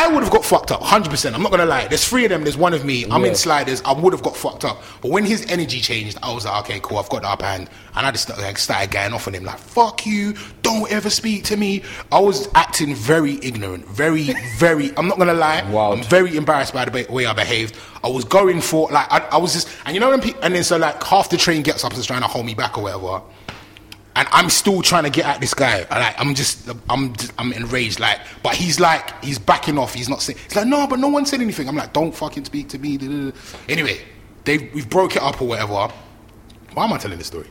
I 0.00 0.06
would 0.06 0.22
have 0.22 0.30
got 0.30 0.44
fucked 0.44 0.70
up, 0.70 0.80
hundred 0.80 1.10
percent. 1.10 1.34
I'm 1.34 1.42
not 1.42 1.50
gonna 1.50 1.66
lie. 1.66 1.88
There's 1.88 2.06
three 2.06 2.24
of 2.24 2.30
them. 2.30 2.44
There's 2.44 2.56
one 2.56 2.72
of 2.72 2.84
me. 2.84 3.04
I'm 3.10 3.22
Yeah. 3.24 3.30
in 3.30 3.34
sliders. 3.34 3.82
I 3.84 3.92
would 3.92 4.12
have 4.12 4.22
got 4.22 4.36
fucked 4.36 4.64
up. 4.64 4.80
But 5.02 5.10
when 5.10 5.24
his 5.24 5.44
energy 5.48 5.80
changed, 5.80 6.16
I 6.22 6.32
was 6.32 6.44
like, 6.44 6.64
okay, 6.64 6.78
cool. 6.80 6.98
I've 6.98 7.08
got 7.08 7.22
the 7.22 7.28
upper 7.28 7.44
hand, 7.44 7.68
and 7.96 8.06
I 8.06 8.12
just 8.12 8.22
started, 8.22 8.42
like, 8.44 8.58
started 8.58 8.92
going 8.92 9.12
off 9.12 9.26
on 9.26 9.34
him 9.34 9.42
like, 9.44 9.58
fuck 9.58 10.06
you. 10.06 10.34
Don't 10.62 10.88
ever 10.92 11.10
speak 11.10 11.42
to 11.44 11.56
me. 11.56 11.82
I 12.12 12.20
was 12.20 12.48
acting 12.54 12.94
very 12.94 13.40
ignorant, 13.42 13.88
very, 13.88 14.32
very. 14.58 14.92
I'm 14.96 15.08
not 15.08 15.18
gonna 15.18 15.34
lie. 15.34 15.68
Wild. 15.68 15.98
I'm 15.98 16.04
very 16.04 16.36
embarrassed 16.36 16.72
by 16.74 16.84
the 16.84 17.06
way 17.12 17.26
I 17.26 17.32
behaved. 17.32 17.76
I 18.04 18.08
was 18.08 18.24
going 18.24 18.60
for 18.60 18.88
like 18.92 19.12
I, 19.12 19.18
I 19.32 19.36
was 19.38 19.52
just, 19.52 19.68
and 19.84 19.94
you 19.94 20.00
know 20.00 20.10
when 20.10 20.20
people, 20.20 20.40
and 20.44 20.54
then 20.54 20.62
so 20.62 20.76
like 20.76 21.02
half 21.02 21.28
the 21.28 21.36
train 21.36 21.62
gets 21.62 21.82
up 21.82 21.90
and 21.90 21.98
is 21.98 22.06
trying 22.06 22.22
to 22.22 22.28
hold 22.28 22.46
me 22.46 22.54
back 22.54 22.78
or 22.78 22.84
whatever 22.84 23.20
and 24.18 24.26
I'm 24.32 24.50
still 24.50 24.82
trying 24.82 25.04
to 25.04 25.10
get 25.10 25.26
at 25.26 25.40
this 25.40 25.54
guy. 25.54 25.86
Like 25.90 26.18
I'm 26.18 26.34
just, 26.34 26.68
I'm, 26.90 27.14
just, 27.14 27.32
I'm 27.38 27.52
enraged. 27.52 28.00
Like, 28.00 28.18
but 28.42 28.54
he's 28.54 28.80
like, 28.80 29.22
he's 29.22 29.38
backing 29.38 29.78
off. 29.78 29.94
He's 29.94 30.08
not 30.08 30.20
saying. 30.22 30.38
He's 30.42 30.56
like, 30.56 30.66
no, 30.66 30.88
but 30.88 30.98
no 30.98 31.06
one 31.06 31.24
said 31.24 31.40
anything. 31.40 31.68
I'm 31.68 31.76
like, 31.76 31.92
don't 31.92 32.12
fucking 32.12 32.44
speak 32.44 32.68
to 32.70 32.78
me. 32.80 32.98
Anyway, 33.68 34.00
they 34.44 34.58
we've 34.74 34.90
broke 34.90 35.14
it 35.14 35.22
up 35.22 35.40
or 35.40 35.46
whatever. 35.46 35.88
Why 36.74 36.84
am 36.84 36.92
I 36.92 36.98
telling 36.98 37.16
this 37.18 37.28
story? 37.28 37.46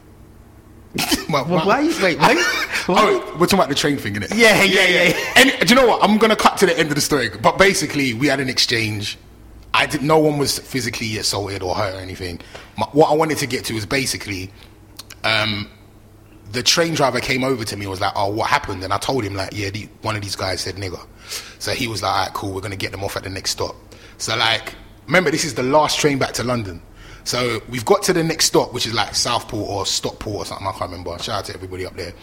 why, 1.30 1.41
why 1.43 1.80
you- 1.80 2.03
wait, 2.03 2.19
why- 2.19 2.63
Oh, 2.89 3.36
we're 3.39 3.45
talking 3.47 3.60
about 3.60 3.69
the 3.69 3.75
train 3.75 3.97
thing, 3.97 4.15
innit? 4.15 4.30
Yeah, 4.36 4.62
yeah, 4.63 4.88
yeah. 4.88 5.03
yeah. 5.10 5.34
And 5.38 5.67
do 5.67 5.73
you 5.73 5.75
know 5.80 5.88
what? 5.88 6.03
I'm 6.03 6.17
gonna 6.17 6.36
cut 6.36 6.58
to 6.58 6.65
the 6.65 6.77
end 6.77 6.89
of 6.89 6.95
the 6.95 7.01
story. 7.01 7.30
But 7.30 7.58
basically, 7.58 8.13
we 8.13 8.27
had 8.27 8.39
an 8.41 8.49
exchange. 8.49 9.17
I 9.73 9.86
did. 9.86 10.01
No 10.01 10.19
one 10.19 10.38
was 10.38 10.60
physically 10.60 11.17
assaulted 11.17 11.63
or 11.63 11.75
hurt 11.75 11.95
or 11.95 11.99
anything. 11.99 12.39
My, 12.77 12.86
what 12.91 13.10
I 13.10 13.13
wanted 13.15 13.38
to 13.39 13.47
get 13.47 13.63
to 13.65 13.75
is 13.75 13.86
basically, 13.86 14.51
um, 15.23 15.69
the 16.51 16.63
train 16.63 16.93
driver 16.93 17.19
came 17.19 17.43
over 17.43 17.63
to 17.65 17.75
me 17.75 17.83
and 17.86 17.89
was 17.91 18.01
like, 18.01 18.13
"Oh, 18.15 18.29
what 18.29 18.49
happened?" 18.49 18.83
And 18.83 18.93
I 18.93 18.97
told 18.97 19.23
him 19.23 19.36
like, 19.36 19.51
"Yeah, 19.53 19.69
the, 19.69 19.88
one 20.01 20.15
of 20.15 20.21
these 20.21 20.36
guys 20.36 20.62
said 20.62 20.75
nigger." 20.75 21.05
So 21.60 21.71
he 21.71 21.88
was 21.88 22.01
like, 22.01 22.12
"All 22.12 22.25
right, 22.25 22.33
cool. 22.33 22.53
We're 22.53 22.62
gonna 22.62 22.75
get 22.75 22.91
them 22.91 23.03
off 23.03 23.17
at 23.17 23.23
the 23.23 23.29
next 23.29 23.51
stop." 23.51 23.75
So 24.17 24.36
like, 24.36 24.75
remember, 25.05 25.31
this 25.31 25.45
is 25.45 25.53
the 25.55 25.63
last 25.63 25.99
train 25.99 26.17
back 26.17 26.33
to 26.33 26.43
London. 26.43 26.81
So 27.23 27.62
we've 27.69 27.83
got 27.86 28.03
to 28.03 28.13
the 28.13 28.23
next 28.23 28.45
stop, 28.45 28.73
which 28.73 28.86
is 28.88 28.93
like 28.93 29.13
Southport 29.13 29.69
or 29.69 29.86
Stockport 29.86 30.36
or 30.38 30.45
something. 30.45 30.65
I 30.65 30.71
can't 30.71 30.91
remember. 30.91 31.17
Shout 31.21 31.39
out 31.39 31.45
to 31.45 31.53
everybody 31.53 31.86
up 31.86 31.95
there. 31.95 32.13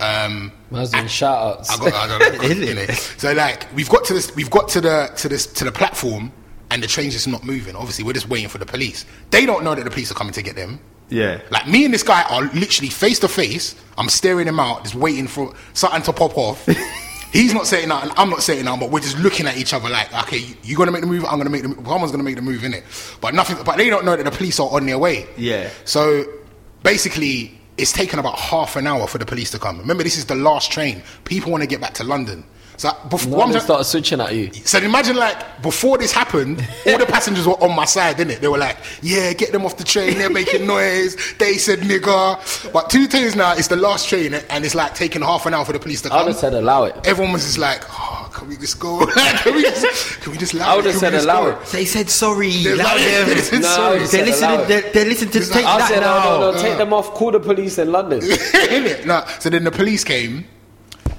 Um, 0.00 0.52
doing 0.92 1.06
shout 1.08 1.58
outs. 1.58 1.70
I 1.70 1.78
got, 1.78 1.94
I 1.94 2.18
don't 2.18 2.38
know, 2.38 2.44
Is 2.48 2.58
it? 2.60 2.88
you. 2.88 2.94
So 2.94 3.32
like, 3.32 3.66
we've 3.74 3.88
got 3.88 4.04
to 4.06 4.14
this, 4.14 4.34
we've 4.36 4.50
got 4.50 4.68
to 4.70 4.80
the 4.80 5.10
to 5.16 5.28
this 5.28 5.46
to 5.46 5.64
the 5.64 5.72
platform, 5.72 6.32
and 6.70 6.82
the 6.82 6.86
train's 6.86 7.14
just 7.14 7.28
not 7.28 7.44
moving. 7.44 7.76
Obviously, 7.76 8.04
we're 8.04 8.12
just 8.12 8.28
waiting 8.28 8.48
for 8.48 8.58
the 8.58 8.66
police. 8.66 9.04
They 9.30 9.46
don't 9.46 9.64
know 9.64 9.74
that 9.74 9.84
the 9.84 9.90
police 9.90 10.10
are 10.10 10.14
coming 10.14 10.32
to 10.34 10.42
get 10.42 10.56
them. 10.56 10.80
Yeah. 11.08 11.40
Like 11.50 11.68
me 11.68 11.84
and 11.84 11.94
this 11.94 12.02
guy 12.02 12.22
are 12.30 12.42
literally 12.42 12.90
face 12.90 13.18
to 13.20 13.28
face. 13.28 13.74
I'm 13.98 14.08
staring 14.08 14.46
him 14.46 14.60
out, 14.60 14.84
just 14.84 14.94
waiting 14.94 15.26
for 15.26 15.54
something 15.72 16.02
to 16.02 16.12
pop 16.12 16.36
off. 16.36 16.66
He's 17.32 17.52
not 17.52 17.66
saying 17.66 17.88
nothing. 17.88 18.10
I'm 18.16 18.30
not 18.30 18.42
saying 18.42 18.64
nothing. 18.64 18.80
But 18.80 18.90
we're 18.90 19.00
just 19.00 19.18
looking 19.18 19.46
at 19.46 19.56
each 19.56 19.74
other 19.74 19.88
like, 19.88 20.12
okay, 20.24 20.42
you're 20.62 20.78
gonna 20.78 20.92
make 20.92 21.02
the 21.02 21.06
move? 21.06 21.24
I'm 21.24 21.38
gonna 21.38 21.50
make 21.50 21.62
the. 21.62 21.68
move. 21.68 21.86
Someone's 21.86 22.10
gonna 22.10 22.22
make 22.22 22.36
the 22.36 22.42
move 22.42 22.64
in 22.64 22.72
it. 22.74 22.84
But 23.20 23.34
nothing. 23.34 23.58
But 23.64 23.76
they 23.76 23.90
don't 23.90 24.04
know 24.04 24.16
that 24.16 24.24
the 24.24 24.30
police 24.30 24.58
are 24.58 24.68
on 24.70 24.86
their 24.86 24.98
way. 24.98 25.26
Yeah. 25.36 25.70
So 25.84 26.24
basically, 26.82 27.58
it's 27.76 27.92
taken 27.92 28.18
about 28.18 28.38
half 28.38 28.76
an 28.76 28.86
hour 28.86 29.06
for 29.06 29.18
the 29.18 29.26
police 29.26 29.50
to 29.50 29.58
come. 29.58 29.78
Remember, 29.78 30.02
this 30.02 30.16
is 30.16 30.24
the 30.24 30.34
last 30.34 30.70
train. 30.72 31.02
People 31.24 31.52
want 31.52 31.62
to 31.62 31.66
get 31.66 31.80
back 31.80 31.94
to 31.94 32.04
London. 32.04 32.44
So 32.78 32.90
before, 33.08 33.30
No, 33.38 33.40
I'm 33.42 33.48
they 33.48 33.54
trying- 33.54 33.64
started 33.64 33.84
switching 33.84 34.20
at 34.20 34.34
you. 34.34 34.50
so 34.64 34.78
imagine 34.78 35.16
like 35.16 35.62
before 35.62 35.96
this 35.98 36.12
happened, 36.12 36.62
all 36.86 36.98
the 36.98 37.06
passengers 37.06 37.46
were 37.46 37.54
on 37.62 37.74
my 37.74 37.86
side, 37.86 38.18
didn't 38.18 38.32
it? 38.34 38.40
They 38.42 38.48
were 38.48 38.58
like, 38.58 38.76
"Yeah, 39.02 39.32
get 39.32 39.52
them 39.52 39.64
off 39.64 39.76
the 39.78 39.84
train. 39.84 40.18
They're 40.18 40.28
making 40.30 40.66
noise." 40.76 41.16
They 41.38 41.54
said 41.54 41.80
"nigger," 41.80 42.72
but 42.72 42.90
two 42.90 43.06
days 43.06 43.34
now, 43.34 43.52
it's 43.54 43.68
the 43.68 43.76
last 43.76 44.08
train, 44.08 44.34
and 44.34 44.64
it's 44.64 44.74
like 44.74 44.94
taking 44.94 45.22
half 45.22 45.46
an 45.46 45.54
hour 45.54 45.64
for 45.64 45.72
the 45.72 45.78
police 45.80 46.02
to 46.02 46.08
come. 46.10 46.18
I 46.18 46.22
would 46.24 46.32
have 46.32 46.36
said 46.38 46.52
allow 46.54 46.84
it. 46.84 46.94
Everyone 47.06 47.32
was 47.32 47.44
just 47.44 47.58
like, 47.58 47.82
"Oh, 47.90 48.30
can 48.34 48.48
we 48.48 48.56
just 48.58 48.78
go? 48.78 49.06
can 49.06 49.54
we 49.54 49.62
just, 49.62 50.20
can 50.20 50.32
we 50.32 50.38
just 50.38 50.52
allow 50.52 50.68
I 50.68 50.72
it? 50.74 50.76
would've 50.76 50.94
said 50.96 51.14
allow 51.14 51.44
go?" 51.44 51.50
it. 51.58 51.66
They 51.68 51.84
said 51.86 52.10
sorry. 52.10 52.62
They're 52.62 52.74
allow 52.74 52.94
them. 52.94 53.28
they 53.28 53.36
said 53.40 53.62
No, 53.62 53.68
sorry. 53.68 53.98
they 54.00 54.06
They're 54.06 54.26
listening. 54.26 54.68
They're, 54.68 54.92
they're 54.92 55.04
listening 55.06 55.30
to 55.30 55.38
It's 55.38 55.48
take 55.48 55.64
like- 55.64 55.74
I 55.74 55.78
that 55.78 55.88
said, 55.88 56.00
now. 56.00 56.24
no, 56.24 56.40
no, 56.40 56.52
no, 56.52 56.60
take 56.62 56.76
them 56.76 56.92
off. 56.92 57.10
Call 57.14 57.30
the 57.32 57.40
police 57.40 57.78
in 57.78 57.90
London. 57.90 58.20
Innit? 58.20 59.06
No. 59.06 59.24
So 59.38 59.48
then 59.48 59.64
the 59.64 59.70
police 59.70 60.04
came, 60.04 60.44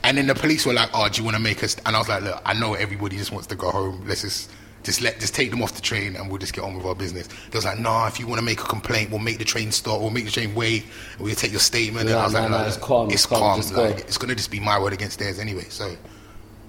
and 0.04 0.18
then 0.18 0.28
the 0.28 0.36
police 0.36 0.66
were 0.66 0.74
like, 0.74 0.90
"Oh, 0.94 1.08
do 1.10 1.20
you 1.20 1.26
want 1.26 1.36
to 1.38 1.42
make 1.42 1.64
us?" 1.64 1.76
And 1.86 1.96
I 1.96 2.00
was 2.00 2.10
like, 2.10 2.24
"Look, 2.24 2.42
I 2.46 2.54
know 2.54 2.74
everybody 2.74 3.18
just 3.18 3.32
wants 3.32 3.48
to 3.48 3.56
go 3.56 3.70
home. 3.72 4.04
Let's 4.08 4.22
just." 4.22 4.52
Just 4.84 5.02
let, 5.02 5.20
just 5.20 5.36
take 5.36 5.50
them 5.52 5.62
off 5.62 5.74
the 5.74 5.82
train, 5.82 6.16
and 6.16 6.30
we'll 6.30 6.38
just 6.38 6.54
get 6.54 6.64
on 6.64 6.74
with 6.78 6.86
our 6.86 6.96
business. 6.96 7.28
They 7.28 7.58
was 7.58 7.66
like, 7.66 7.78
"Nah, 7.78 8.08
if 8.08 8.22
you 8.22 8.28
want 8.28 8.40
to 8.40 8.46
make 8.46 8.62
a 8.62 8.64
complaint, 8.64 9.10
we'll 9.10 9.20
make 9.20 9.38
the 9.38 9.44
train 9.44 9.70
stop. 9.74 10.00
We'll 10.00 10.12
make 10.12 10.24
the 10.24 10.32
train 10.32 10.56
wait. 10.56 10.86
And 11.18 11.26
we'll 11.26 11.36
take 11.36 11.52
your 11.52 11.60
statement." 11.60 12.08
and 12.08 12.18
I 12.18 12.24
was 12.24 12.34
like, 12.34 12.44
"No, 12.44 12.50
nah, 12.50 12.62
no, 12.62 12.68
it's 12.68 12.78
calm, 12.78 13.12
It's 13.12 13.26
calm, 13.26 13.40
calm. 13.40 13.60
just 13.60 13.74
go." 13.76 13.84
Like, 13.84 14.00
it's 14.02 14.18
gonna 14.18 14.36
just 14.36 14.50
be 14.50 14.62
my 14.62 14.80
word 14.80 14.94
against 14.94 15.20
theirs 15.20 15.40
anyway. 15.40 15.66
So 15.68 15.94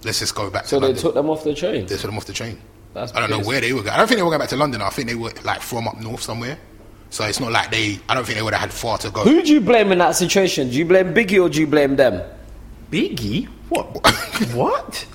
let's 0.03 0.19
just 0.19 0.35
go 0.35 0.51
back 0.51 0.65
to." 0.65 0.69
So 0.69 0.77
to 0.77 0.81
they 0.81 0.87
London. 0.87 1.03
took 1.03 1.15
them 1.15 1.31
off 1.31 1.45
the 1.45 1.55
train. 1.55 1.87
They 1.87 1.95
took 1.95 2.07
them 2.07 2.17
off 2.17 2.25
the 2.25 2.33
train. 2.33 2.59
That's 2.93 3.15
I 3.15 3.21
don't 3.21 3.31
know 3.31 3.47
where 3.47 3.61
they 3.61 3.73
were 3.73 3.83
going. 3.83 3.95
I 3.95 3.99
don't 3.99 4.09
think 4.09 4.19
they 4.19 4.25
were 4.25 4.31
going 4.31 4.41
back 4.41 4.49
to 4.49 4.57
London. 4.57 4.83
I 4.83 4.89
think 4.91 5.09
they 5.09 5.15
were 5.15 5.31
like 5.45 5.61
from 5.61 5.87
up 5.87 6.01
north 6.01 6.23
somewhere. 6.23 6.59
So 7.11 7.25
it's 7.25 7.39
not 7.39 7.53
like 7.53 7.71
they. 7.71 8.01
I 8.09 8.15
don't 8.15 8.25
think 8.25 8.37
they 8.37 8.43
would 8.43 8.55
have 8.55 8.63
had 8.63 8.73
far 8.73 8.99
to 8.99 9.11
go. 9.11 9.23
Who 9.23 9.43
do 9.43 9.53
you 9.53 9.61
blame 9.61 9.93
in 9.93 9.99
that 9.99 10.17
situation? 10.17 10.71
Do 10.71 10.77
you 10.77 10.87
blame 10.87 11.15
Biggie 11.15 11.41
or 11.41 11.49
do 11.49 11.61
you 11.61 11.69
blame 11.69 11.95
them? 11.95 12.21
Biggie? 12.91 13.47
What? 13.69 13.87
what? 14.55 15.07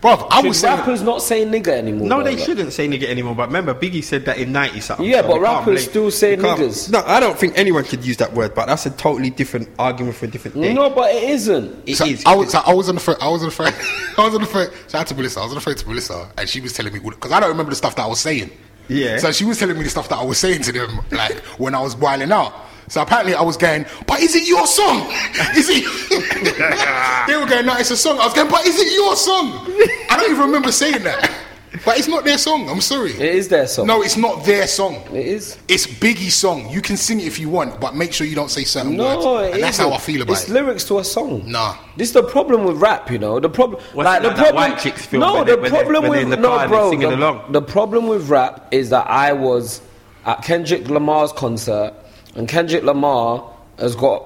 Bro, 0.00 0.28
I 0.30 0.40
Should 0.40 0.48
was 0.48 0.60
saying. 0.60 0.78
rappers 0.78 1.02
not 1.02 1.20
say 1.20 1.44
nigger 1.44 1.68
anymore? 1.68 2.08
No, 2.08 2.14
bro? 2.16 2.24
they 2.24 2.36
Like- 2.36 2.44
shouldn't 2.46 2.72
say 2.72 2.88
nigga 2.88 3.04
anymore. 3.04 3.34
But 3.34 3.48
remember, 3.48 3.74
Biggie 3.74 4.02
said 4.02 4.24
that 4.24 4.38
in 4.38 4.50
ninety 4.50 4.80
something. 4.80 5.04
Yeah, 5.04 5.20
but 5.20 5.28
we 5.40 5.44
can't 5.44 5.58
rappers 5.58 5.64
blame- 5.82 5.90
still 5.90 6.10
say 6.10 6.36
we 6.36 6.42
niggas. 6.42 6.90
No, 6.90 7.02
I 7.04 7.20
don't 7.20 7.38
think 7.38 7.52
anyone 7.58 7.84
could 7.84 8.02
use 8.02 8.16
that 8.16 8.32
word. 8.32 8.54
But 8.54 8.66
that's 8.66 8.86
a 8.86 8.90
totally 8.90 9.28
different 9.28 9.68
argument 9.78 10.16
for 10.16 10.24
a 10.24 10.28
different 10.28 10.56
thing. 10.56 10.74
No, 10.74 10.88
but 10.88 11.14
it 11.14 11.24
isn't. 11.24 11.82
It 11.86 11.96
So 11.96 12.06
is. 12.06 12.24
I 12.24 12.34
was, 12.34 12.50
so 12.52 12.60
I 12.64 12.72
was 12.72 12.88
on 12.88 12.94
the 12.94 13.00
phone. 13.02 13.16
I 13.20 13.28
was 13.28 13.42
on 13.42 13.48
the 13.50 13.54
phone. 13.54 13.66
I 14.16 14.24
was 14.24 14.34
on 14.34 14.40
the 14.40 14.46
phone. 14.46 14.68
Shout 14.88 15.02
out 15.02 15.06
to 15.08 15.14
Melissa. 15.14 15.40
I 15.40 15.42
was 15.42 15.52
on 15.52 15.56
the 15.56 15.60
phone 15.60 15.74
to 15.74 15.88
Melissa, 15.88 16.32
and 16.38 16.48
she 16.48 16.62
was 16.62 16.72
telling 16.72 16.92
me 16.94 17.00
because 17.00 17.32
I 17.32 17.38
don't 17.40 17.50
remember 17.50 17.70
the 17.70 17.76
stuff 17.76 17.94
that 17.96 18.04
I 18.04 18.08
was 18.08 18.20
saying. 18.20 18.50
Yeah. 18.88 19.18
So 19.18 19.32
she 19.32 19.44
was 19.44 19.58
telling 19.58 19.76
me 19.76 19.84
the 19.84 19.90
stuff 19.90 20.08
that 20.08 20.18
I 20.18 20.24
was 20.24 20.38
saying 20.38 20.62
to 20.62 20.72
them, 20.72 21.00
like 21.10 21.36
when 21.58 21.74
I 21.74 21.82
was 21.82 21.94
whiling 21.94 22.32
out. 22.32 22.54
So 22.88 23.02
apparently 23.02 23.34
I 23.34 23.42
was 23.42 23.56
going, 23.56 23.84
but 24.06 24.20
is 24.20 24.34
it 24.34 24.48
your 24.48 24.66
song? 24.66 25.06
Is 25.56 25.68
it? 25.70 25.84
they 27.26 27.36
were 27.36 27.46
going, 27.46 27.66
no, 27.66 27.76
it's 27.76 27.90
a 27.90 27.96
song. 27.96 28.18
I 28.18 28.24
was 28.24 28.34
going, 28.34 28.50
but 28.50 28.66
is 28.66 28.78
it 28.78 28.92
your 28.94 29.14
song? 29.16 29.52
I 30.10 30.16
don't 30.18 30.30
even 30.30 30.42
remember 30.46 30.72
saying 30.72 31.02
that. 31.04 31.30
But 31.84 31.98
it's 31.98 32.08
not 32.08 32.24
their 32.24 32.38
song. 32.38 32.68
I'm 32.68 32.80
sorry. 32.80 33.12
It 33.12 33.20
is 33.20 33.48
their 33.48 33.66
song. 33.66 33.86
No, 33.86 34.02
it's 34.02 34.16
not 34.16 34.44
their 34.44 34.66
song. 34.66 34.94
It 35.14 35.26
is. 35.26 35.58
It's 35.68 35.86
Biggie's 35.86 36.34
song. 36.34 36.68
You 36.70 36.80
can 36.80 36.96
sing 36.96 37.20
it 37.20 37.26
if 37.26 37.38
you 37.38 37.48
want, 37.50 37.78
but 37.78 37.94
make 37.94 38.12
sure 38.12 38.26
you 38.26 38.34
don't 38.34 38.50
say 38.50 38.64
certain 38.64 38.96
No, 38.96 39.04
words. 39.34 39.48
it 39.50 39.54
And 39.54 39.62
that's 39.62 39.76
how 39.78 39.88
isn't. 39.88 39.96
I 39.96 39.98
feel 40.02 40.22
about 40.22 40.32
it's 40.32 40.42
it. 40.42 40.44
It's 40.44 40.52
lyrics 40.52 40.84
to 40.84 40.98
a 40.98 41.04
song. 41.04 41.42
Nah. 41.50 41.76
This 41.96 42.08
is 42.08 42.14
the 42.14 42.22
problem 42.24 42.64
with 42.64 42.78
rap, 42.78 43.10
you 43.10 43.18
know. 43.18 43.38
The 43.38 43.50
problem, 43.50 43.80
What's 43.92 44.06
like 44.06 44.22
the 44.22 44.30
problem. 44.30 44.54
white 44.56 44.78
chicks 44.78 45.04
film 45.06 45.20
no, 45.20 45.44
the 45.44 45.56
they- 45.56 45.68
problem 45.68 46.02
they're 46.02 46.10
with 46.10 46.20
in 46.22 46.30
the 46.30 46.36
no, 46.36 46.66
bro. 46.68 46.90
singing 46.90 47.10
The, 47.10 47.16
along? 47.16 47.52
the 47.52 47.62
problem 47.62 48.08
with 48.08 48.28
rap 48.30 48.68
is 48.72 48.90
that 48.90 49.06
I 49.06 49.32
was 49.34 49.82
at 50.24 50.42
Kendrick 50.42 50.88
Lamar's 50.88 51.32
concert, 51.32 51.92
and 52.38 52.48
Kendrick 52.48 52.82
Lamar 52.84 53.52
has 53.78 53.94
got 53.94 54.22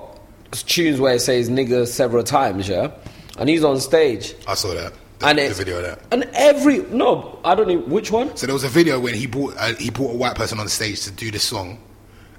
tunes 0.53 1.01
where 1.01 1.14
it 1.14 1.20
says 1.20 1.51
"nigger" 1.51 1.87
several 1.87 2.22
times, 2.22 2.68
yeah, 2.68 2.92
and 3.38 3.48
he's 3.48 3.64
on 3.64 3.81
stage, 3.81 4.35
I 4.46 4.55
saw 4.55 4.75
that. 4.75 4.92
The, 5.18 5.27
and 5.29 5.38
the 5.38 5.44
it's 5.46 5.59
video 5.59 5.79
of 5.79 5.83
that. 5.85 5.98
and 6.12 6.25
every 6.35 6.79
no, 6.90 7.38
I 7.44 7.55
don't 7.55 7.68
know 7.68 7.79
which 7.79 8.11
one. 8.11 8.37
So 8.37 8.46
there 8.46 8.55
was 8.55 8.64
a 8.64 8.68
video 8.68 9.01
when 9.01 9.14
he 9.14 9.27
brought 9.27 9.55
uh, 9.57 9.75
he 9.75 9.90
brought 9.90 10.12
a 10.12 10.16
white 10.16 10.37
person 10.37 10.59
on 10.59 10.66
the 10.66 10.70
stage 10.70 11.01
to 11.03 11.11
do 11.12 11.31
this 11.31 11.44
song, 11.44 11.79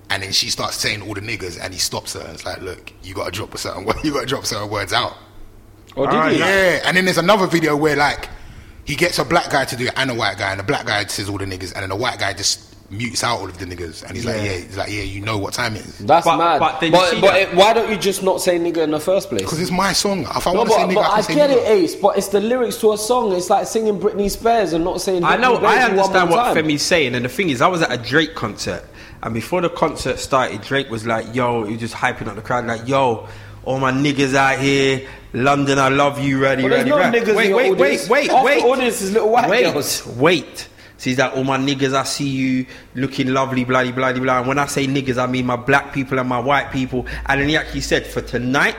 and 0.10 0.22
then 0.24 0.32
she 0.32 0.50
starts 0.50 0.76
saying 0.78 1.02
all 1.02 1.14
the 1.14 1.22
niggers, 1.22 1.60
and 1.62 1.74
he 1.74 1.80
stops 1.80 2.14
her 2.14 2.20
and 2.22 2.30
it's 2.34 2.46
like, 2.46 2.62
"Look, 2.62 2.94
you 3.04 3.14
got 3.16 3.26
to 3.26 3.32
drop 3.32 3.54
a 3.54 3.58
certain 3.58 3.84
word. 3.86 3.98
You 4.04 4.14
got 4.14 4.22
to 4.22 4.26
drop 4.28 4.46
certain 4.46 4.70
words 4.70 4.94
out." 4.94 5.14
Or 5.96 6.08
did 6.08 6.16
Ah, 6.16 6.30
he? 6.30 6.40
Yeah, 6.40 6.82
and 6.86 6.98
then 6.98 7.06
there's 7.06 7.18
another 7.20 7.48
video 7.48 7.76
where 7.78 7.96
like 7.96 8.28
he 8.86 8.96
gets 8.96 9.18
a 9.18 9.24
black 9.26 9.50
guy 9.50 9.64
to 9.66 9.76
do 9.78 9.86
it 9.86 9.94
and 9.96 10.12
a 10.12 10.14
white 10.14 10.38
guy, 10.38 10.52
and 10.52 10.60
the 10.60 10.64
black 10.64 10.86
guy 10.86 11.06
says 11.06 11.30
all 11.30 11.38
the 11.38 11.46
niggers, 11.46 11.72
and 11.74 11.84
then 11.84 11.90
the 11.90 11.96
white 11.96 12.20
guy 12.20 12.34
just 12.34 12.73
mutes 12.94 13.24
out 13.24 13.40
all 13.40 13.46
of 13.46 13.58
the 13.58 13.66
niggers, 13.66 14.04
and 14.04 14.16
he's 14.16 14.26
like, 14.26 14.38
Yeah. 14.38 14.44
"Yeah, 14.44 14.58
he's 14.58 14.78
like, 14.78 14.90
yeah, 14.90 15.02
you 15.04 15.22
know 15.22 15.38
what 15.38 15.54
time 15.54 15.76
it 15.76 15.86
is." 15.86 15.98
That's 16.00 16.26
But- 16.26 16.38
mad. 16.38 16.60
but 16.60 16.74
But, 16.74 16.80
then 16.82 16.92
you 16.94 17.08
see 17.08 17.22
but 17.22 17.28
that- 17.34 17.42
it- 17.42 17.56
why 17.56 17.74
don't 17.74 17.90
you 17.90 17.98
just 17.98 18.24
not 18.24 18.42
say 18.42 18.58
nigger 18.60 18.78
in 18.84 18.92
the 18.92 19.00
first 19.00 19.30
place? 19.30 19.42
Because 19.42 19.60
it's 19.60 19.72
my 19.72 19.94
song. 19.94 20.22
If 20.36 20.48
I 20.48 20.52
No, 20.54 20.60
want 20.60 20.70
to 20.70 20.76
say 20.76 20.82
but, 20.84 20.90
nigga, 20.92 20.96
but 20.96 21.10
I 21.12 21.16
I 21.18 21.22
say 21.22 21.36
get 21.36 21.50
nigga. 21.50 21.54
it, 21.58 21.68
Ace. 21.72 21.96
But 21.96 22.18
it's 22.18 22.28
the 22.28 22.40
lyrics 22.40 22.78
to 22.78 22.94
a 22.94 22.98
song. 22.98 23.32
It's 23.34 23.50
like 23.50 23.68
singing 23.68 24.00
Britney 24.00 24.30
Spears 24.32 24.74
and 24.74 24.84
not 24.84 25.02
saying. 25.02 25.24
I 25.24 25.38
know, 25.38 25.58
Britney 25.58 25.66
I 25.68 25.84
understand 25.84 26.30
what 26.30 26.44
time. 26.46 26.56
Femi's 26.56 26.82
saying, 26.84 27.16
and 27.16 27.26
the 27.26 27.30
thing 27.30 27.50
is, 27.50 27.62
I 27.62 27.68
was 27.68 27.82
at 27.82 27.92
a 27.92 27.98
Drake 27.98 28.36
concert, 28.36 28.84
and 29.22 29.34
before 29.34 29.62
the 29.62 29.70
concert 29.70 30.20
started, 30.20 30.62
Drake 30.62 30.90
was 30.90 31.06
like, 31.06 31.34
"Yo," 31.36 31.64
he 31.64 31.74
was 31.74 31.82
just 31.82 31.94
hyping 31.96 32.28
up 32.28 32.36
the 32.36 32.42
crowd, 32.42 32.66
like, 32.68 32.88
"Yo, 32.88 33.28
all 33.66 33.80
my 33.80 33.92
niggas 33.92 34.36
out 34.36 34.60
here, 34.60 35.02
London, 35.34 35.80
I 35.80 35.88
love 35.90 36.20
you, 36.20 36.38
ready, 36.38 36.62
But 36.64 36.72
ready, 36.72 36.90
no 36.90 36.98
ready." 36.98 37.20
niggas 37.22 37.36
wait, 37.36 37.50
in 37.50 37.56
wait, 37.56 37.78
wait, 37.78 38.10
wait, 38.10 38.30
Half 38.30 38.40
the 38.42 38.46
wait. 38.46 38.64
audience 38.64 39.02
is 39.02 39.12
little 39.12 39.30
white 39.30 39.50
wait, 39.50 39.64
girls. 39.74 40.06
Wait. 40.18 40.68
So 40.98 41.10
he's 41.10 41.18
like, 41.20 41.36
all 41.36 41.44
my 41.44 41.58
niggas, 41.58 41.94
I 41.94 42.04
see 42.04 42.30
you 42.30 42.66
looking 42.96 43.34
lovely, 43.34 43.64
bloody, 43.66 43.92
bloody, 43.92 44.20
blah. 44.20 44.40
And 44.40 44.48
when 44.48 44.60
I 44.60 44.68
say 44.68 44.86
niggas, 44.88 45.22
I 45.22 45.28
mean 45.28 45.46
my 45.46 45.56
black 45.58 45.94
people 45.94 46.20
and 46.20 46.30
my 46.30 46.40
white 46.40 46.72
people. 46.72 47.06
And 47.26 47.42
then 47.42 47.50
he 47.50 47.58
actually 47.58 47.82
said, 47.82 48.06
for 48.08 48.22
tonight, 48.22 48.76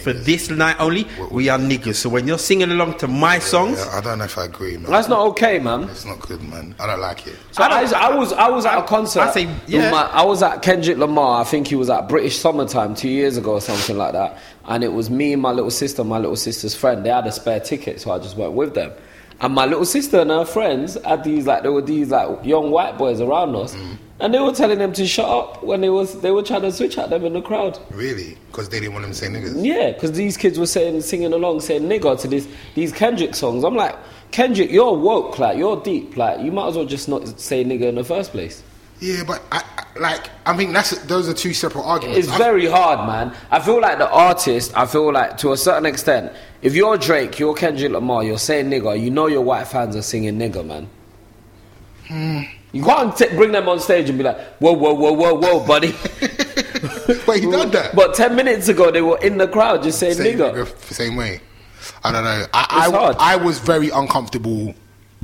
for 0.00 0.12
this 0.12 0.50
night 0.50 0.76
only, 0.78 1.06
we 1.30 1.48
are 1.48 1.58
niggas. 1.58 1.94
So 1.94 2.10
when 2.10 2.26
you're 2.26 2.36
singing 2.36 2.70
along 2.70 2.98
to 2.98 3.08
my 3.08 3.38
songs, 3.38 3.78
Yeah, 3.78 3.96
I 3.96 4.00
don't 4.02 4.18
know 4.18 4.24
if 4.24 4.36
I 4.36 4.44
agree, 4.44 4.76
man. 4.76 4.90
That's 4.90 5.08
not 5.08 5.20
okay, 5.28 5.58
man. 5.58 5.84
It's 5.84 6.04
not 6.04 6.20
good, 6.20 6.42
man. 6.42 6.74
I 6.78 6.86
don't 6.86 7.00
like 7.00 7.26
it. 7.26 7.36
So 7.52 7.62
I, 7.62 7.66
I 7.68 7.80
don't- 7.84 7.94
I 7.94 8.14
was 8.14 8.32
I 8.34 8.48
was 8.50 8.66
at 8.66 8.78
a 8.78 8.82
concert. 8.82 9.20
I 9.20 9.30
say, 9.32 9.44
yeah. 9.66 9.84
with 9.84 9.90
my- 9.92 10.10
I 10.10 10.22
was 10.24 10.42
at 10.42 10.60
Kendrick 10.60 10.98
Lamar. 10.98 11.40
I 11.40 11.44
think 11.44 11.68
he 11.68 11.76
was 11.76 11.88
at 11.88 12.10
British 12.10 12.36
Summertime 12.36 12.94
two 12.94 13.08
years 13.08 13.38
ago 13.38 13.52
or 13.52 13.60
something 13.62 13.96
like 13.96 14.12
that. 14.12 14.38
And 14.66 14.84
it 14.84 14.92
was 14.92 15.08
me 15.08 15.32
and 15.32 15.40
my 15.40 15.52
little 15.52 15.70
sister, 15.70 16.04
my 16.04 16.18
little 16.18 16.36
sister's 16.36 16.74
friend. 16.74 17.06
They 17.06 17.10
had 17.10 17.26
a 17.26 17.32
spare 17.32 17.60
ticket, 17.60 18.02
so 18.02 18.10
I 18.10 18.18
just 18.18 18.36
went 18.36 18.52
with 18.52 18.74
them. 18.74 18.92
And 19.40 19.54
my 19.54 19.66
little 19.66 19.84
sister 19.84 20.20
and 20.20 20.30
her 20.30 20.44
friends 20.44 20.94
had 21.04 21.24
these 21.24 21.46
like 21.46 21.62
there 21.62 21.72
were 21.72 21.82
these 21.82 22.10
like 22.10 22.44
young 22.44 22.70
white 22.70 22.96
boys 22.96 23.20
around 23.20 23.54
us, 23.56 23.74
Mm. 23.74 23.98
and 24.20 24.32
they 24.34 24.38
were 24.38 24.52
telling 24.52 24.78
them 24.78 24.92
to 24.94 25.06
shut 25.06 25.28
up 25.28 25.62
when 25.62 25.80
they 25.80 25.90
was 25.90 26.20
they 26.20 26.30
were 26.30 26.42
trying 26.42 26.62
to 26.62 26.72
switch 26.72 26.96
at 26.98 27.10
them 27.10 27.24
in 27.24 27.32
the 27.32 27.42
crowd. 27.42 27.78
Really? 27.90 28.38
Because 28.50 28.68
they 28.68 28.78
didn't 28.80 28.92
want 28.94 29.02
them 29.02 29.10
to 29.12 29.18
say 29.18 29.26
niggas. 29.26 29.64
Yeah, 29.64 29.90
because 29.92 30.12
these 30.12 30.36
kids 30.36 30.58
were 30.58 30.66
saying, 30.66 31.00
singing 31.02 31.32
along, 31.32 31.60
saying 31.60 31.82
nigger 31.82 32.18
to 32.20 32.28
this, 32.28 32.46
these 32.76 32.92
Kendrick 32.92 33.34
songs. 33.34 33.64
I'm 33.64 33.74
like, 33.74 33.96
Kendrick, 34.30 34.70
you're 34.70 34.96
woke, 34.96 35.38
like, 35.40 35.58
you're 35.58 35.80
deep. 35.82 36.16
Like, 36.16 36.40
you 36.40 36.52
might 36.52 36.68
as 36.68 36.76
well 36.76 36.84
just 36.86 37.08
not 37.08 37.38
say 37.40 37.64
nigger 37.64 37.88
in 37.88 37.96
the 37.96 38.04
first 38.04 38.30
place. 38.30 38.62
Yeah, 39.00 39.24
but 39.26 39.42
I, 39.52 39.62
I 39.78 39.98
like. 39.98 40.30
I 40.46 40.56
mean, 40.56 40.72
that's 40.72 40.96
those 41.04 41.28
are 41.28 41.34
two 41.34 41.52
separate 41.52 41.82
arguments. 41.82 42.26
It's 42.26 42.34
I- 42.34 42.38
very 42.38 42.66
hard, 42.66 43.06
man. 43.06 43.36
I 43.50 43.60
feel 43.60 43.80
like 43.80 43.98
the 43.98 44.08
artist, 44.10 44.72
I 44.76 44.86
feel 44.86 45.12
like 45.12 45.36
to 45.38 45.52
a 45.52 45.56
certain 45.56 45.84
extent, 45.86 46.32
if 46.62 46.74
you're 46.74 46.96
Drake, 46.96 47.38
you're 47.38 47.54
Kendrick 47.54 47.92
Lamar, 47.92 48.24
you're 48.24 48.38
saying 48.38 48.70
nigger, 48.70 48.98
you 49.00 49.10
know 49.10 49.26
your 49.26 49.42
white 49.42 49.66
fans 49.68 49.94
are 49.96 50.02
singing 50.02 50.38
nigger, 50.38 50.64
man. 50.64 50.88
Hmm. 52.08 52.40
You 52.72 52.82
can't 52.82 53.16
t- 53.16 53.28
bring 53.28 53.52
them 53.52 53.68
on 53.68 53.78
stage 53.78 54.08
and 54.08 54.18
be 54.18 54.24
like, 54.24 54.38
whoa, 54.58 54.72
whoa, 54.72 54.94
whoa, 54.94 55.12
whoa, 55.12 55.34
whoa, 55.34 55.66
buddy. 55.66 55.94
But 57.26 57.38
he 57.40 57.50
done 57.50 57.70
that. 57.70 57.94
But 57.94 58.14
10 58.14 58.34
minutes 58.36 58.68
ago, 58.68 58.90
they 58.90 59.00
were 59.02 59.18
in 59.18 59.38
the 59.38 59.46
crowd 59.48 59.82
just 59.82 59.98
saying 59.98 60.14
same, 60.14 60.36
nigger. 60.38 60.52
nigga, 60.66 60.92
same 60.92 61.16
way. 61.16 61.40
I 62.02 62.12
don't 62.12 62.24
know. 62.24 62.46
I, 62.52 62.62
It's 62.62 62.72
I, 62.72 62.90
hard. 62.90 63.16
I 63.18 63.36
was 63.36 63.58
very 63.58 63.88
uncomfortable 63.90 64.74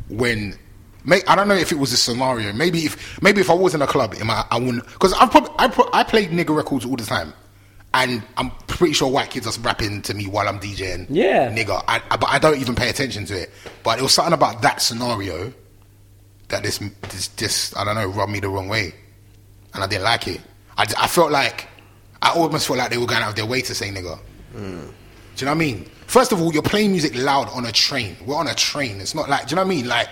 when. 0.08 0.56
May, 1.04 1.22
I 1.26 1.34
don't 1.34 1.48
know 1.48 1.54
if 1.54 1.72
it 1.72 1.78
was 1.78 1.92
a 1.92 1.96
scenario. 1.96 2.52
Maybe 2.52 2.80
if 2.80 3.22
maybe 3.22 3.40
if 3.40 3.50
I 3.50 3.54
was 3.54 3.74
in 3.74 3.82
a 3.82 3.86
club, 3.86 4.14
might, 4.24 4.44
I 4.50 4.58
wouldn't. 4.58 4.84
Because 4.86 5.12
I 5.14 5.26
probably 5.26 5.50
I, 5.58 5.68
pro, 5.68 5.88
I 5.92 6.04
played 6.04 6.30
nigger 6.30 6.54
records 6.54 6.84
all 6.84 6.96
the 6.96 7.04
time, 7.04 7.32
and 7.94 8.22
I'm 8.36 8.50
pretty 8.66 8.92
sure 8.92 9.10
white 9.10 9.30
kids 9.30 9.46
are 9.46 9.60
rapping 9.62 10.02
to 10.02 10.14
me 10.14 10.26
while 10.26 10.48
I'm 10.48 10.60
DJing. 10.60 11.06
Yeah. 11.08 11.50
nigger. 11.50 11.82
I, 11.88 12.02
I, 12.10 12.16
but 12.16 12.28
I 12.28 12.38
don't 12.38 12.60
even 12.60 12.74
pay 12.74 12.88
attention 12.90 13.24
to 13.26 13.34
it. 13.42 13.50
But 13.82 13.98
it 13.98 14.02
was 14.02 14.12
something 14.12 14.34
about 14.34 14.62
that 14.62 14.82
scenario 14.82 15.52
that 16.48 16.62
this 16.62 16.78
this 17.08 17.28
just 17.28 17.76
I 17.76 17.84
don't 17.84 17.94
know 17.94 18.06
rubbed 18.08 18.32
me 18.32 18.40
the 18.40 18.48
wrong 18.48 18.68
way, 18.68 18.94
and 19.74 19.82
I 19.82 19.86
didn't 19.86 20.04
like 20.04 20.28
it. 20.28 20.40
I, 20.76 20.82
I 20.98 21.06
felt 21.06 21.30
like 21.30 21.66
I 22.22 22.30
almost 22.32 22.66
felt 22.66 22.78
like 22.78 22.90
they 22.90 22.98
were 22.98 23.06
going 23.06 23.22
out 23.22 23.30
of 23.30 23.36
their 23.36 23.46
way 23.46 23.62
to 23.62 23.74
say 23.74 23.90
nigger. 23.90 24.18
Hmm. 24.52 24.88
Do 25.36 25.46
you 25.46 25.46
know 25.46 25.52
what 25.52 25.52
I 25.52 25.54
mean? 25.54 25.84
First 26.06 26.32
of 26.32 26.42
all, 26.42 26.52
you're 26.52 26.62
playing 26.62 26.90
music 26.90 27.14
loud 27.14 27.48
on 27.50 27.64
a 27.64 27.72
train. 27.72 28.16
We're 28.26 28.36
on 28.36 28.48
a 28.48 28.54
train. 28.54 29.00
It's 29.00 29.14
not 29.14 29.28
like, 29.28 29.46
do 29.46 29.52
you 29.52 29.56
know 29.56 29.62
what 29.62 29.72
I 29.72 29.74
mean? 29.76 29.86
Like, 29.86 30.08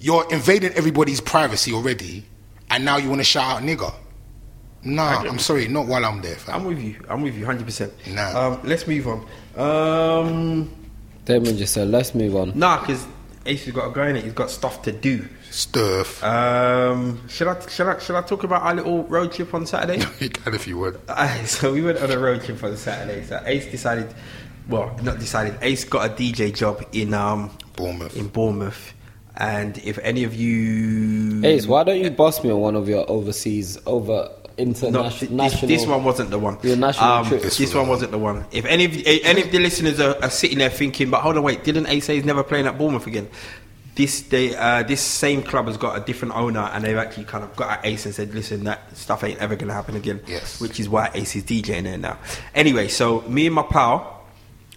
you're 0.00 0.26
invading 0.30 0.72
everybody's 0.72 1.20
privacy 1.20 1.72
already, 1.72 2.24
and 2.70 2.84
now 2.84 2.96
you 2.96 3.08
want 3.08 3.20
to 3.20 3.24
shout 3.24 3.56
out 3.58 3.62
nigger. 3.62 3.92
Nah, 4.82 5.20
I'm 5.24 5.38
sorry, 5.38 5.68
not 5.68 5.86
while 5.86 6.04
I'm 6.04 6.22
there, 6.22 6.36
fam. 6.36 6.54
I'm 6.56 6.64
with 6.64 6.80
you. 6.82 7.04
I'm 7.08 7.20
with 7.22 7.36
you, 7.36 7.44
hundred 7.44 7.66
percent. 7.66 7.92
Nah. 8.08 8.48
Um, 8.54 8.60
let's 8.64 8.86
move 8.86 9.06
on. 9.06 9.26
Um, 9.56 10.70
Damon 11.26 11.56
just 11.58 11.74
said, 11.74 11.88
let's 11.88 12.14
move 12.14 12.34
on. 12.34 12.58
nah, 12.58 12.80
because 12.80 13.06
Ace 13.46 13.64
has 13.66 13.74
got 13.74 13.88
a 13.88 13.90
go 13.92 14.02
in 14.04 14.16
it. 14.16 14.24
He's 14.24 14.32
got 14.32 14.50
stuff 14.50 14.82
to 14.82 14.92
do. 14.92 15.28
Stuff. 15.50 16.22
Um, 16.24 17.28
should 17.28 17.48
I 17.48 17.60
should 17.68 17.86
I 17.88 17.98
should 17.98 18.16
I 18.16 18.22
talk 18.22 18.44
about 18.44 18.62
our 18.62 18.74
little 18.74 19.02
road 19.04 19.32
trip 19.32 19.52
on 19.52 19.66
Saturday? 19.66 20.02
you 20.20 20.30
can 20.30 20.54
if 20.54 20.66
you 20.66 20.78
would. 20.78 20.98
Aye, 21.08 21.42
so 21.44 21.72
we 21.72 21.82
went 21.82 21.98
on 21.98 22.10
a 22.10 22.18
road 22.18 22.42
trip 22.42 22.62
on 22.64 22.74
Saturday. 22.76 23.24
So 23.26 23.42
Ace 23.44 23.66
decided, 23.70 24.14
well, 24.68 24.96
not 25.02 25.18
decided. 25.18 25.58
Ace 25.60 25.84
got 25.84 26.08
a 26.10 26.14
DJ 26.14 26.54
job 26.54 26.86
in 26.92 27.12
um 27.12 27.50
Bournemouth. 27.76 28.16
in 28.16 28.28
Bournemouth, 28.28 28.94
and 29.36 29.78
if 29.78 29.98
any 29.98 30.24
of 30.24 30.34
you, 30.34 31.44
Ace, 31.44 31.66
why 31.66 31.84
don't 31.84 32.00
you 32.00 32.10
boss 32.10 32.42
me 32.42 32.50
on 32.50 32.60
one 32.60 32.76
of 32.76 32.88
your 32.88 33.08
overseas, 33.10 33.78
over 33.86 34.30
No, 34.58 34.64
international? 34.64 35.10
th- 35.10 35.20
this, 35.20 35.30
national, 35.30 35.68
this 35.68 35.86
one 35.86 36.04
wasn't 36.04 36.30
the 36.30 36.38
one. 36.38 36.58
Your 36.62 36.76
national 36.76 37.10
um, 37.10 37.26
trip. 37.26 37.42
This, 37.42 37.56
This 37.58 37.74
one 37.74 37.88
wasn't 37.88 38.10
the 38.10 38.18
one. 38.18 38.44
If 38.52 38.64
any 38.66 38.84
of 38.84 38.92
any 39.06 39.42
of 39.42 39.50
the 39.52 39.58
listeners 39.58 40.00
are, 40.00 40.16
are 40.22 40.30
sitting 40.30 40.58
there 40.58 40.70
thinking, 40.70 41.10
but 41.10 41.20
hold 41.22 41.36
on, 41.36 41.42
wait, 41.42 41.64
didn't 41.64 41.86
Ace 41.86 42.04
say 42.06 42.16
he's 42.16 42.24
never 42.24 42.42
playing 42.42 42.66
at 42.66 42.76
Bournemouth 42.76 43.06
again? 43.06 43.28
This 43.94 44.22
they 44.22 44.54
uh, 44.56 44.82
this 44.84 45.00
same 45.00 45.42
club 45.42 45.66
has 45.66 45.76
got 45.76 45.96
a 46.00 46.04
different 46.04 46.34
owner, 46.36 46.60
and 46.72 46.84
they've 46.84 46.96
actually 46.96 47.24
kind 47.24 47.42
of 47.44 47.54
got 47.56 47.78
at 47.78 47.86
Ace 47.86 48.06
and 48.06 48.14
said, 48.14 48.32
listen, 48.34 48.64
that 48.64 48.96
stuff 48.96 49.24
ain't 49.24 49.38
ever 49.40 49.56
gonna 49.56 49.72
happen 49.74 49.96
again. 49.96 50.20
Yes. 50.26 50.60
Which 50.60 50.78
is 50.78 50.88
why 50.88 51.10
Ace 51.14 51.36
is 51.36 51.44
DJing 51.44 51.84
there 51.84 51.98
now. 51.98 52.18
Anyway, 52.54 52.88
so 52.88 53.22
me 53.22 53.46
and 53.46 53.54
my 53.54 53.62
pal, 53.62 54.24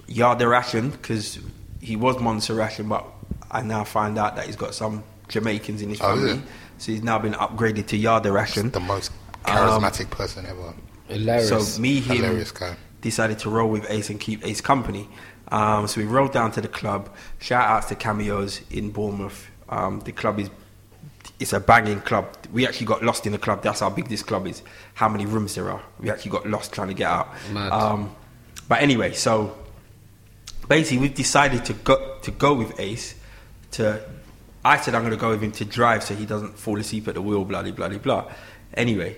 Yard 0.07 0.39
the 0.39 0.47
Ration, 0.47 0.89
because 0.89 1.39
he 1.79 1.95
was 1.95 2.19
Monster 2.19 2.55
Ration, 2.55 2.89
but 2.89 3.05
I 3.53 3.61
now 3.61 3.83
find 3.83 4.17
out 4.17 4.35
that 4.35 4.45
he's 4.47 4.55
got 4.55 4.73
some 4.75 5.03
Jamaicans 5.29 5.81
in 5.81 5.89
his 5.89 6.01
Oh, 6.01 6.15
family. 6.15 6.31
it? 6.33 6.39
So 6.79 6.91
he's 6.91 7.03
now 7.03 7.19
been 7.19 7.33
upgraded 7.33 7.87
to 7.87 7.97
Yard 7.97 8.23
the 8.23 8.31
Ration. 8.31 8.71
The 8.71 8.79
most 8.79 9.11
Um, 9.45 9.53
charismatic 9.55 10.09
person 10.09 10.45
ever. 10.45 10.73
Hilarious. 11.07 11.49
So 11.75 11.81
me, 11.81 11.99
him, 12.01 12.17
Hilarious 12.17 12.51
guy. 12.51 12.75
decided 13.01 13.39
to 13.39 13.49
roll 13.49 13.69
with 13.69 13.85
Ace 13.89 14.09
and 14.09 14.19
keep 14.19 14.45
Ace 14.45 14.59
company. 14.61 15.07
Um, 15.49 15.87
so 15.87 16.01
we 16.01 16.07
rolled 16.07 16.31
down 16.33 16.51
to 16.53 16.61
the 16.61 16.67
club. 16.67 17.09
Shout 17.39 17.67
outs 17.69 17.87
to 17.89 17.95
Cameos 17.95 18.61
in 18.71 18.89
Bournemouth. 18.91 19.47
Um, 19.69 19.99
the 20.01 20.11
club 20.11 20.39
is 20.39 20.49
it's 21.39 21.51
a 21.53 21.59
banging 21.59 21.99
club. 22.01 22.25
We 22.51 22.65
actually 22.65 22.85
got 22.87 23.03
lost 23.03 23.25
in 23.25 23.33
the 23.33 23.37
club. 23.37 23.61
That's 23.63 23.81
how 23.81 23.89
big 23.89 24.07
this 24.07 24.23
club 24.23 24.47
is. 24.47 24.61
How 24.93 25.09
many 25.09 25.25
rooms 25.25 25.55
there 25.55 25.69
are. 25.69 25.81
We 25.99 26.09
actually 26.09 26.31
got 26.31 26.47
lost 26.47 26.71
trying 26.73 26.87
to 26.89 26.93
get 26.93 27.07
out. 27.09 27.29
Um, 27.55 28.15
but 28.69 28.81
anyway, 28.81 29.13
so 29.13 29.55
basically 30.67 30.99
we've 30.99 31.13
decided 31.15 31.65
to 31.65 31.73
go 31.73 32.17
to 32.21 32.31
go 32.31 32.53
with 32.53 32.79
Ace. 32.79 33.15
To 33.73 34.03
I 34.65 34.77
said 34.77 34.95
I'm 34.95 35.01
going 35.01 35.11
to 35.11 35.17
go 35.17 35.29
with 35.29 35.41
him 35.41 35.51
to 35.53 35.65
drive 35.65 36.03
so 36.03 36.15
he 36.15 36.25
doesn't 36.25 36.57
fall 36.57 36.79
asleep 36.79 37.07
at 37.07 37.15
the 37.15 37.21
wheel. 37.21 37.43
Blah 37.45 37.63
blah 37.63 37.89
blah. 37.89 38.31
Anyway, 38.75 39.17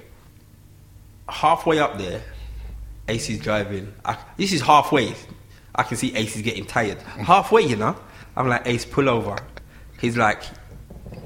halfway 1.29 1.79
up 1.79 1.97
there, 1.97 2.21
Ace 3.07 3.29
is 3.29 3.39
driving. 3.39 3.93
I, 4.03 4.17
this 4.37 4.51
is 4.53 4.61
halfway. 4.61 5.13
I 5.73 5.83
can 5.83 5.97
see 5.97 6.15
Ace 6.15 6.35
is 6.35 6.41
getting 6.41 6.65
tired. 6.65 7.01
Halfway, 7.01 7.63
you 7.63 7.75
know, 7.75 7.95
I'm 8.35 8.47
like 8.47 8.65
Ace, 8.65 8.85
pull 8.85 9.09
over. 9.09 9.37
He's 9.99 10.17
like, 10.17 10.41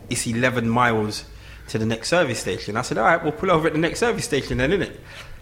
it's 0.10 0.26
11 0.26 0.68
miles 0.68 1.26
to 1.70 1.78
the 1.78 1.86
next 1.86 2.10
service 2.10 2.40
station. 2.40 2.76
I 2.78 2.82
said, 2.82 2.98
all 2.98 3.06
right, 3.06 3.22
we'll 3.22 3.32
pull 3.32 3.52
over 3.52 3.68
at 3.68 3.74
the 3.74 3.80
next 3.80 4.00
service 4.00 4.26
station 4.26 4.58
then, 4.58 4.72
innit? 4.72 4.98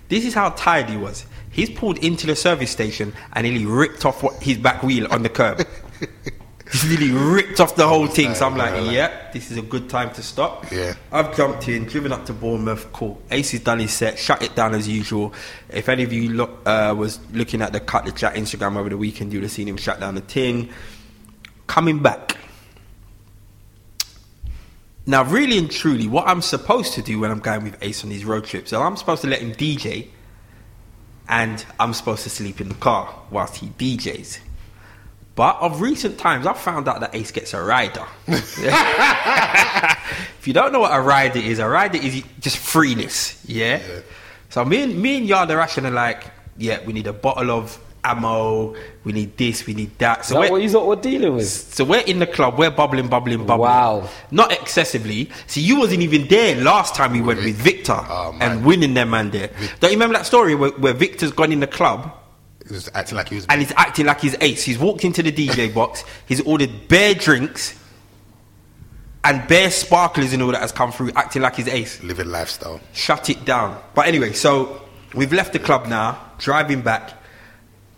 This 0.10 0.26
is 0.26 0.34
how 0.34 0.50
tired 0.52 0.90
he 0.90 0.98
was. 0.98 1.26
He's 1.52 1.70
pulled 1.70 1.98
into 2.00 2.28
the 2.28 2.36
service 2.36 2.72
station 2.72 3.14
and 3.34 3.46
nearly 3.46 3.66
ripped 3.66 4.06
off 4.06 4.22
his 4.42 4.58
back 4.58 4.84
wheel 4.84 5.08
on 5.12 5.24
the 5.24 5.30
curb. 5.30 5.66
He's 6.72 6.86
nearly 6.86 7.12
ripped 7.12 7.60
off 7.60 7.76
the 7.76 7.88
whole 7.88 8.08
thing. 8.08 8.36
So 8.36 8.46
I'm 8.46 8.58
like, 8.58 8.92
yeah, 8.92 9.32
this 9.32 9.52
is 9.52 9.58
a 9.58 9.62
good 9.62 9.90
time 9.90 10.14
to 10.16 10.24
stop. 10.24 10.70
Yeah. 10.72 10.96
I've 11.12 11.36
jumped 11.36 11.68
in, 11.70 11.86
driven 11.86 12.12
up 12.12 12.26
to 12.26 12.34
Bournemouth. 12.34 12.92
Cool. 12.92 13.22
Ace 13.32 13.52
has 13.52 13.62
done 13.62 13.80
his 13.80 13.94
set, 13.94 14.20
shut 14.20 14.42
it 14.42 14.56
down 14.56 14.74
as 14.76 14.88
usual. 14.88 15.34
If 15.70 15.88
any 15.88 16.04
of 16.04 16.12
you 16.12 16.30
look, 16.30 16.62
uh, 16.66 16.94
was 16.98 17.20
looking 17.32 17.62
at 17.62 17.74
the 17.74 17.80
cut 17.80 18.06
the 18.06 18.12
chat 18.12 18.36
Instagram 18.36 18.76
over 18.76 18.90
the 18.90 18.98
weekend, 18.98 19.32
you'd 19.32 19.44
have 19.44 19.52
seen 19.52 19.68
him 19.68 19.78
shut 19.78 20.00
down 20.00 20.16
the 20.16 20.22
ting. 20.22 20.70
Coming 21.68 22.02
back. 22.02 22.38
Now, 25.06 25.24
really 25.24 25.58
and 25.58 25.72
truly, 25.72 26.06
what 26.06 26.28
I'm 26.28 26.42
supposed 26.42 26.94
to 26.94 27.02
do 27.02 27.20
when 27.20 27.32
I'm 27.32 27.40
going 27.40 27.64
with 27.64 27.82
Ace 27.82 28.04
on 28.04 28.10
these 28.10 28.26
road 28.26 28.44
trips, 28.44 28.72
so 28.72 28.82
I'm 28.82 28.98
supposed 28.98 29.22
to 29.22 29.30
let 29.30 29.40
him 29.40 29.54
DJ, 29.54 30.10
and 31.30 31.66
I'm 31.80 31.94
supposed 31.94 32.24
to 32.24 32.30
sleep 32.30 32.60
in 32.60 32.68
the 32.68 32.76
car 32.76 33.24
whilst 33.32 33.56
he 33.56 33.68
DJs. 33.68 34.40
But 35.38 35.58
of 35.62 35.82
recent 35.82 36.18
times, 36.18 36.48
I've 36.48 36.58
found 36.58 36.88
out 36.88 37.00
that 37.02 37.14
Ace 37.14 37.30
gets 37.32 37.54
a 37.54 37.62
rider. 37.62 38.04
if 38.28 38.58
you 40.46 40.52
don't 40.54 40.74
know 40.74 40.80
what 40.80 40.98
a 40.98 41.00
rider 41.00 41.38
is, 41.38 41.60
a 41.60 41.70
rider 41.70 42.00
is 42.00 42.24
just 42.40 42.58
freeness, 42.58 43.40
yeah. 43.46 43.78
Yeah. 43.78 44.00
So 44.50 44.66
me 44.66 44.82
and 44.82 45.00
me 45.00 45.18
and 45.18 45.28
Yard 45.28 45.52
are 45.52 45.60
actually 45.60 45.92
like, 45.92 46.24
yeah, 46.58 46.84
we 46.86 46.92
need 46.92 47.06
a 47.06 47.14
bottle 47.14 47.52
of 47.52 47.80
ammo, 48.04 48.76
we 49.04 49.12
need 49.12 49.38
this, 49.38 49.68
we 49.68 49.76
need 49.76 49.96
that. 50.00 50.22
Is 50.22 50.28
So 50.28 50.34
that 50.36 50.40
we're, 50.40 50.52
what 50.52 50.62
you 50.64 50.74
what 50.74 50.88
we're 50.88 50.96
dealing 50.96 51.36
with? 51.36 51.48
so 51.48 51.84
we're 51.84 52.00
in 52.02 52.18
the 52.18 52.26
club, 52.28 52.58
we're 52.58 52.72
bubbling, 52.72 53.08
bubbling, 53.08 53.46
bubbling. 53.46 53.60
Wow. 53.70 54.10
Not 54.32 54.52
excessively. 54.52 55.30
See, 55.46 55.62
you 55.62 55.78
wasn't 55.78 56.02
even 56.02 56.28
there 56.28 56.56
last 56.56 56.96
time 56.96 57.12
we 57.12 57.22
went 57.22 57.44
with 57.44 57.56
Victor 57.58 57.94
Oh, 57.94 58.36
and 58.40 58.66
winning 58.66 58.96
them 58.96 59.12
man 59.12 59.30
there. 59.30 59.52
Don't 59.80 59.92
you 59.92 59.98
remember 59.98 60.18
that 60.18 60.26
story 60.26 60.56
where, 60.56 60.72
where 60.72 60.94
Victor's 60.94 61.32
gone 61.32 61.52
in 61.52 61.60
the 61.60 61.68
club 61.68 62.02
He 62.02 62.10
was 62.70 62.90
acting 62.94 63.18
like 63.18 63.30
he 63.30 63.36
was. 63.36 63.46
and 63.48 63.62
he's 63.62 63.74
acting 63.76 64.06
like 64.06 64.20
he's 64.22 64.36
ace. 64.42 64.64
He's 64.64 64.78
walked 64.78 65.06
into 65.06 65.24
the 65.24 65.32
DJ 65.32 65.74
box, 65.74 66.04
he's 66.28 66.42
ordered 66.42 66.88
bare 66.88 67.14
drinks 67.14 67.78
and 69.24 69.46
bare 69.48 69.70
sparklers 69.72 70.32
and 70.32 70.42
all 70.42 70.52
that 70.52 70.62
has 70.62 70.72
come 70.72 70.92
through, 70.92 71.12
acting 71.16 71.42
like 71.42 71.56
he's 71.56 71.68
ace. 71.68 72.02
living 72.02 72.30
lifestyle. 72.30 72.80
Shut 72.94 73.30
it 73.30 73.44
down. 73.44 73.82
But 73.94 74.08
anyway, 74.08 74.32
so 74.32 74.82
we've 75.14 75.34
left 75.34 75.54
the 75.54 75.60
club 75.60 75.88
now, 75.88 76.18
driving 76.38 76.82
back. 76.82 77.14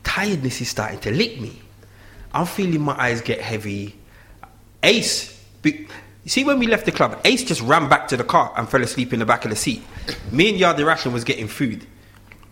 Tiredness 0.04 0.60
is 0.62 0.70
starting 0.70 1.00
to 1.02 1.12
lick 1.12 1.40
me. 1.40 1.62
I'm 2.34 2.48
feeling 2.48 2.82
my 2.82 3.00
eyes 3.00 3.22
get 3.22 3.42
heavy. 3.42 3.96
Ace, 4.82 5.40
be, 5.62 5.88
you 6.24 6.30
see, 6.30 6.44
when 6.44 6.58
we 6.58 6.68
left 6.68 6.86
the 6.86 6.92
club, 6.92 7.20
Ace 7.26 7.44
just 7.44 7.62
ran 7.62 7.90
back 7.90 8.08
to 8.08 8.18
the 8.18 8.24
car 8.24 8.52
and 8.56 8.68
fell 8.68 8.82
asleep 8.82 9.14
in 9.14 9.20
the 9.20 9.26
back 9.26 9.46
of 9.46 9.52
the 9.52 9.56
seat. 9.56 9.84
Me 10.32 10.50
and 10.50 10.58
Yard 10.58 10.80
Ration 10.80 11.14
was 11.14 11.24
getting 11.24 11.48
food. 11.48 11.86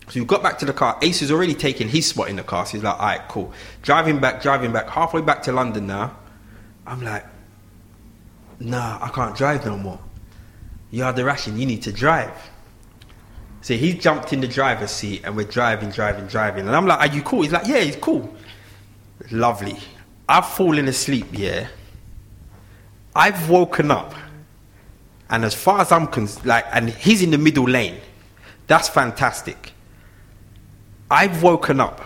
So 0.10 0.20
we 0.22 0.26
got 0.26 0.42
back 0.42 0.58
to 0.60 0.66
the 0.66 0.74
car. 0.74 0.98
Ace 1.02 1.20
has 1.20 1.32
already 1.32 1.54
taken 1.54 1.90
his 1.90 2.06
spot 2.06 2.30
in 2.30 2.38
the 2.38 2.44
car. 2.44 2.66
So 2.66 2.74
he's 2.74 2.84
like, 2.84 2.98
all 2.98 3.06
right, 3.06 3.28
cool. 3.28 3.52
Driving 3.82 4.20
back, 4.20 4.42
driving 4.42 4.72
back, 4.72 4.90
halfway 4.90 5.22
back 5.22 5.44
to 5.44 5.52
London 5.52 5.88
now. 5.88 6.16
I'm 6.86 7.02
like, 7.02 7.26
nah, 8.60 9.00
I 9.02 9.10
can't 9.10 9.36
drive 9.36 9.66
no 9.66 9.78
more. 9.78 10.00
Yard 10.92 11.18
the 11.18 11.26
ration, 11.26 11.60
you 11.60 11.66
need 11.66 11.82
to 11.84 11.92
drive. 11.92 12.32
So 13.62 13.74
he 13.74 13.94
jumped 13.94 14.32
in 14.32 14.40
the 14.40 14.48
driver's 14.48 14.92
seat 14.92 15.24
and 15.26 15.36
we're 15.36 15.46
driving, 15.46 15.90
driving, 15.90 16.28
driving. 16.28 16.68
And 16.68 16.76
I'm 16.76 16.86
like, 16.86 17.00
are 17.00 17.14
you 17.14 17.22
cool? 17.22 17.42
He's 17.42 17.52
like, 17.52 17.68
yeah, 17.68 17.82
he's 17.82 17.98
cool. 17.98 18.34
Lovely. 19.30 19.78
I've 20.30 20.48
fallen 20.48 20.88
asleep, 20.88 21.28
yeah. 21.34 21.68
I've 23.14 23.50
woken 23.50 23.92
up. 23.92 24.14
And 25.30 25.44
as 25.44 25.54
far 25.54 25.82
as 25.82 25.92
I'm 25.92 26.08
concerned, 26.08 26.46
like, 26.46 26.66
and 26.72 26.90
he's 26.90 27.22
in 27.22 27.32
the 27.32 27.38
middle 27.38 27.68
lane. 27.68 28.00
That's 28.68 28.88
fantastic. 28.88 29.74
I've 31.10 31.44
woken 31.44 31.80
up. 31.80 32.02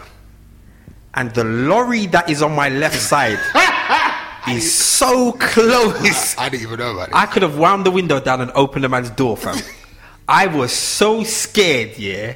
And 1.13 1.33
the 1.33 1.43
lorry 1.43 2.05
that 2.07 2.29
is 2.29 2.41
on 2.41 2.55
my 2.55 2.69
left 2.69 2.99
side 2.99 3.39
is 4.49 4.73
so 4.73 5.33
close. 5.33 6.37
I 6.37 6.49
didn't 6.49 6.63
even 6.63 6.79
know 6.79 6.93
about 6.93 7.09
it. 7.09 7.15
I 7.15 7.25
could 7.25 7.41
have 7.41 7.57
wound 7.57 7.85
the 7.85 7.91
window 7.91 8.19
down 8.19 8.41
and 8.41 8.51
opened 8.51 8.83
the 8.83 8.89
man's 8.89 9.09
door, 9.09 9.35
fam. 9.35 9.57
I 10.27 10.47
was 10.47 10.71
so 10.71 11.23
scared, 11.23 11.97
yeah, 11.97 12.35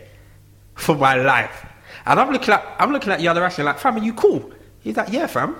for 0.73 0.95
my 0.95 1.15
life. 1.15 1.65
And 2.05 2.19
I'm 2.19 2.31
looking 2.31 2.53
at 2.53 2.75
I'm 2.77 2.91
looking 2.91 3.11
at 3.11 3.19
the 3.19 3.27
other 3.29 3.43
Ashton 3.43 3.65
like, 3.65 3.79
fam, 3.79 3.95
are 3.95 4.03
you 4.03 4.13
cool? 4.13 4.51
He's 4.81 4.97
like, 4.97 5.11
yeah, 5.11 5.27
fam. 5.27 5.55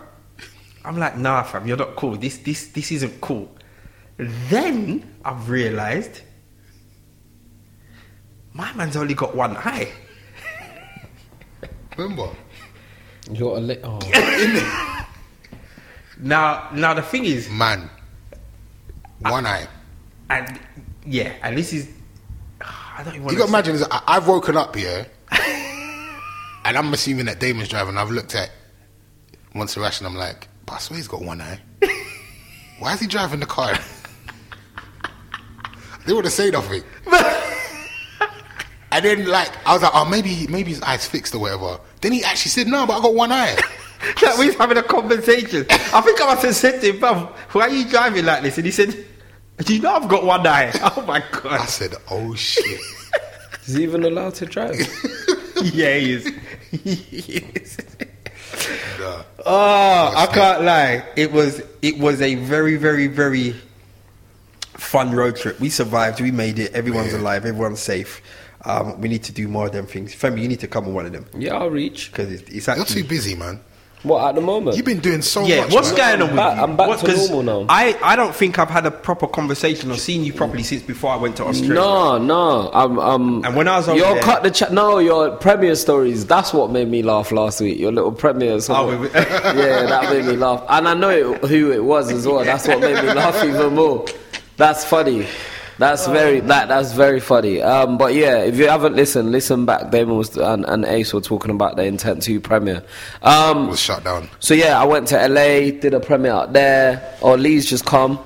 I'm 0.83 0.97
like, 0.97 1.17
nah, 1.17 1.43
fam, 1.43 1.67
you're 1.67 1.77
not 1.77 1.95
cool. 1.95 2.17
This 2.17 2.37
this 2.39 2.67
this 2.67 2.91
isn't 2.91 3.21
cool. 3.21 3.49
Then 4.17 5.15
I've 5.23 5.49
realised 5.49 6.21
my 8.53 8.71
man's 8.73 8.95
only 8.95 9.13
got 9.13 9.35
one 9.35 9.57
eye. 9.57 9.91
Remember? 11.97 12.29
You're 13.31 13.57
a 13.57 13.59
li- 13.59 13.79
oh. 13.83 13.99
Now 16.17 16.69
now 16.73 16.93
the 16.93 17.01
thing 17.01 17.25
is, 17.25 17.49
Man. 17.49 17.89
One 19.19 19.45
eye. 19.45 19.67
and 20.29 20.59
yeah, 21.05 21.33
and 21.43 21.57
this 21.57 21.73
is 21.73 21.89
ah, 22.61 22.95
I 22.99 23.03
don't 23.03 23.15
even 23.15 23.29
You 23.29 23.37
got 23.37 23.45
to 23.45 23.49
imagine, 23.49 23.75
is 23.75 23.83
I, 23.91 24.01
I've 24.07 24.27
woken 24.27 24.55
up 24.55 24.75
here, 24.75 25.05
and 25.31 26.77
I'm 26.77 26.93
assuming 26.93 27.25
that 27.25 27.39
Damon's 27.39 27.67
driving. 27.69 27.97
I've 27.97 28.11
looked 28.11 28.33
at 28.35 28.49
once 29.53 29.75
Montserrat 29.75 29.99
and 29.99 30.07
I'm 30.07 30.15
like, 30.15 30.47
but 30.65 30.73
I 30.75 30.77
swear 30.79 30.97
he's 30.97 31.07
got 31.07 31.21
one 31.21 31.41
eye. 31.41 31.59
Why 32.79 32.93
is 32.93 32.99
he 33.01 33.07
driving 33.07 33.39
the 33.41 33.45
car? 33.45 33.77
they 36.05 36.13
would 36.13 36.25
have 36.25 36.33
said 36.33 36.53
nothing. 36.53 36.83
And 38.95 39.03
then 39.03 39.27
like 39.27 39.51
I 39.67 39.73
was 39.73 39.83
like, 39.83 39.91
oh 39.93 40.05
maybe 40.05 40.47
maybe 40.47 40.69
his 40.69 40.81
eyes 40.81 41.05
fixed 41.05 41.35
or 41.35 41.39
whatever. 41.39 41.79
Then 41.99 42.13
he 42.13 42.23
actually 42.23 42.51
said, 42.51 42.67
no, 42.67 42.87
but 42.87 42.97
I 42.97 43.01
got 43.01 43.13
one 43.13 43.31
eye. 43.31 43.55
Like 44.21 44.37
we 44.37 44.47
was 44.47 44.55
having 44.55 44.77
a 44.77 44.83
conversation. 44.83 45.65
I 45.69 45.99
think 46.01 46.21
I 46.21 46.25
must 46.25 46.43
have 46.43 46.55
said 46.55 46.79
to 46.81 46.89
him, 46.89 46.99
"Bruv, 46.99 47.27
why 47.53 47.61
are 47.61 47.69
you 47.69 47.85
driving 47.89 48.25
like 48.25 48.43
this?" 48.43 48.57
And 48.57 48.65
he 48.65 48.71
said, 48.71 48.93
"Do 49.57 49.73
you 49.75 49.81
know 49.81 49.95
I've 49.95 50.07
got 50.07 50.23
one 50.23 50.45
eye?" 50.45 50.71
Oh 50.95 51.03
my 51.07 51.23
god! 51.31 51.61
I 51.61 51.65
said, 51.65 51.95
oh 52.11 52.35
shit. 52.35 52.79
Is 53.65 53.73
he 53.73 53.83
even 53.83 54.03
allowed 54.03 54.35
to 54.35 54.45
drive? 54.45 54.75
yeah, 55.73 55.97
he 55.97 56.11
is. 56.13 56.31
He 56.71 57.37
is. 57.55 57.77
Nah. 58.99 59.23
Oh, 59.45 60.13
I 60.15 60.27
can't 60.31 60.63
lie. 60.63 61.03
It 61.15 61.31
was 61.31 61.61
it 61.81 61.97
was 61.97 62.21
a 62.21 62.35
very 62.35 62.75
very 62.77 63.07
very 63.07 63.55
fun 64.73 65.11
road 65.15 65.35
trip. 65.37 65.59
We 65.59 65.69
survived. 65.69 66.21
We 66.21 66.31
made 66.31 66.59
it. 66.59 66.73
Everyone's 66.73 67.13
Yeah. 67.13 67.19
alive. 67.21 67.45
Everyone's 67.45 67.79
safe. 67.79 68.21
Um, 68.65 68.99
we 68.99 69.09
need 69.09 69.23
to 69.25 69.31
do 69.31 69.47
more 69.47 69.67
of 69.67 69.73
them 69.73 69.85
things. 69.85 70.15
Femi, 70.15 70.41
you 70.41 70.47
need 70.47 70.59
to 70.61 70.67
come 70.67 70.85
on 70.87 70.93
one 70.93 71.05
of 71.05 71.11
them 71.11 71.25
yeah, 71.37 71.53
I'll 71.55 71.69
reach. 71.69 72.11
because 72.11 72.31
it's, 72.31 72.49
it's 72.49 72.67
You're 72.67 72.85
too 72.85 73.03
busy, 73.03 73.35
man. 73.35 73.59
What 74.03 74.27
at 74.29 74.35
the 74.35 74.41
moment? 74.41 74.77
You've 74.77 74.85
been 74.85 74.99
doing 74.99 75.23
so 75.23 75.45
yeah, 75.47 75.61
much. 75.63 75.73
what's 75.73 75.89
man. 75.97 76.19
going 76.19 76.21
on 76.21 76.27
with 76.29 76.35
back- 76.37 76.57
you? 76.57 76.63
I'm 76.63 76.77
back 76.77 76.87
What- 76.89 76.99
to 76.99 77.05
'cause 77.07 77.29
normal 77.31 77.65
now. 77.65 77.73
I, 77.73 77.97
I 78.03 78.15
don't 78.15 78.35
think 78.35 78.59
I've 78.59 78.69
had 78.69 78.85
a 78.85 78.91
proper 78.91 79.25
conversation 79.25 79.89
or 79.89 79.97
seen 79.97 80.23
you 80.23 80.31
properly 80.31 80.61
since 80.61 80.83
before 80.83 81.11
I 81.11 81.15
went 81.15 81.37
to 81.37 81.43
Australia. 81.45 81.73
No, 81.73 82.17
no. 82.19 82.69
I'm, 82.71 82.99
I'm, 82.99 83.45
And 83.45 83.55
when 83.55 83.67
I 83.67 83.77
was 83.77 83.87
over 83.89 83.97
your 83.97 84.13
there- 84.13 84.21
cut 84.23 84.43
the 84.43 84.51
chat. 84.51 84.71
No, 84.71 84.99
your 84.99 85.35
premiere 85.37 85.75
stories. 85.75 86.23
That's 86.27 86.53
what 86.53 86.69
made 86.71 86.87
me 86.87 87.01
laugh 87.01 87.31
last 87.31 87.61
week. 87.61 87.79
Your 87.79 87.91
little 87.91 88.11
premiere. 88.11 88.59
Oh, 88.69 88.95
we- 88.97 89.07
yeah, 89.13 89.85
that 89.87 90.11
made 90.13 90.25
me 90.25 90.35
laugh, 90.37 90.63
and 90.69 90.87
I 90.87 90.93
know 90.93 91.09
it, 91.09 91.45
who 91.49 91.71
it 91.71 91.83
was 91.83 92.11
as 92.11 92.27
well. 92.27 92.43
That's 92.45 92.67
what 92.67 92.79
made 92.81 93.03
me 93.03 93.11
laugh 93.13 93.43
even 93.43 93.73
more. 93.73 94.05
That's 94.57 94.85
funny. 94.85 95.25
That's 95.77 96.07
very 96.07 96.39
that 96.41 96.69
that's 96.69 96.93
very 96.93 97.19
funny. 97.19 97.61
Um, 97.61 97.97
but 97.97 98.13
yeah, 98.13 98.37
if 98.39 98.57
you 98.57 98.67
haven't 98.69 98.95
listened, 98.95 99.31
listen 99.31 99.65
back. 99.65 99.91
Damon 99.91 100.15
was 100.17 100.37
and, 100.37 100.63
and 100.65 100.85
Ace 100.85 101.13
were 101.13 101.19
talking 101.21 101.51
about 101.51 101.75
the 101.75 101.83
Intent 101.83 102.23
Two 102.23 102.39
premiere. 102.39 102.83
Um, 103.21 103.67
was 103.67 103.79
shut 103.81 104.03
down. 104.03 104.29
so 104.39 104.53
yeah, 104.53 104.79
I 104.81 104.85
went 104.85 105.09
to 105.09 105.27
LA, 105.27 105.71
did 105.77 105.93
a 105.93 105.99
premiere 105.99 106.31
out 106.31 106.53
there. 106.53 107.17
Oh, 107.21 107.35
Lee's 107.35 107.65
just 107.69 107.85
come. 107.85 108.19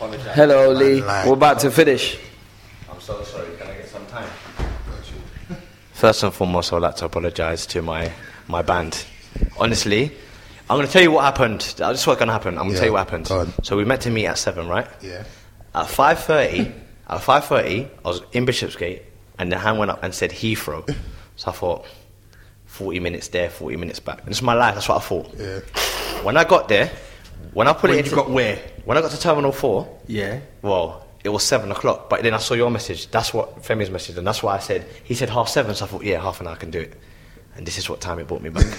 Hello, 0.00 0.72
Lee. 0.72 1.00
lied. 1.02 1.26
We're 1.26 1.34
about 1.34 1.60
to 1.60 1.70
finish. 1.70 2.18
I'm 2.90 3.00
so 3.00 3.22
sorry. 3.22 3.48
Can 3.56 3.68
I 3.68 3.74
get 3.74 3.88
some 3.88 4.04
time? 4.06 4.28
First 5.92 6.22
and 6.22 6.32
foremost, 6.32 6.72
I 6.72 6.76
would 6.76 6.82
like 6.82 6.96
to 6.96 7.04
apologise 7.06 7.66
to 7.66 7.82
my 7.82 8.10
my 8.46 8.62
band. 8.62 9.04
Honestly, 9.58 10.12
I'm 10.70 10.76
going 10.76 10.86
to 10.86 10.92
tell 10.92 11.02
you 11.02 11.10
what 11.12 11.24
happened. 11.24 11.60
This 11.60 12.00
is 12.00 12.06
what's 12.06 12.18
going 12.18 12.26
to 12.28 12.32
happen. 12.32 12.58
I'm 12.58 12.64
going 12.64 12.70
to 12.70 12.74
Yeah, 12.74 12.78
tell 12.80 12.86
you 12.88 12.92
what 12.92 12.98
happened. 13.00 13.26
go 13.26 13.40
on. 13.40 13.52
So 13.64 13.76
we 13.76 13.84
met 13.84 14.00
to 14.02 14.10
meet 14.10 14.26
at 14.26 14.38
seven, 14.38 14.68
right? 14.68 14.86
Yeah. 15.00 15.24
At 15.74 15.88
five 15.88 16.20
thirty, 16.20 16.72
at 17.08 17.22
five 17.22 17.44
thirty, 17.44 17.88
I 18.04 18.08
was 18.08 18.22
in 18.32 18.44
Bishopsgate, 18.44 19.02
and 19.38 19.50
the 19.50 19.58
hand 19.58 19.78
went 19.78 19.90
up 19.90 20.02
and 20.02 20.14
said 20.14 20.30
Heathrow. 20.30 20.86
So 21.36 21.50
I 21.50 21.54
thought, 21.54 21.86
forty 22.66 23.00
minutes 23.00 23.28
there, 23.28 23.50
forty 23.50 23.76
minutes 23.76 24.00
back. 24.00 24.18
And 24.20 24.28
this 24.28 24.38
is 24.38 24.42
my 24.42 24.54
life. 24.54 24.74
That's 24.74 24.88
what 24.88 24.98
I 24.98 25.00
thought. 25.00 25.34
Yeah. 25.38 25.60
When 26.24 26.36
I 26.36 26.44
got 26.44 26.68
there, 26.68 26.90
when 27.52 27.68
I 27.68 27.72
put 27.72 27.84
When 27.90 27.92
it 27.92 27.96
you 27.96 28.04
into 28.04 28.14
got 28.16 28.30
where? 28.30 28.56
when 28.84 28.96
I 28.98 29.00
got 29.00 29.10
to 29.12 29.20
Terminal 29.20 29.52
Four, 29.52 29.98
Yeah. 30.06 30.40
well, 30.62 31.06
it 31.24 31.28
was 31.30 31.42
seven 31.44 31.70
o'clock, 31.72 32.08
but 32.10 32.22
then 32.22 32.34
I 32.34 32.38
saw 32.38 32.54
your 32.54 32.70
message. 32.70 33.10
That's 33.10 33.32
what 33.34 33.62
Femi's 33.62 33.90
message, 33.90 34.16
and 34.18 34.26
that's 34.26 34.42
why 34.42 34.54
I 34.56 34.58
said 34.58 34.86
he 35.04 35.14
said 35.14 35.30
half 35.30 35.48
seven. 35.48 35.74
So 35.74 35.84
I 35.84 35.88
thought, 35.88 36.04
yeah, 36.04 36.20
half 36.20 36.40
an 36.40 36.46
hour 36.46 36.54
I 36.54 36.56
can 36.56 36.70
do 36.70 36.80
it. 36.80 36.94
And 37.56 37.66
this 37.66 37.76
is 37.78 37.88
what 37.90 38.00
time 38.00 38.18
it 38.20 38.28
brought 38.28 38.40
me 38.42 38.50
back. 38.50 38.64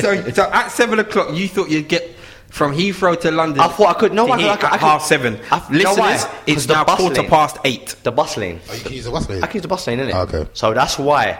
so, 0.00 0.30
so 0.30 0.50
at 0.50 0.68
seven 0.68 0.98
o'clock, 0.98 1.34
you 1.36 1.46
thought 1.48 1.68
you'd 1.68 1.88
get 1.88 2.08
from 2.50 2.72
Heathrow 2.74 3.18
to 3.20 3.30
London. 3.30 3.60
I 3.60 3.68
thought 3.68 3.88
I 3.96 3.98
could- 3.98 4.12
no, 4.14 4.26
to 4.26 4.32
I 4.32 4.36
could- 4.36 4.42
here 4.42 4.52
I 4.52 4.56
could- 4.56 4.64
at 4.66 4.72
I 4.72 4.76
could- 4.78 4.86
half 4.86 5.04
seven. 5.04 5.40
I- 5.50 5.62
you 5.70 5.82
know 5.84 5.94
why? 5.94 6.24
It's 6.46 6.66
the 6.66 6.74
now 6.74 6.84
bus 6.84 6.98
quarter 6.98 7.20
lane. 7.22 7.30
past 7.30 7.56
eight. 7.64 7.94
the 8.02 8.12
bus 8.12 8.36
lane. 8.36 8.60
Oh, 8.70 8.74
you 8.74 8.80
can 8.80 8.92
use 8.92 9.04
the 9.04 9.10
bus 9.10 9.28
lane. 9.28 9.42
I 9.42 9.46
can 9.46 9.54
use 9.56 9.62
the 9.62 9.68
bus 9.68 9.86
lane, 9.86 9.98
innit? 9.98 10.14
Oh, 10.14 10.20
okay. 10.22 10.46
So 10.54 10.72
that's 10.74 10.98
why. 10.98 11.38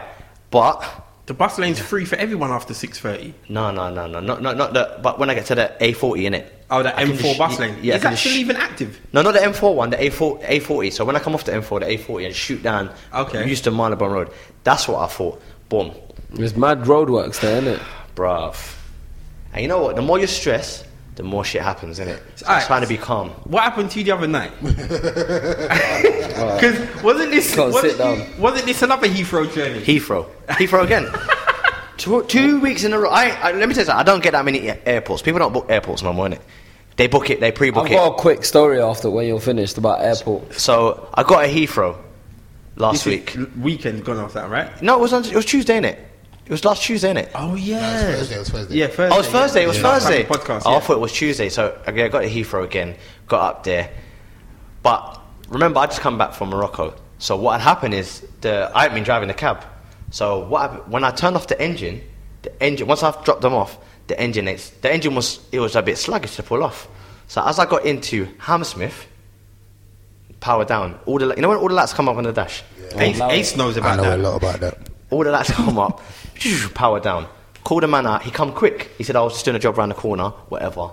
But 0.51 0.83
The 1.25 1.33
bus 1.35 1.59
lane's 1.59 1.79
free 1.79 2.05
for 2.05 2.15
everyone 2.15 2.51
after 2.51 2.73
six 2.73 2.97
thirty. 2.99 3.35
no, 3.49 3.69
no, 3.69 3.91
no, 3.91 4.07
no, 4.07 4.19
not 4.19 4.41
not 4.41 4.57
not 4.57 4.73
the. 4.73 4.97
But 5.03 5.19
when 5.19 5.29
I 5.29 5.35
get 5.35 5.45
to 5.47 5.55
the 5.55 5.71
A40, 5.79 6.23
innit? 6.27 6.45
Oh, 6.71 6.81
the 6.83 6.89
I 6.95 7.03
can 7.05 7.13
M4 7.17 7.21
just- 7.21 7.37
bus 7.39 7.59
lane. 7.59 7.77
Yeah, 7.83 7.93
I 7.93 7.97
is 7.97 8.03
that 8.03 8.17
still 8.17 8.31
sh- 8.31 8.37
even 8.37 8.55
active? 8.55 8.99
No, 9.13 9.21
not 9.21 9.33
the 9.35 9.39
M4 9.43 9.75
one, 9.75 9.89
the 9.91 9.97
A4, 9.97 10.39
A40. 10.43 10.91
So 10.91 11.05
when 11.05 11.15
I 11.15 11.19
come 11.19 11.33
off 11.35 11.43
the 11.43 11.51
M4, 11.53 11.79
the 11.81 11.85
A40, 11.87 12.25
and 12.25 12.35
shoot 12.35 12.63
down, 12.63 12.89
Okay. 13.13 13.47
used 13.47 13.63
to 13.65 13.71
Marylebone 13.71 14.11
Road. 14.11 14.29
That's 14.63 14.87
what 14.87 15.01
I 15.01 15.07
thought. 15.07 15.39
Boom, 15.69 15.91
There's 16.31 16.55
mad 16.55 16.83
roadworks 16.85 17.39
there, 17.41 17.57
isn't 17.57 17.73
it? 17.75 17.79
bruv. 18.15 18.55
And 19.53 19.61
you 19.61 19.67
know 19.67 19.79
what? 19.83 19.95
The 19.95 20.01
more 20.01 20.17
you 20.19 20.25
stress, 20.27 20.83
the 21.19 21.25
more 21.25 21.43
shit 21.43 21.61
happens, 21.61 21.99
innit? 21.99 22.21
So 22.37 22.45
I'm 22.47 22.65
trying 22.65 22.81
to 22.81 22.87
be 22.87 22.95
calm. 22.95 23.31
What 23.43 23.61
happened 23.63 23.91
to 23.91 23.99
you 23.99 24.05
the 24.05 24.11
other 24.11 24.25
night? 24.27 24.53
Because 26.39 27.03
wasn't 27.03 27.31
this 27.31 27.57
wasn't, 27.57 27.85
sit 27.85 27.97
down. 27.97 28.17
you- 28.19 28.25
wasn't 28.41 28.65
this 28.65 28.81
another 28.81 29.07
Heathrow 29.09 29.53
journey? 29.53 29.81
Heathrow. 29.81 30.25
Heathrow 30.47 30.85
again. 30.85 31.05
two, 31.97 32.23
two 32.23 32.61
weeks 32.61 32.85
in 32.85 32.93
a 32.93 32.99
row. 32.99 33.09
I, 33.09 33.31
I, 33.31 33.51
let 33.51 33.67
me 33.67 33.75
tell 33.75 33.81
you 33.81 33.87
something. 33.87 33.99
I 33.99 34.03
don't 34.03 34.23
get 34.23 34.31
that 34.31 34.45
many 34.45 34.69
airports. 34.69 35.21
People 35.21 35.39
don't 35.39 35.51
book 35.51 35.65
airports 35.67 36.01
no 36.01 36.13
more, 36.13 36.27
innit? 36.29 36.39
They 36.95 37.07
book 37.07 37.29
it, 37.29 37.41
they 37.41 37.51
pre 37.51 37.71
book 37.71 37.87
I've 37.87 37.91
it. 37.91 37.95
got 37.95 38.13
a 38.13 38.17
quick 38.17 38.45
story 38.45 38.79
after 38.79 39.09
when 39.09 39.27
you're 39.27 39.41
finished 39.41 39.77
about 39.77 40.01
airport. 40.01 40.53
So 40.53 41.09
I 41.13 41.23
got 41.23 41.43
a 41.43 41.47
Heathrow 41.49 41.97
last 42.77 43.03
This 43.03 43.05
week. 43.05 43.35
weekend 43.59 44.05
gone 44.05 44.17
off 44.17 44.31
that, 44.33 44.49
right? 44.49 44.81
No, 44.81 44.95
it 44.97 45.01
was 45.01 45.11
on, 45.11 45.25
it 45.25 45.35
was 45.35 45.43
Tuesday, 45.45 45.77
innit? 45.81 45.97
It 46.49 46.53
was 46.53 46.65
last 46.65 46.81
Tuesday, 46.81 47.13
innit? 47.13 47.29
Oh 47.35 47.53
yeah. 47.53 47.79
No, 47.79 48.09
it 48.09 48.19
was 48.19 48.29
Thursday, 48.29 48.35
it 48.35 48.39
was 48.39 48.49
Thursday. 48.49 48.75
Yeah, 48.75 48.87
Thursday. 48.87 49.03
Oh, 49.03 49.13
it 49.13 49.17
was 49.17 49.27
Thursday. 49.27 49.63
It 49.63 49.67
was 49.67 49.77
yeah. 49.77 49.83
Thursday. 49.83 50.23
the 50.23 50.29
Podcast. 50.29 50.61
Oh, 50.65 50.71
yeah. 50.71 50.77
I 50.77 50.79
thought 50.79 50.93
it 50.93 50.99
was 50.99 51.13
Tuesday. 51.13 51.49
So 51.49 51.79
okay, 51.87 52.05
I 52.05 52.07
got 52.07 52.21
to 52.21 52.29
Heathrow 52.29 52.63
again. 52.63 52.95
Got 53.27 53.41
up 53.41 53.63
there, 53.63 53.91
but 54.81 55.21
remember, 55.49 55.79
I 55.79 55.85
just 55.85 56.01
come 56.01 56.17
back 56.17 56.33
from 56.33 56.49
Morocco. 56.49 56.95
So 57.19 57.35
what 57.37 57.61
had 57.61 57.61
happened 57.61 57.93
is 57.93 58.25
the 58.41 58.71
I 58.73 58.81
had 58.81 58.95
been 58.95 59.03
driving 59.03 59.27
the 59.27 59.35
cab. 59.35 59.63
So 60.09 60.39
what 60.47 60.71
happened, 60.71 60.91
when 60.91 61.03
I 61.03 61.11
turned 61.11 61.35
off 61.35 61.45
the 61.45 61.61
engine, 61.61 62.01
the 62.41 62.63
engine 62.63 62.87
once 62.87 63.03
I've 63.03 63.23
dropped 63.23 63.41
them 63.41 63.53
off, 63.53 63.77
the 64.07 64.19
engine 64.19 64.47
it's, 64.47 64.71
the 64.71 64.91
engine 64.91 65.13
was 65.13 65.41
it 65.51 65.59
was 65.59 65.75
a 65.75 65.83
bit 65.83 65.99
sluggish 65.99 66.35
to 66.37 66.41
pull 66.41 66.63
off. 66.63 66.87
So 67.27 67.45
as 67.45 67.59
I 67.59 67.67
got 67.67 67.85
into 67.85 68.27
Hammersmith, 68.39 69.05
power 70.39 70.65
down. 70.65 70.99
All 71.05 71.19
the 71.19 71.27
you 71.35 71.41
know 71.43 71.49
when 71.49 71.59
all 71.59 71.67
the 71.67 71.75
lights 71.75 71.93
come 71.93 72.09
up 72.09 72.17
on 72.17 72.23
the 72.23 72.33
dash, 72.33 72.63
Ace, 72.95 73.21
Ace 73.21 73.55
knows 73.55 73.77
about 73.77 73.97
that. 73.97 73.99
I 73.99 74.03
know 74.03 74.09
that. 74.09 74.19
a 74.19 74.29
lot 74.29 74.37
about 74.37 74.59
that. 74.61 74.89
all 75.11 75.23
the 75.23 75.31
lights 75.31 75.51
come 75.51 75.77
up, 75.77 76.01
power 76.73 76.99
down. 76.99 77.27
Called 77.63 77.83
the 77.83 77.87
man 77.87 78.07
out, 78.07 78.23
he 78.23 78.31
come 78.31 78.53
quick. 78.53 78.91
He 78.97 79.03
said, 79.03 79.15
I 79.15 79.21
was 79.21 79.33
just 79.33 79.45
doing 79.45 79.55
a 79.55 79.59
job 79.59 79.77
around 79.77 79.89
the 79.89 79.95
corner, 79.95 80.29
whatever. 80.49 80.91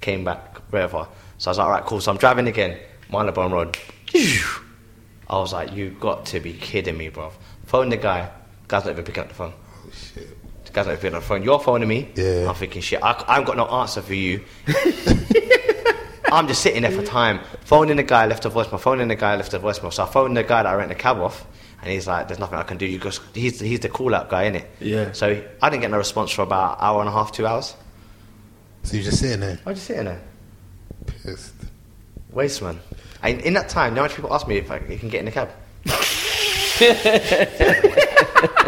Came 0.00 0.24
back, 0.24 0.58
whatever. 0.70 1.08
So 1.38 1.48
I 1.48 1.52
was 1.52 1.58
like, 1.58 1.66
alright, 1.66 1.84
cool. 1.84 2.00
So 2.00 2.10
I'm 2.10 2.18
driving 2.18 2.46
again, 2.48 2.78
Marylebone 3.10 3.52
Road. 3.52 3.78
I 4.14 5.36
was 5.38 5.52
like, 5.52 5.72
you 5.72 5.90
got 5.90 6.26
to 6.26 6.40
be 6.40 6.52
kidding 6.52 6.96
me, 6.96 7.08
bro. 7.08 7.32
Phone 7.66 7.90
the 7.90 7.96
guy, 7.96 8.30
guy's 8.66 8.84
not 8.84 8.92
even 8.92 9.04
picking 9.04 9.22
up 9.22 9.28
the 9.28 9.34
phone. 9.34 9.52
Oh 9.54 9.90
shit. 9.92 10.64
The 10.64 10.72
guy's 10.72 10.86
not 10.86 10.92
even 10.92 11.02
picking 11.02 11.14
up 11.16 11.22
the 11.22 11.28
phone. 11.28 11.42
You're 11.42 11.60
phoning 11.60 11.88
me. 11.88 12.10
Yeah. 12.14 12.48
I'm 12.48 12.54
thinking, 12.54 12.82
shit, 12.82 13.02
I, 13.02 13.24
I 13.26 13.34
haven't 13.34 13.46
got 13.46 13.56
no 13.56 13.66
answer 13.66 14.02
for 14.02 14.14
you. 14.14 14.44
I'm 16.30 16.46
just 16.46 16.60
sitting 16.62 16.82
there 16.82 16.90
for 16.90 17.02
time. 17.02 17.40
Phoning 17.64 17.96
the 17.96 18.02
guy, 18.02 18.26
left 18.26 18.44
a 18.44 18.50
voicemail. 18.50 18.80
Phoning 18.80 19.08
the 19.08 19.16
guy, 19.16 19.36
left 19.36 19.54
a 19.54 19.58
voicemail. 19.58 19.92
So 19.92 20.02
I 20.04 20.06
phoned 20.06 20.36
the 20.36 20.42
guy 20.42 20.62
that 20.62 20.68
I 20.68 20.74
rent 20.74 20.90
the 20.90 20.94
cab 20.94 21.18
off, 21.18 21.46
and 21.88 21.94
he's 21.94 22.06
like, 22.06 22.28
"There's 22.28 22.38
nothing 22.38 22.58
I 22.58 22.64
can 22.64 22.76
do." 22.76 22.84
You 22.84 22.98
just 22.98 23.22
he's 23.34 23.60
he's 23.60 23.80
the 23.80 23.88
call 23.88 24.14
out 24.14 24.28
guy, 24.28 24.42
it? 24.42 24.70
Yeah. 24.78 25.12
So 25.12 25.42
I 25.62 25.70
didn't 25.70 25.80
get 25.80 25.90
no 25.90 25.96
response 25.96 26.30
for 26.30 26.42
about 26.42 26.72
an 26.78 26.84
hour 26.84 27.00
and 27.00 27.08
a 27.08 27.12
half, 27.12 27.32
two 27.32 27.46
hours. 27.46 27.74
So 28.82 28.96
you're 28.96 29.04
just 29.04 29.20
sitting 29.20 29.40
there, 29.40 29.58
I 29.64 29.70
was 29.70 29.78
just 29.78 29.86
sitting 29.86 30.04
there, 30.04 30.20
pissed. 31.06 31.54
waste 32.30 32.60
man. 32.60 32.78
And 33.22 33.40
in 33.40 33.54
that 33.54 33.70
time, 33.70 33.96
how 33.96 34.02
much 34.02 34.14
people 34.14 34.34
asked 34.34 34.46
me 34.46 34.58
if 34.58 34.70
I 34.70 34.80
you 34.80 34.98
can 34.98 35.08
get 35.08 35.20
in 35.20 35.24
the 35.24 35.30
cab. 35.30 35.48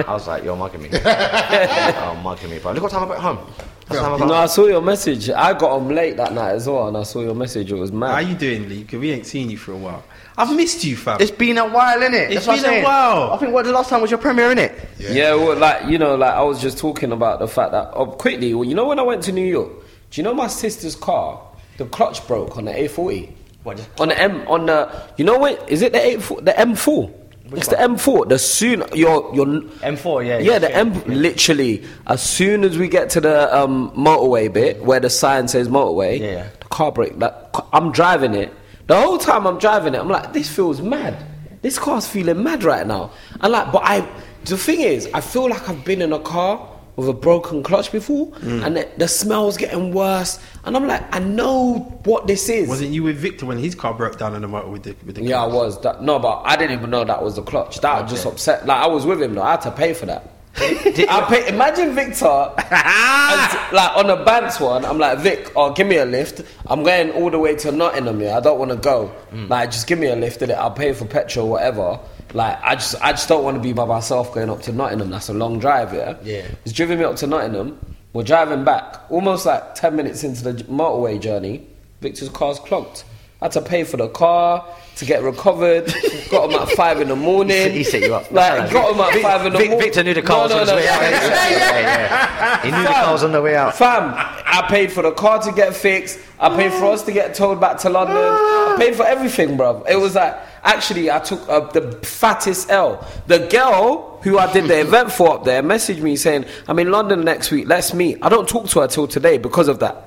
I 0.02 0.04
was 0.08 0.26
like, 0.26 0.42
"You're 0.42 0.56
mugging 0.56 0.80
me." 0.80 0.88
oh, 0.94 2.20
mugging 2.22 2.48
me, 2.48 2.58
bro. 2.58 2.72
Look 2.72 2.84
what 2.84 2.92
time 2.92 3.04
I 3.04 3.08
got 3.08 3.20
home. 3.20 3.38
That's 3.80 3.88
the 3.88 3.96
time 4.00 4.14
I 4.14 4.18
got 4.18 4.28
No. 4.28 4.34
I 4.34 4.46
saw 4.46 4.66
your 4.66 4.80
message. 4.80 5.28
I 5.28 5.52
got 5.52 5.72
home 5.72 5.88
late 5.90 6.16
that 6.16 6.32
night 6.32 6.52
as 6.52 6.66
well, 6.66 6.88
and 6.88 6.96
I 6.96 7.02
saw 7.02 7.20
your 7.20 7.34
message. 7.34 7.70
It 7.70 7.76
was 7.76 7.92
mad. 7.92 8.08
How 8.08 8.22
mad. 8.22 8.28
you 8.28 8.34
doing, 8.34 8.66
Lee? 8.68 8.82
Because 8.82 8.98
we 8.98 9.10
ain't 9.10 9.26
seen 9.26 9.50
you 9.50 9.58
for 9.58 9.72
a 9.72 9.76
while. 9.76 10.02
I've 10.36 10.54
missed 10.56 10.84
you, 10.84 10.96
fam. 10.96 11.20
It's 11.20 11.30
been 11.30 11.58
a 11.58 11.68
while, 11.68 11.98
innit? 11.98 12.30
It's 12.30 12.46
That's 12.46 12.46
what 12.46 12.62
been 12.62 12.82
a 12.82 12.84
while. 12.84 13.32
I 13.32 13.36
think 13.38 13.52
what 13.52 13.64
the 13.64 13.72
last 13.72 13.90
time 13.90 14.00
was 14.00 14.10
your 14.10 14.18
premiere, 14.18 14.54
innit? 14.54 14.74
Yeah, 14.98 15.34
well, 15.34 15.56
like 15.56 15.86
you 15.86 15.98
know, 15.98 16.14
like 16.14 16.32
I 16.32 16.42
was 16.42 16.60
just 16.60 16.78
talking 16.78 17.12
about 17.12 17.40
the 17.40 17.48
fact 17.48 17.72
that 17.72 17.90
oh, 17.94 18.06
quickly. 18.06 18.54
Well, 18.54 18.64
you 18.64 18.74
know, 18.74 18.86
when 18.86 18.98
I 18.98 19.02
went 19.02 19.22
to 19.24 19.32
New 19.32 19.46
York, 19.46 19.70
do 20.10 20.20
you 20.20 20.22
know 20.22 20.34
my 20.34 20.46
sister's 20.46 20.96
car? 20.96 21.42
The 21.76 21.86
clutch 21.86 22.26
broke 22.26 22.56
on 22.56 22.66
the 22.66 22.72
A40. 22.72 23.32
What, 23.62 23.86
on 24.00 24.08
the 24.08 24.18
M 24.18 24.46
on 24.48 24.66
the 24.66 24.90
you 25.18 25.24
know 25.24 25.38
what 25.38 25.70
is 25.70 25.82
it 25.82 25.92
the 25.92 25.98
A4 25.98 26.44
the 26.44 26.52
M4? 26.52 27.20
it's 27.52 27.68
the 27.68 27.76
M4. 27.76 28.28
The 28.28 28.38
soon 28.38 28.84
you're 28.94 29.34
you're 29.34 29.46
M4, 29.46 30.26
yeah. 30.26 30.38
yeah, 30.38 30.58
the 30.58 30.74
M 30.74 31.02
literally 31.04 31.84
as 32.06 32.22
soon 32.22 32.64
as 32.64 32.78
we 32.78 32.88
get 32.88 33.10
to 33.10 33.20
the 33.20 33.56
um, 33.56 33.90
motorway 33.92 34.52
bit 34.52 34.82
where 34.84 35.00
the 35.00 35.10
sign 35.10 35.48
says 35.48 35.68
motorway, 35.68 36.18
Yeah, 36.20 36.26
yeah. 36.26 36.48
the 36.58 36.64
car 36.66 36.92
brake. 36.92 37.14
Like 37.16 37.34
I'm 37.72 37.92
driving 37.92 38.34
it. 38.34 38.52
The 38.90 39.00
whole 39.00 39.18
time 39.18 39.46
I'm 39.46 39.58
driving 39.58 39.94
it, 39.94 39.98
I'm 39.98 40.08
like, 40.08 40.32
this 40.32 40.48
feels 40.50 40.80
mad. 40.82 41.24
This 41.62 41.78
car's 41.78 42.08
feeling 42.08 42.42
mad 42.42 42.64
right 42.64 42.84
now. 42.84 43.12
And 43.40 43.52
like, 43.52 43.70
but 43.70 43.82
I, 43.84 44.00
the 44.46 44.56
thing 44.58 44.80
is, 44.80 45.08
I 45.14 45.20
feel 45.20 45.48
like 45.48 45.68
I've 45.68 45.84
been 45.84 46.02
in 46.02 46.12
a 46.12 46.18
car 46.18 46.68
with 46.96 47.08
a 47.08 47.12
broken 47.12 47.62
clutch 47.62 47.92
before, 47.92 48.26
Mm. 48.32 48.66
and 48.66 48.76
the, 48.76 48.88
the 48.98 49.06
smell's 49.06 49.56
getting 49.56 49.94
worse. 49.94 50.40
And 50.64 50.76
I'm 50.76 50.88
like, 50.88 51.04
I 51.14 51.20
know 51.20 51.78
what 52.04 52.26
this 52.26 52.48
is. 52.48 52.68
Wasn't 52.68 52.90
you 52.90 53.04
with 53.04 53.16
Victor 53.16 53.46
when 53.46 53.58
his 53.58 53.76
car 53.76 53.94
broke 53.94 54.18
down 54.18 54.34
on 54.34 54.42
the 54.42 54.48
motor 54.48 54.68
with 54.68 54.82
the 54.82 54.96
with 55.06 55.14
the 55.14 55.22
Yeah, 55.22 55.44
I 55.44 55.46
was. 55.46 55.80
That, 55.82 56.02
no, 56.02 56.18
but 56.18 56.42
I 56.44 56.56
didn't 56.56 56.76
even 56.76 56.90
know 56.90 57.04
that 57.04 57.22
was 57.22 57.36
the 57.36 57.42
clutch. 57.42 57.80
That 57.82 58.08
just 58.08 58.26
upset. 58.26 58.66
Like 58.66 58.82
I 58.82 58.88
was 58.88 59.06
with 59.06 59.22
him 59.22 59.34
though. 59.36 59.42
I 59.42 59.52
had 59.52 59.60
to 59.62 59.70
pay 59.70 59.94
for 59.94 60.06
that. 60.06 60.28
I 60.56 61.26
pay, 61.28 61.48
imagine 61.48 61.94
Victor, 61.94 62.52
as- 62.58 63.72
like 63.72 63.96
on 63.96 64.10
a 64.10 64.16
Bants 64.24 64.60
one. 64.60 64.84
I'm 64.84 64.98
like 64.98 65.18
Vic, 65.20 65.52
oh 65.56 65.72
give 65.72 65.86
me 65.86 65.96
a 65.96 66.04
lift. 66.04 66.42
I'm 66.66 66.82
going 66.82 67.10
all 67.12 67.30
the 67.30 67.38
way 67.38 67.54
to 67.56 67.72
Nottingham. 67.72 68.20
Yeah, 68.20 68.36
I 68.36 68.40
don't 68.40 68.58
want 68.58 68.70
to 68.70 68.76
go. 68.76 69.14
Mm. 69.32 69.48
Like 69.48 69.70
just 69.70 69.86
give 69.86 69.98
me 69.98 70.08
a 70.08 70.16
lift. 70.16 70.42
In 70.42 70.50
it, 70.50 70.54
I'll 70.54 70.70
pay 70.70 70.92
for 70.92 71.04
petrol, 71.06 71.48
whatever. 71.48 71.98
Like 72.34 72.58
I 72.62 72.74
just, 72.74 72.94
I 73.00 73.12
just 73.12 73.28
don't 73.28 73.44
want 73.44 73.56
to 73.56 73.62
be 73.62 73.72
by 73.72 73.84
myself 73.84 74.34
going 74.34 74.50
up 74.50 74.62
to 74.62 74.72
Nottingham. 74.72 75.10
That's 75.10 75.28
a 75.28 75.34
long 75.34 75.58
drive. 75.58 75.94
Yeah. 75.94 76.16
Yeah. 76.22 76.46
He's 76.64 76.72
driven 76.72 76.98
me 76.98 77.04
up 77.04 77.16
to 77.16 77.26
Nottingham. 77.26 77.78
We're 78.12 78.24
driving 78.24 78.64
back, 78.64 79.08
almost 79.10 79.46
like 79.46 79.74
ten 79.76 79.94
minutes 79.96 80.24
into 80.24 80.42
the 80.52 80.64
motorway 80.64 81.20
journey. 81.20 81.66
Victor's 82.00 82.28
car's 82.28 82.58
clogged. 82.58 83.04
I 83.40 83.46
had 83.46 83.52
to 83.52 83.62
pay 83.62 83.84
for 83.84 83.96
the 83.96 84.08
car 84.08 84.66
to 84.96 85.04
get 85.04 85.22
recovered. 85.22 85.86
got 86.30 86.50
him 86.50 86.60
at 86.60 86.68
five 86.72 87.00
in 87.00 87.08
the 87.08 87.16
morning. 87.16 87.72
He 87.72 87.84
set 87.84 88.02
you 88.02 88.14
up. 88.14 88.30
Like 88.30 88.70
got 88.70 88.94
him 88.94 89.00
at 89.00 89.12
Vic- 89.14 89.22
five 89.22 89.46
in 89.46 89.52
the 89.52 89.58
Vic- 89.58 89.70
morning. 89.70 89.86
Victor 89.86 90.02
knew 90.04 90.14
the 90.14 90.22
car 90.22 90.42
was 90.44 90.52
on 90.52 90.60
his 90.60 90.70
way 90.70 90.88
out. 90.88 91.00
Yeah, 91.02 91.50
yeah. 91.80 92.62
He 92.62 92.70
knew 92.70 92.82
the 92.82 92.88
car 92.88 93.12
was 93.12 93.24
on 93.24 93.32
the 93.32 93.40
way 93.42 93.56
out. 93.56 93.76
Fam, 93.76 94.12
I 94.14 94.66
paid 94.68 94.92
for 94.92 95.02
the 95.02 95.12
car 95.12 95.38
to 95.42 95.52
get 95.52 95.74
fixed. 95.74 96.18
I 96.38 96.54
paid 96.54 96.72
for 96.72 96.86
us 96.86 97.02
to 97.04 97.12
get 97.12 97.34
towed 97.34 97.60
back 97.60 97.78
to 97.78 97.90
London. 97.90 98.16
I 98.16 98.76
paid 98.78 98.94
for 98.94 99.06
everything, 99.06 99.56
bro. 99.56 99.82
It 99.88 99.96
was 99.96 100.14
like 100.14 100.36
actually 100.62 101.10
I 101.10 101.18
took 101.20 101.48
uh, 101.48 101.60
the 101.70 101.92
fattest 102.04 102.70
L. 102.70 103.06
The 103.26 103.38
girl 103.46 104.18
who 104.22 104.38
I 104.38 104.52
did 104.52 104.64
the 104.68 104.80
event 104.86 105.12
for 105.12 105.34
up 105.34 105.44
there 105.44 105.62
messaged 105.62 106.00
me 106.02 106.16
saying, 106.16 106.44
"I'm 106.68 106.78
in 106.78 106.90
London 106.90 107.24
next 107.24 107.50
week. 107.50 107.68
Let's 107.68 107.94
meet." 107.94 108.18
I 108.22 108.28
don't 108.28 108.48
talk 108.48 108.68
to 108.70 108.80
her 108.80 108.86
till 108.88 109.06
today 109.08 109.38
because 109.38 109.68
of 109.68 109.78
that. 109.80 110.04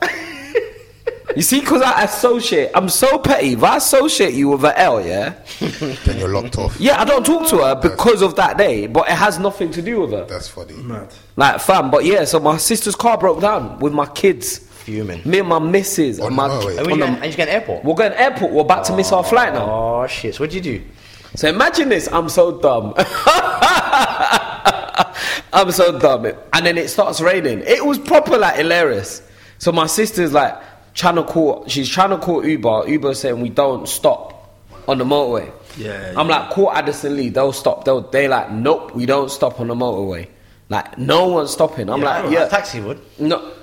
You 1.35 1.41
see, 1.41 1.59
because 1.59 1.81
I 1.81 2.03
associate, 2.03 2.71
I'm 2.75 2.89
so 2.89 3.17
petty. 3.19 3.53
If 3.53 3.63
I 3.63 3.77
associate 3.77 4.33
you 4.33 4.49
with 4.49 4.63
an 4.65 4.73
L, 4.75 5.05
yeah, 5.05 5.33
Then 5.59 6.19
you're 6.19 6.29
locked 6.29 6.57
off. 6.57 6.79
yeah, 6.79 6.99
I 7.01 7.05
don't 7.05 7.25
talk 7.25 7.47
to 7.49 7.57
her 7.57 7.75
because 7.75 8.21
of 8.21 8.35
that 8.35 8.57
day, 8.57 8.87
but 8.87 9.07
it 9.09 9.15
has 9.15 9.39
nothing 9.39 9.71
to 9.71 9.81
do 9.81 10.01
with 10.01 10.11
her. 10.11 10.25
That's 10.25 10.47
funny. 10.47 10.73
Mad. 10.73 11.13
Like, 11.35 11.59
fam, 11.61 11.89
but 11.91 12.05
yeah, 12.05 12.25
so 12.25 12.39
my 12.39 12.57
sister's 12.57 12.95
car 12.95 13.17
broke 13.17 13.41
down 13.41 13.79
with 13.79 13.93
my 13.93 14.05
kids. 14.07 14.59
Fuming. 14.59 15.21
Me 15.23 15.39
and 15.39 15.47
my 15.47 15.59
missus. 15.59 16.19
On 16.19 16.27
and 16.27 16.33
the 16.33 16.35
my, 16.35 16.49
motorway? 16.49 16.77
And 16.77 16.79
on 16.79 16.89
you 16.89 16.99
the- 16.99 17.05
get, 17.05 17.23
and 17.23 17.31
you 17.31 17.37
get 17.37 17.47
an 17.47 17.53
airport. 17.55 17.83
we're 17.85 17.95
going 17.95 18.11
airport. 18.13 18.51
We're 18.51 18.61
about 18.61 18.85
to 18.85 18.95
miss 18.95 19.11
our 19.11 19.23
flight 19.23 19.53
now. 19.53 19.65
Oh 20.03 20.07
shit! 20.07 20.35
So 20.35 20.43
what'd 20.43 20.53
you 20.53 20.61
do? 20.61 20.83
So 21.35 21.47
imagine 21.47 21.89
this. 21.89 22.07
I'm 22.11 22.29
so 22.29 22.59
dumb. 22.59 22.93
I'm 25.53 25.71
so 25.71 25.97
dumb. 25.99 26.25
And 26.53 26.65
then 26.65 26.77
it 26.77 26.89
starts 26.89 27.21
raining. 27.21 27.61
It 27.65 27.85
was 27.85 27.97
proper 27.99 28.37
like 28.37 28.55
hilarious. 28.57 29.21
So 29.59 29.71
my 29.71 29.87
sister's 29.87 30.33
like 30.33 30.55
trying 30.93 31.15
to 31.15 31.23
call. 31.23 31.67
She's 31.67 31.89
trying 31.89 32.11
to 32.11 32.17
call 32.17 32.45
Uber. 32.45 32.87
Uber 32.87 33.13
saying 33.13 33.41
we 33.41 33.49
don't 33.49 33.87
stop 33.87 34.57
on 34.87 34.97
the 34.97 35.05
motorway. 35.05 35.51
Yeah, 35.77 36.13
I'm 36.15 36.27
like 36.27 36.51
call 36.51 36.71
Addison 36.71 37.15
Lee. 37.15 37.29
They'll 37.29 37.53
stop. 37.53 37.85
They'll 37.85 38.01
they 38.01 38.27
like 38.27 38.51
nope. 38.51 38.93
We 38.95 39.05
don't 39.05 39.29
stop 39.29 39.59
on 39.59 39.67
the 39.67 39.75
motorway. 39.75 40.27
Like 40.69 40.97
no 40.97 41.27
one's 41.27 41.51
stopping. 41.51 41.89
I'm 41.89 42.01
like 42.01 42.31
yeah. 42.31 42.47
taxi 42.47 42.79
would. 42.79 42.99
No. 43.19 43.53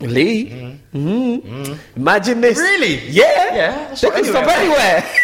Lee? 0.00 0.78
Mm. 0.92 1.78
Imagine 1.96 2.40
this. 2.40 2.58
Really? 2.58 2.98
Yeah. 3.08 3.54
Yeah, 3.54 3.94
They 3.94 4.10
can 4.10 4.24
stop 4.24 4.46
anywhere. 4.48 5.04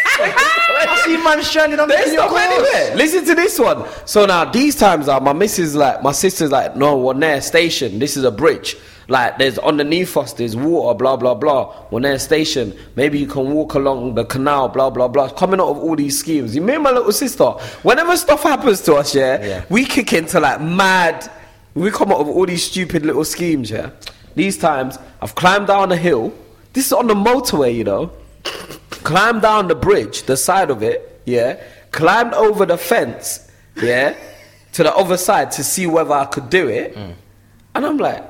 I 0.83 1.01
see 1.05 1.17
man 1.17 1.43
stranded 1.43 1.79
on 1.79 1.89
They 1.89 2.13
stop 2.13 2.31
anywhere. 2.31 2.95
Listen 2.95 3.25
to 3.25 3.35
this 3.35 3.59
one. 3.59 3.85
So 4.05 4.25
now 4.25 4.45
these 4.45 4.75
times 4.75 5.07
are 5.07 5.19
my 5.19 5.33
missus 5.33 5.75
like 5.75 6.01
my 6.01 6.11
sister's 6.11 6.51
like 6.51 6.75
no 6.75 6.97
we're 6.97 7.13
near 7.13 7.41
station. 7.41 7.99
This 7.99 8.17
is 8.17 8.23
a 8.23 8.31
bridge. 8.31 8.77
Like 9.11 9.37
there's 9.37 9.59
underneath 9.59 10.15
us 10.15 10.33
there's 10.33 10.55
water 10.55 10.97
blah 10.97 11.17
blah 11.17 11.35
blah. 11.35 11.73
When 11.89 12.03
they're 12.03 12.11
near 12.11 12.15
a 12.15 12.19
station. 12.19 12.73
Maybe 12.95 13.19
you 13.19 13.27
can 13.27 13.51
walk 13.53 13.73
along 13.75 14.15
the 14.15 14.25
canal 14.25 14.69
blah 14.69 14.89
blah 14.89 15.07
blah. 15.07 15.29
Coming 15.29 15.59
out 15.59 15.67
of 15.69 15.77
all 15.77 15.95
these 15.95 16.17
schemes. 16.17 16.55
You 16.55 16.61
me 16.61 16.75
and 16.75 16.83
my 16.83 16.91
little 16.91 17.11
sister. 17.11 17.45
Whenever 17.83 18.15
stuff 18.17 18.43
happens 18.43 18.81
to 18.81 18.95
us, 18.95 19.13
yeah, 19.13 19.43
Yeah. 19.45 19.63
we 19.69 19.85
kick 19.85 20.13
into 20.13 20.39
like 20.39 20.61
mad. 20.61 21.29
We 21.73 21.91
come 21.91 22.11
up 22.11 22.19
with 22.19 22.29
all 22.29 22.45
these 22.45 22.63
stupid 22.63 23.05
little 23.05 23.25
schemes, 23.25 23.69
yeah. 23.69 23.91
These 24.35 24.57
times 24.57 24.97
I've 25.21 25.35
climbed 25.35 25.67
down 25.67 25.91
a 25.91 25.97
hill. 25.97 26.33
This 26.73 26.85
is 26.87 26.93
on 26.93 27.07
the 27.07 27.15
motorway, 27.15 27.75
you 27.75 27.83
know 27.83 28.11
climbed 29.03 29.41
down 29.41 29.67
the 29.67 29.75
bridge, 29.75 30.23
the 30.23 30.37
side 30.37 30.69
of 30.69 30.83
it, 30.83 31.21
yeah, 31.25 31.59
climbed 31.91 32.33
over 32.33 32.65
the 32.65 32.77
fence, 32.77 33.49
yeah, 33.81 34.15
to 34.73 34.83
the 34.83 34.95
other 34.95 35.17
side 35.17 35.51
to 35.51 35.63
see 35.63 35.87
whether 35.87 36.13
I 36.13 36.25
could 36.25 36.49
do 36.49 36.67
it. 36.67 36.95
Mm. 36.95 37.13
And 37.75 37.85
I'm 37.85 37.97
like, 37.97 38.23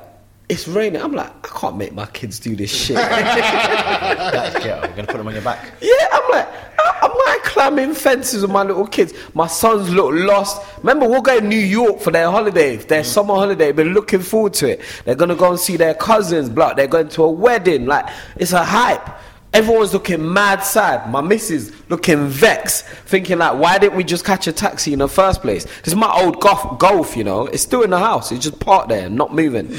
it's 0.48 0.68
raining. 0.68 1.00
I'm 1.00 1.12
like, 1.12 1.28
I 1.28 1.58
can't 1.58 1.76
make 1.76 1.92
my 1.92 2.06
kids 2.06 2.38
do 2.38 2.54
this 2.54 2.70
shit. 2.70 2.96
yeah, 2.96 4.30
That's 4.32 4.64
ghetto. 4.64 4.80
We're 4.88 4.96
gonna 4.96 5.06
put 5.06 5.16
them 5.16 5.26
on 5.26 5.32
your 5.34 5.42
back. 5.42 5.72
Yeah, 5.80 5.92
I'm 6.12 6.30
like, 6.30 6.48
I- 6.78 6.98
I'm 7.02 7.10
like 7.26 7.42
climbing 7.44 7.94
fences 7.94 8.42
with 8.42 8.50
my 8.50 8.62
little 8.62 8.86
kids. 8.86 9.14
My 9.34 9.46
sons 9.46 9.90
look 9.90 10.12
lost. 10.12 10.62
Remember, 10.78 11.08
we're 11.08 11.20
going 11.20 11.42
to 11.42 11.48
New 11.48 11.56
York 11.56 12.00
for 12.00 12.10
their 12.10 12.30
holiday, 12.30 12.76
their 12.76 13.02
mm. 13.02 13.06
summer 13.06 13.34
holiday. 13.34 13.72
Been 13.72 13.94
looking 13.94 14.20
forward 14.20 14.54
to 14.54 14.70
it. 14.70 14.80
They're 15.04 15.14
gonna 15.14 15.34
go 15.34 15.50
and 15.50 15.58
see 15.58 15.76
their 15.76 15.94
cousins. 15.94 16.48
Block. 16.48 16.76
They're 16.76 16.86
going 16.86 17.08
to 17.10 17.24
a 17.24 17.30
wedding. 17.30 17.86
Like 17.86 18.06
it's 18.36 18.52
a 18.52 18.64
hype. 18.64 19.08
Everyone's 19.52 19.92
looking 19.92 20.32
mad 20.32 20.60
sad. 20.60 21.10
My 21.10 21.20
missus 21.20 21.72
looking 21.90 22.26
vexed, 22.26 22.86
thinking 22.86 23.36
like, 23.36 23.58
why 23.58 23.78
didn't 23.78 23.96
we 23.96 24.04
just 24.04 24.24
catch 24.24 24.46
a 24.46 24.52
taxi 24.52 24.94
in 24.94 25.00
the 25.00 25.08
first 25.08 25.42
place? 25.42 25.64
This 25.64 25.88
is 25.88 25.94
my 25.94 26.10
old 26.10 26.40
golf, 26.40 26.78
golf, 26.78 27.16
you 27.18 27.24
know. 27.24 27.46
It's 27.46 27.62
still 27.62 27.82
in 27.82 27.90
the 27.90 27.98
house. 27.98 28.32
It's 28.32 28.42
just 28.42 28.58
parked 28.60 28.88
there, 28.88 29.10
not 29.10 29.34
moving. 29.34 29.78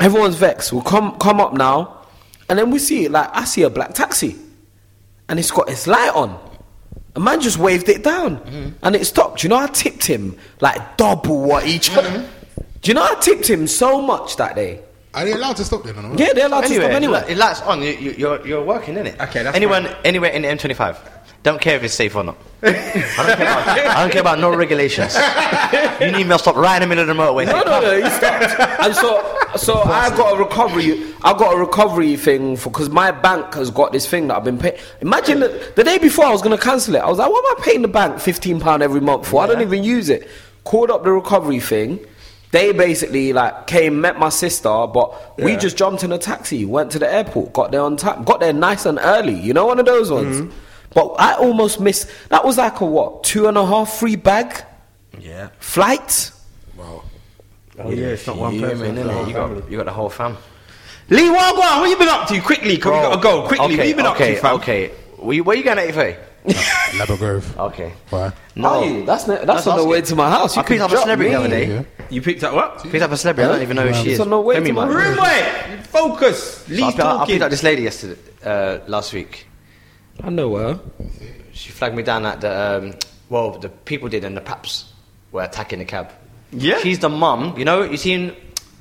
Everyone's 0.00 0.36
vexed. 0.36 0.72
We'll 0.72 0.82
come 0.82 1.16
come 1.18 1.40
up 1.40 1.52
now, 1.52 2.06
and 2.48 2.58
then 2.58 2.70
we 2.70 2.78
see 2.78 3.04
it 3.04 3.10
like 3.10 3.28
I 3.32 3.44
see 3.44 3.62
a 3.62 3.70
black 3.70 3.94
taxi, 3.94 4.36
and 5.28 5.38
it's 5.38 5.50
got 5.50 5.68
its 5.68 5.86
light 5.86 6.12
on. 6.14 6.38
A 7.16 7.20
man 7.20 7.40
just 7.40 7.58
waved 7.58 7.88
it 7.88 8.02
down, 8.02 8.38
mm-hmm. 8.38 8.68
and 8.82 8.96
it 8.96 9.04
stopped. 9.04 9.42
You 9.42 9.50
know, 9.50 9.56
I 9.56 9.66
tipped 9.66 10.06
him 10.06 10.38
like 10.60 10.96
double 10.96 11.42
what 11.42 11.66
each. 11.66 11.90
Mm-hmm. 11.90 12.26
Do 12.80 12.90
you 12.90 12.94
know 12.94 13.02
I 13.02 13.14
tipped 13.20 13.48
him 13.48 13.66
so 13.66 14.00
much 14.00 14.36
that 14.36 14.56
day? 14.56 14.80
Are 15.12 15.24
they 15.24 15.32
allowed 15.32 15.56
to 15.56 15.64
stop 15.64 15.82
then? 15.82 15.96
or 15.98 16.02
not? 16.02 16.18
Yeah, 16.18 16.32
they're 16.32 16.46
allowed 16.46 16.62
to 16.62 16.68
stop 16.68 16.82
Anyway, 16.84 16.94
anywhere. 16.94 17.24
it 17.28 17.36
lights 17.36 17.60
on. 17.62 17.82
You, 17.82 17.90
you, 17.92 18.10
you're 18.12 18.46
you're 18.46 18.64
working 18.64 18.96
in 18.96 19.06
it. 19.06 19.20
Okay, 19.20 19.42
that's 19.42 19.56
anyone 19.56 19.84
fine. 19.84 19.96
anywhere 20.04 20.30
in 20.30 20.42
the 20.42 20.48
M25. 20.48 20.96
Don't 21.42 21.60
care 21.60 21.76
if 21.76 21.82
it's 21.82 21.94
safe 21.94 22.14
or 22.16 22.22
not. 22.22 22.36
I 22.62 22.66
don't 22.70 23.36
care 23.36 23.46
about, 23.46 23.68
I 23.68 24.00
don't 24.02 24.12
care 24.12 24.20
about 24.20 24.38
no 24.38 24.54
regulations. 24.54 25.16
You 26.00 26.12
need 26.12 26.24
me 26.24 26.30
to 26.30 26.38
stop 26.38 26.56
right 26.56 26.76
in 26.76 26.82
the 26.82 26.86
middle 26.86 27.08
of 27.08 27.08
the 27.08 27.22
motorway. 27.22 27.46
No, 27.46 27.62
no, 27.62 27.80
no. 27.80 28.02
He 28.02 28.10
stopped. 28.10 28.60
and 28.84 28.94
so, 28.94 29.39
so 29.56 29.74
I 29.82 30.10
got 30.16 30.36
a 30.36 30.38
recovery. 30.38 31.14
I 31.22 31.32
got 31.36 31.54
a 31.54 31.58
recovery 31.58 32.16
thing 32.16 32.56
for 32.56 32.70
because 32.70 32.88
my 32.90 33.10
bank 33.10 33.54
has 33.54 33.70
got 33.70 33.92
this 33.92 34.06
thing 34.08 34.28
that 34.28 34.36
I've 34.36 34.44
been 34.44 34.58
paying. 34.58 34.78
Imagine 35.00 35.40
the, 35.40 35.72
the 35.76 35.84
day 35.84 35.98
before 35.98 36.24
I 36.26 36.30
was 36.32 36.42
going 36.42 36.56
to 36.56 36.62
cancel 36.62 36.94
it. 36.94 36.98
I 36.98 37.08
was 37.08 37.18
like, 37.18 37.30
what 37.30 37.44
am 37.44 37.60
I 37.62 37.64
paying 37.64 37.82
the 37.82 37.88
bank 37.88 38.20
fifteen 38.20 38.60
pound 38.60 38.82
every 38.82 39.00
month 39.00 39.26
for? 39.28 39.42
I 39.42 39.46
don't 39.46 39.60
even 39.60 39.84
use 39.84 40.08
it. 40.08 40.28
Called 40.64 40.90
up 40.90 41.04
the 41.04 41.10
recovery 41.12 41.60
thing. 41.60 42.00
They 42.52 42.72
basically 42.72 43.32
like 43.32 43.66
came, 43.68 44.00
met 44.00 44.18
my 44.18 44.28
sister, 44.28 44.68
but 44.86 45.38
we 45.38 45.56
just 45.56 45.76
jumped 45.76 46.02
in 46.02 46.10
a 46.10 46.18
taxi, 46.18 46.64
went 46.64 46.90
to 46.92 46.98
the 46.98 47.08
airport, 47.12 47.52
got 47.52 47.70
there 47.70 47.80
on 47.82 47.96
time, 47.96 48.24
got 48.24 48.40
there 48.40 48.52
nice 48.52 48.86
and 48.86 48.98
early. 49.00 49.38
You 49.38 49.52
know, 49.52 49.66
one 49.66 49.78
of 49.78 49.86
those 49.86 50.10
ones. 50.10 50.40
Mm-hmm. 50.40 50.56
But 50.92 51.14
I 51.20 51.34
almost 51.34 51.78
missed. 51.80 52.10
That 52.30 52.44
was 52.44 52.58
like 52.58 52.80
a 52.80 52.84
what? 52.84 53.22
Two 53.22 53.46
and 53.46 53.56
a 53.56 53.64
half 53.64 53.92
free 53.98 54.16
bag 54.16 54.64
Yeah. 55.20 55.50
flight. 55.60 56.32
Wow. 56.76 57.04
Oh 57.82 57.90
yeah, 57.90 58.06
it's 58.08 58.26
not 58.26 58.36
one 58.36 58.54
Yeah, 58.54 58.68
person. 58.68 58.80
man, 58.80 58.98
it's 58.98 59.06
the 59.06 59.12
innit? 59.12 59.14
whole 59.14 59.26
You 59.28 59.34
got 59.34 59.70
you 59.70 59.76
got 59.78 59.86
the 59.86 59.92
whole 59.92 60.08
fam. 60.10 60.36
Lee 61.08 61.22
Wagwan, 61.28 61.80
what 61.80 61.90
you 61.90 61.96
been 61.96 62.08
up 62.08 62.28
to? 62.28 62.40
Quickly, 62.40 62.76
cause 62.78 62.92
we 62.92 62.98
gotta 63.00 63.20
go. 63.20 63.46
Quickly, 63.46 63.64
Okay, 63.66 63.76
what 63.78 63.88
you 63.88 63.94
been 63.96 64.06
okay, 64.06 64.30
up 64.30 64.36
to, 64.36 64.40
fam? 64.42 64.54
Okay. 64.56 64.88
Where 65.16 65.34
you, 65.36 65.44
where 65.44 65.56
you 65.56 65.64
going 65.64 65.78
at 65.78 65.84
83? 65.84 66.16
Ladbroke 66.98 67.18
Grove. 67.18 67.56
Okay. 67.58 67.92
Why? 68.08 68.32
No. 68.56 68.68
Are 68.68 68.84
you? 68.86 69.04
That's 69.04 69.26
ne- 69.28 69.34
that's, 69.34 69.46
That's 69.46 69.66
on 69.66 69.78
the 69.78 69.84
way 69.84 70.00
to 70.00 70.16
my 70.16 70.30
house. 70.30 70.56
You 70.56 70.62
I 70.62 70.64
picked 70.64 70.80
up 70.80 70.90
a 70.90 70.92
drop 70.94 71.02
celebrity 71.04 71.30
the 71.32 71.38
other 71.38 71.48
day. 71.48 71.68
Yeah. 71.68 71.82
You 72.08 72.22
picked 72.22 72.42
up 72.44 72.54
what? 72.54 72.82
Picked 72.82 73.02
up 73.02 73.10
a 73.10 73.16
celebrity. 73.16 73.48
I 73.48 73.52
don't 73.52 73.62
even 73.62 73.76
know 73.76 73.86
who 73.88 73.94
she 73.94 74.10
It's 74.10 74.14
is. 74.14 74.20
on 74.20 74.30
the 74.30 74.40
way 74.40 74.54
Let 74.54 74.66
to 74.66 74.72
my 74.72 74.86
room. 74.86 74.96
Room 74.96 75.16
way. 75.22 75.80
Focus. 75.84 76.64
So 76.66 76.74
I, 76.74 76.90
picked 76.90 77.00
up, 77.00 77.20
I 77.20 77.26
picked 77.26 77.42
up 77.42 77.50
this 77.50 77.62
lady 77.62 77.82
yesterday, 77.82 78.20
uh, 78.44 78.78
last 78.86 79.12
week. 79.12 79.46
I 80.22 80.30
know 80.30 80.56
her. 80.56 80.80
She 81.52 81.70
flagged 81.72 81.94
me 81.96 82.02
down 82.02 82.24
at 82.24 82.40
the 82.40 82.78
um, 82.78 82.94
well, 83.28 83.58
the 83.58 83.68
people 83.68 84.08
did, 84.08 84.24
and 84.24 84.36
the 84.36 84.40
paps 84.40 84.92
were 85.32 85.42
attacking 85.42 85.80
the 85.80 85.84
cab. 85.84 86.10
Yeah? 86.52 86.78
she's 86.78 86.98
the 86.98 87.08
mum. 87.08 87.54
You 87.58 87.64
know, 87.64 87.82
you 87.82 87.96
seen 87.96 88.34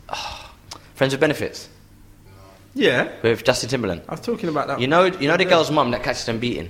ah, 0.10 0.54
Friends 0.96 1.14
with 1.14 1.22
Benefits 1.22 1.70
Yeah, 2.74 3.10
with 3.22 3.44
Justin 3.44 3.70
Timberland. 3.70 4.02
I 4.08 4.14
was 4.14 4.22
talking 4.22 4.50
about 4.50 4.68
that. 4.68 4.80
You 4.80 4.88
know, 4.88 5.06
you 5.06 5.28
know 5.28 5.38
the 5.38 5.46
girl's 5.46 5.72
mum 5.72 5.92
that 5.92 6.04
catches 6.04 6.26
them 6.26 6.40
beating. 6.40 6.70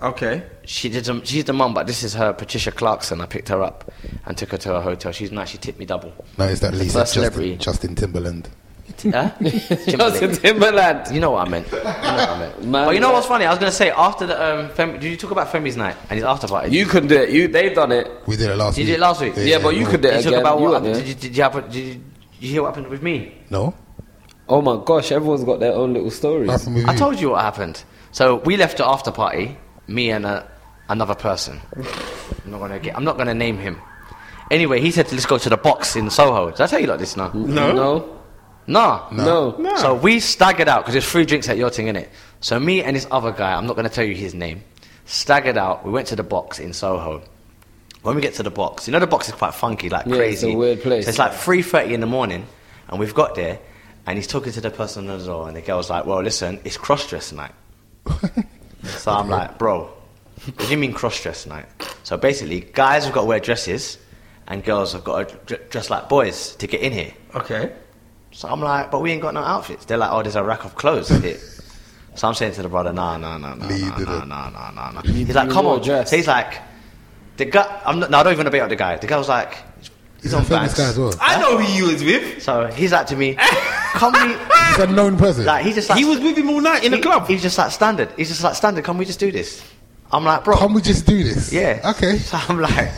Okay. 0.00 0.44
She 0.64 0.88
did. 0.88 1.04
Some, 1.06 1.24
she's 1.24 1.44
the 1.44 1.52
mum, 1.52 1.74
but 1.74 1.86
this 1.86 2.04
is 2.04 2.14
her 2.14 2.32
Patricia 2.32 2.70
Clarkson. 2.70 3.20
I 3.20 3.26
picked 3.26 3.48
her 3.48 3.62
up 3.62 3.90
and 4.26 4.36
took 4.36 4.50
her 4.52 4.58
to 4.58 4.68
her 4.68 4.80
hotel. 4.80 5.10
She's 5.12 5.32
nice. 5.32 5.48
She 5.50 5.58
tipped 5.58 5.78
me 5.78 5.86
double. 5.86 6.12
No, 6.38 6.44
it's 6.46 6.60
that 6.60 6.72
Lisa 6.72 7.00
First 7.00 7.14
Justin, 7.14 7.22
celebrity. 7.32 7.56
Justin 7.56 7.94
Timberland. 7.96 8.48
Huh? 9.04 9.30
Justin 9.40 10.32
Timberland. 10.32 11.14
You 11.14 11.20
know 11.20 11.30
what 11.32 11.46
I 11.46 11.50
meant. 11.50 11.70
You 11.70 11.78
know 11.78 11.84
what 11.84 12.28
I 12.28 12.38
meant. 12.38 12.64
Man, 12.64 12.86
but 12.86 12.94
you 12.94 13.00
know 13.00 13.12
what's 13.12 13.26
funny? 13.26 13.44
I 13.44 13.50
was 13.50 13.58
gonna 13.58 13.70
say 13.72 13.90
after 13.90 14.26
the 14.26 14.42
um, 14.60 14.68
Fem- 14.70 14.92
did 14.98 15.04
you 15.04 15.16
talk 15.16 15.30
about 15.30 15.48
Femi's 15.52 15.76
night 15.76 15.96
and 16.10 16.16
his 16.18 16.24
after 16.24 16.48
party? 16.48 16.74
You 16.76 16.86
couldn't 16.86 17.08
do 17.08 17.16
it. 17.16 17.30
You 17.30 17.48
they've 17.48 17.74
done 17.74 17.92
it. 17.92 18.10
We 18.26 18.36
did 18.36 18.50
it 18.50 18.56
last 18.56 18.74
Did 18.76 18.82
week. 18.82 18.88
you 18.88 18.92
did 18.94 18.98
it 18.98 19.00
last 19.02 19.20
week? 19.20 19.32
Yeah, 19.36 19.58
but 19.62 19.76
you 19.76 19.86
could 19.86 20.00
do 20.02 20.08
it 20.08 20.16
you 20.16 20.22
talk 20.22 20.26
again. 20.28 20.40
about 20.40 20.60
You 20.60 20.68
what? 20.68 20.82
Did 20.82 21.06
you, 21.06 21.14
did 21.14 21.36
you 21.36 21.42
have? 21.42 21.54
Did 21.70 21.74
you, 21.74 21.94
did 21.94 22.02
you 22.40 22.48
hear 22.50 22.62
what 22.62 22.68
happened 22.68 22.88
with 22.88 23.02
me? 23.02 23.34
No. 23.50 23.74
Oh 24.48 24.62
my 24.62 24.82
gosh, 24.84 25.12
everyone's 25.12 25.44
got 25.44 25.60
their 25.60 25.74
own 25.74 25.92
little 25.92 26.10
stories. 26.10 26.48
What 26.48 26.58
happened 26.58 26.76
with 26.76 26.88
I 26.88 26.92
you? 26.94 26.98
told 26.98 27.20
you 27.20 27.30
what 27.30 27.42
happened. 27.42 27.84
So 28.12 28.36
we 28.36 28.56
left 28.56 28.78
the 28.78 28.86
after 28.86 29.10
party, 29.10 29.58
me 29.86 30.10
and 30.10 30.24
a, 30.24 30.50
another 30.88 31.14
person. 31.14 31.60
I'm 31.76 32.50
not 32.50 32.58
gonna 32.58 32.78
get. 32.78 32.96
I'm 32.96 33.04
not 33.04 33.16
gonna 33.18 33.34
name 33.34 33.58
him. 33.58 33.80
Anyway, 34.50 34.80
he 34.80 34.90
said 34.90 35.12
let's 35.12 35.26
go 35.26 35.36
to 35.36 35.50
the 35.50 35.58
box 35.58 35.94
in 35.94 36.08
Soho. 36.08 36.50
Did 36.50 36.62
I 36.62 36.66
tell 36.66 36.80
you 36.80 36.86
like 36.86 36.98
this 36.98 37.16
now? 37.16 37.30
No. 37.34 37.72
No. 37.72 38.17
Nah. 38.68 39.08
No. 39.10 39.56
No. 39.58 39.76
So 39.76 39.94
we 39.94 40.20
staggered 40.20 40.68
out 40.68 40.82
because 40.82 40.94
there's 40.94 41.04
free 41.04 41.24
drinks 41.24 41.48
at 41.48 41.56
your 41.56 41.70
thing, 41.70 41.86
innit? 41.86 42.08
So 42.40 42.60
me 42.60 42.82
and 42.84 42.94
this 42.94 43.06
other 43.10 43.32
guy, 43.32 43.54
I'm 43.54 43.66
not 43.66 43.74
going 43.74 43.88
to 43.88 43.92
tell 43.94 44.04
you 44.04 44.14
his 44.14 44.34
name, 44.34 44.62
staggered 45.06 45.56
out. 45.56 45.84
We 45.84 45.90
went 45.90 46.06
to 46.08 46.16
the 46.16 46.22
box 46.22 46.58
in 46.60 46.72
Soho. 46.72 47.22
When 48.02 48.14
we 48.14 48.22
get 48.22 48.34
to 48.34 48.44
the 48.44 48.50
box, 48.50 48.86
you 48.86 48.92
know 48.92 49.00
the 49.00 49.08
box 49.08 49.28
is 49.28 49.34
quite 49.34 49.54
funky, 49.54 49.88
like 49.88 50.06
Yeah, 50.06 50.12
it's 50.12 50.18
crazy. 50.42 50.52
a 50.52 50.56
weird 50.56 50.82
place. 50.82 51.04
So 51.06 51.08
it's 51.08 51.18
like 51.18 51.32
3.30 51.32 51.90
in 51.92 52.00
the 52.00 52.06
morning, 52.06 52.46
and 52.88 53.00
we've 53.00 53.14
got 53.14 53.34
there, 53.34 53.58
and 54.06 54.16
he's 54.16 54.28
talking 54.28 54.52
to 54.52 54.60
the 54.60 54.70
person 54.70 55.10
on 55.10 55.18
the 55.18 55.24
door, 55.24 55.48
and 55.48 55.56
the 55.56 55.60
girl's 55.62 55.90
like, 55.90 56.06
well, 56.06 56.22
listen, 56.22 56.60
it's 56.64 56.76
cross-dress 56.76 57.32
night. 57.32 57.50
so 58.84 59.12
I'm 59.12 59.28
like, 59.28 59.58
bro, 59.58 59.90
what 60.44 60.58
do 60.58 60.66
you 60.68 60.76
mean 60.78 60.92
cross-dress 60.92 61.46
night? 61.46 61.66
So 62.04 62.16
basically, 62.16 62.60
guys 62.60 63.04
have 63.04 63.12
got 63.12 63.22
to 63.22 63.26
wear 63.26 63.40
dresses, 63.40 63.98
and 64.46 64.62
girls 64.62 64.92
have 64.92 65.02
got 65.04 65.46
to 65.48 65.56
dress 65.70 65.90
like 65.90 66.08
boys 66.08 66.54
to 66.56 66.66
get 66.68 66.80
in 66.80 66.92
here. 66.92 67.12
Okay. 67.34 67.72
So 68.38 68.46
I'm 68.46 68.60
like, 68.60 68.92
but 68.92 69.00
we 69.02 69.10
ain't 69.10 69.20
got 69.20 69.34
no 69.34 69.40
outfits. 69.40 69.84
They're 69.84 69.98
like, 69.98 70.12
oh, 70.12 70.22
there's 70.22 70.36
a 70.36 70.44
rack 70.44 70.64
of 70.64 70.76
clothes 70.76 71.08
here. 71.08 71.38
So 72.14 72.28
I'm 72.28 72.34
saying 72.34 72.52
to 72.52 72.62
the 72.62 72.68
brother, 72.68 72.92
nah, 72.92 73.16
nah, 73.16 73.36
nah, 73.36 73.56
nah, 73.56 73.66
nah, 73.66 73.98
nah, 73.98 74.24
nah, 74.24 74.48
nah, 74.50 74.70
nah, 74.70 74.90
nah. 74.92 75.02
He's 75.02 75.34
like, 75.34 75.50
come 75.50 75.66
on. 75.66 75.82
dress. 75.82 76.10
So 76.10 76.16
he's 76.18 76.28
like, 76.28 76.56
the 77.36 77.46
guy, 77.46 77.82
I'm 77.84 77.98
not, 77.98 78.12
no, 78.12 78.18
I 78.18 78.22
don't 78.22 78.34
even 78.34 78.44
know 78.44 78.56
about 78.56 78.68
the 78.68 78.76
guy. 78.76 78.96
The 78.96 79.08
guy 79.08 79.16
was 79.18 79.28
like, 79.28 79.54
he's 79.80 79.90
He's 80.22 80.34
on 80.34 80.42
a 80.42 80.44
famous 80.44 80.72
bands. 80.72 80.74
guy 80.78 80.88
as 80.90 80.98
well. 81.00 81.14
I 81.20 81.40
know 81.40 81.58
who 81.58 81.72
you 81.72 81.92
was 81.92 82.04
with. 82.04 82.40
So 82.40 82.66
he's 82.66 82.92
like 82.92 83.08
to 83.08 83.16
me, 83.16 83.34
come 83.94 84.12
we, 84.12 84.20
He's 84.68 84.78
a 84.78 84.86
known 84.86 85.16
person. 85.16 85.44
like, 85.44 85.64
he's 85.66 85.74
just 85.74 85.88
like, 85.88 85.98
He 85.98 86.04
was 86.04 86.20
with 86.20 86.38
him 86.38 86.48
all 86.48 86.60
night 86.60 86.84
in 86.84 86.92
the 86.92 87.00
club. 87.00 87.26
He's 87.26 87.42
just 87.42 87.58
like, 87.58 87.72
standard. 87.72 88.12
He's 88.16 88.28
just 88.28 88.44
like, 88.44 88.54
standard, 88.54 88.84
can 88.84 88.98
we 88.98 89.04
just 89.04 89.18
do 89.18 89.32
this? 89.32 89.64
I'm 90.12 90.22
like, 90.24 90.44
bro. 90.44 90.58
Can 90.58 90.74
we 90.74 90.80
just 90.80 91.06
do 91.06 91.24
this? 91.24 91.52
Yeah. 91.52 91.80
Okay. 91.96 92.18
So 92.18 92.38
I'm 92.48 92.60
like, 92.60 92.92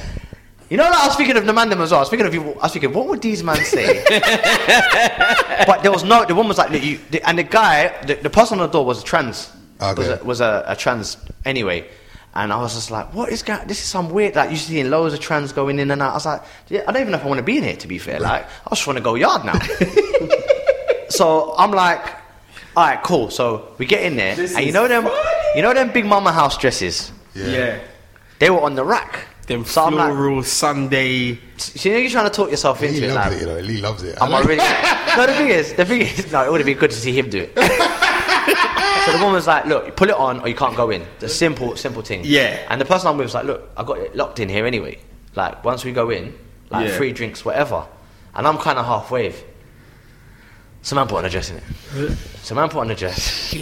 you 0.71 0.77
know, 0.77 0.85
like, 0.85 0.95
I 0.95 1.07
was 1.09 1.17
thinking 1.17 1.37
of 1.37 1.45
the 1.45 1.53
man 1.53 1.69
them 1.69 1.81
as 1.83 1.91
well. 1.91 1.99
I 1.99 2.03
was 2.03 2.09
thinking 2.09 2.27
of 2.27 2.33
you. 2.35 2.43
I 2.53 2.63
was 2.65 2.73
thinking, 2.73 2.93
what 2.93 3.07
would 3.09 3.21
these 3.21 3.43
men 3.43 3.57
say? 3.65 4.03
but 5.67 5.83
there 5.83 5.93
was 5.93 6.05
no. 6.05 6.25
The 6.25 6.35
woman 6.35 6.49
was 6.49 6.59
like, 6.59 6.71
you, 6.83 6.99
the, 7.11 7.21
and 7.29 7.39
the 7.39 7.43
guy, 7.43 7.89
the, 8.07 8.15
the 8.15 8.31
person 8.31 8.61
on 8.61 8.67
the 8.69 8.73
door 8.73 8.85
was 8.87 9.03
a 9.03 9.05
trans. 9.05 9.51
Was 9.81 9.99
Okay. 9.99 10.21
a, 10.21 10.25
was 10.25 10.41
a, 10.41 10.65
a 10.67 10.77
trans 10.77 11.17
anyway. 11.45 11.87
And 12.35 12.53
I 12.53 12.61
was 12.61 12.75
just 12.75 12.91
like, 12.93 13.13
what 13.13 13.31
is 13.33 13.43
going? 13.43 13.67
This 13.67 13.81
is 13.83 13.87
some 13.89 14.11
weird. 14.11 14.37
Like 14.37 14.51
you 14.51 14.57
seeing 14.57 14.89
loads 14.91 15.15
of 15.15 15.21
trans 15.21 15.53
going 15.53 15.79
in 15.81 15.91
and 15.91 16.01
out. 16.01 16.11
I 16.13 16.15
was 16.15 16.27
like, 16.27 16.43
yeah, 16.69 16.83
I 16.87 16.93
don't 16.93 17.01
even 17.03 17.13
know 17.13 17.19
if 17.19 17.25
I 17.25 17.29
want 17.29 17.39
to 17.39 17.45
be 17.45 17.59
in 17.59 17.65
here. 17.65 17.77
To 17.77 17.89
be 17.89 17.99
fair, 17.99 18.21
like 18.21 18.45
I 18.67 18.71
just 18.71 18.87
want 18.87 18.99
to 18.99 19.03
go 19.03 19.17
yard 19.17 19.45
now. 19.45 19.59
so 21.09 21.55
I'm 21.59 21.73
like, 21.73 22.05
all 22.77 22.87
right, 22.87 23.03
cool. 23.03 23.31
So 23.31 23.75
we 23.79 23.87
get 23.87 24.05
in 24.05 24.17
there, 24.17 24.37
This 24.37 24.55
and 24.55 24.65
you 24.65 24.71
know 24.73 24.87
them, 24.87 25.05
funny. 25.05 25.17
you 25.57 25.63
know 25.63 25.75
them 25.75 25.91
big 25.93 26.07
mama 26.07 26.31
house 26.33 26.57
dresses. 26.57 27.11
Yeah. 27.35 27.81
They 28.39 28.49
were 28.51 28.61
on 28.61 28.75
the 28.77 28.85
rack. 28.85 29.27
Them 29.51 29.65
so 29.65 29.83
I'm 29.85 29.95
like, 29.97 30.13
floral 30.13 30.43
Sunday. 30.45 31.39
so 31.57 31.89
you 31.89 31.95
know 31.95 32.01
you're 32.03 32.11
trying 32.11 32.25
to 32.31 32.31
talk 32.31 32.51
yourself 32.51 32.81
into 32.83 33.01
Lee 33.01 33.07
it. 33.09 33.15
loves 33.15 33.27
Like, 33.27 33.37
it, 33.37 33.41
you 33.41 33.47
know. 33.47 33.59
Lee 33.61 33.81
loves 33.81 34.03
it. 34.05 34.17
I 34.21 34.27
am 34.27 34.33
I 34.33 34.39
like- 34.39 34.47
really? 34.49 35.17
no, 35.17 35.27
the 35.27 35.35
thing 35.35 35.49
is, 35.49 35.73
the 35.75 35.85
thing 35.85 36.01
is, 36.03 36.31
no, 36.33 36.45
it 36.45 36.51
would 36.53 36.61
have 36.61 36.67
been 36.67 36.79
good 36.79 36.91
to 36.93 36.97
see 36.97 37.13
him 37.13 37.29
do 37.29 37.41
it. 37.43 37.53
so 39.07 39.13
the 39.19 39.25
woman's 39.25 39.47
like, 39.49 39.65
look, 39.67 39.87
you 39.87 39.93
pull 39.93 40.09
it 40.09 40.15
on 40.15 40.41
or 40.41 40.49
you 40.49 40.55
can't 40.55 40.77
go 40.77 40.91
in. 40.91 41.05
The 41.19 41.29
simple, 41.29 41.75
simple 41.77 42.03
thing. 42.03 42.21
Yeah. 42.25 42.65
And 42.69 42.81
the 42.81 42.85
person 42.85 43.09
I'm 43.09 43.17
with 43.17 43.27
was 43.27 43.35
like, 43.35 43.45
look, 43.47 43.69
I 43.77 43.83
got 43.83 43.99
it 43.99 44.15
locked 44.15 44.39
in 44.41 44.49
here 44.49 44.67
anyway. 44.67 44.99
Like 45.35 45.65
once 45.65 45.85
we 45.85 45.93
go 45.93 46.11
in, 46.11 46.33
like 46.71 46.89
Yeah. 46.89 46.97
free 46.97 47.13
drinks, 47.13 47.45
whatever. 47.45 47.87
And 48.35 48.47
I'm 48.47 48.59
kind 48.59 48.79
of 48.79 48.87
half 48.87 49.11
wave. 49.11 49.43
So 50.83 50.97
man 50.97 51.07
put 51.07 51.19
on 51.19 51.25
a 51.27 51.31
dress 51.31 51.51
in 51.51 51.59
it. 51.59 52.13
So 52.43 52.55
man 52.55 52.69
put 52.71 52.81
on 52.81 52.91
a 52.91 52.95
dress. 52.95 53.55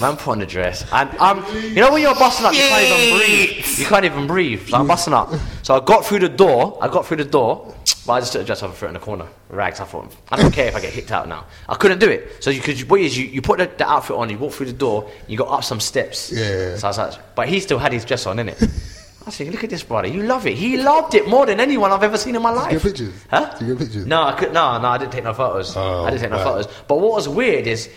Man 0.00 0.16
put 0.16 0.32
on 0.32 0.42
a 0.42 0.46
dress. 0.46 0.84
And 0.92 1.16
um, 1.18 1.44
you 1.54 1.76
know 1.76 1.92
when 1.92 2.02
you're 2.02 2.14
busting 2.14 2.44
up, 2.44 2.52
you 2.52 2.60
can't 2.60 2.84
even 2.84 3.18
breathe. 3.18 3.78
You 3.78 3.86
can't 3.86 4.04
even 4.04 4.26
breathe. 4.26 4.68
So 4.68 4.76
I'm 4.76 4.86
busting 4.86 5.14
up. 5.14 5.32
So 5.62 5.76
I 5.76 5.84
got 5.84 6.04
through 6.04 6.20
the 6.20 6.28
door. 6.28 6.76
I 6.82 6.88
got 6.88 7.06
through 7.06 7.18
the 7.18 7.24
door. 7.24 7.72
But 8.04 8.12
I 8.12 8.20
just 8.20 8.32
took 8.32 8.42
the 8.42 8.46
dress 8.46 8.62
off 8.62 8.70
and 8.70 8.78
threw 8.78 8.86
it 8.86 8.90
in 8.90 8.94
the 8.94 9.00
corner. 9.00 9.26
Rags. 9.48 9.80
I 9.80 9.84
thought, 9.84 10.14
I 10.30 10.36
don't 10.40 10.52
care 10.52 10.68
if 10.68 10.76
I 10.76 10.80
get 10.80 10.92
hit 10.92 11.10
out 11.10 11.28
now. 11.28 11.46
I 11.68 11.74
couldn't 11.74 11.98
do 11.98 12.08
it. 12.08 12.42
So 12.42 12.50
you 12.50 12.60
could, 12.60 12.78
what 12.88 13.00
is 13.00 13.16
you, 13.18 13.26
you 13.26 13.42
put 13.42 13.58
the, 13.58 13.66
the 13.66 13.88
outfit 13.88 14.16
on, 14.16 14.30
you 14.30 14.38
walk 14.38 14.52
through 14.52 14.66
the 14.66 14.72
door, 14.72 15.10
you 15.26 15.36
got 15.36 15.48
up 15.48 15.64
some 15.64 15.80
steps. 15.80 16.30
Yeah. 16.30 16.76
So 16.76 16.86
I 16.86 16.90
was 16.90 16.98
like, 16.98 17.34
but 17.34 17.48
he 17.48 17.58
still 17.58 17.78
had 17.78 17.92
his 17.92 18.04
dress 18.04 18.26
on, 18.26 18.36
innit? 18.36 18.92
I 19.26 19.30
thinking, 19.30 19.52
look 19.52 19.64
at 19.64 19.70
this 19.70 19.82
brother. 19.82 20.06
You 20.06 20.22
love 20.22 20.46
it. 20.46 20.54
He 20.54 20.76
loved 20.76 21.16
it 21.16 21.26
more 21.26 21.46
than 21.46 21.58
anyone 21.58 21.90
I've 21.90 22.04
ever 22.04 22.16
seen 22.16 22.36
in 22.36 22.42
my 22.42 22.50
life. 22.50 22.70
get 22.70 22.82
pictures? 22.82 23.12
Huh? 23.28 23.52
Did 23.58 23.66
you 23.66 23.74
get 23.74 23.84
pictures? 23.84 24.06
No, 24.06 24.22
I 24.22 24.32
could. 24.38 24.52
No, 24.52 24.80
no, 24.80 24.86
I 24.86 24.98
didn't 24.98 25.12
take 25.12 25.24
no 25.24 25.34
photos. 25.34 25.76
Oh, 25.76 26.04
I 26.04 26.10
didn't 26.10 26.22
take 26.22 26.30
no 26.30 26.36
right. 26.36 26.44
photos. 26.44 26.68
But 26.86 27.00
what 27.00 27.10
was 27.12 27.28
weird 27.28 27.66
is, 27.66 27.90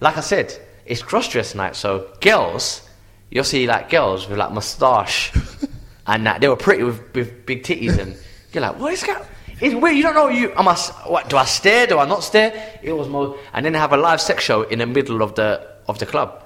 like 0.00 0.16
I 0.16 0.22
said, 0.22 0.58
it's 0.86 1.02
cross 1.02 1.28
dress 1.28 1.54
night. 1.54 1.76
So 1.76 2.10
girls, 2.22 2.88
you'll 3.30 3.44
see 3.44 3.66
like 3.66 3.90
girls 3.90 4.26
with 4.28 4.38
like 4.38 4.50
moustache, 4.50 5.32
and 6.06 6.26
that 6.26 6.40
they 6.40 6.48
were 6.48 6.56
pretty 6.56 6.84
with, 6.84 7.14
with 7.14 7.44
big 7.44 7.64
titties, 7.64 7.98
and 7.98 8.16
you're 8.54 8.62
like, 8.62 8.80
what 8.80 8.94
is 8.94 9.02
that? 9.02 9.28
It's 9.60 9.74
weird. 9.74 9.94
You 9.94 10.02
don't 10.04 10.14
know. 10.14 10.28
You, 10.28 10.52
am 10.54 10.68
I? 10.68 10.74
What 11.06 11.28
do 11.28 11.36
I 11.36 11.44
stare? 11.44 11.86
Do 11.86 11.98
I 11.98 12.06
not 12.06 12.24
stare? 12.24 12.78
It 12.82 12.94
was 12.94 13.08
more. 13.08 13.36
And 13.52 13.66
then 13.66 13.74
they 13.74 13.78
have 13.78 13.92
a 13.92 13.98
live 13.98 14.22
sex 14.22 14.42
show 14.42 14.62
in 14.62 14.78
the 14.78 14.86
middle 14.86 15.20
of 15.22 15.34
the 15.34 15.68
of 15.86 15.98
the 15.98 16.06
club. 16.06 16.41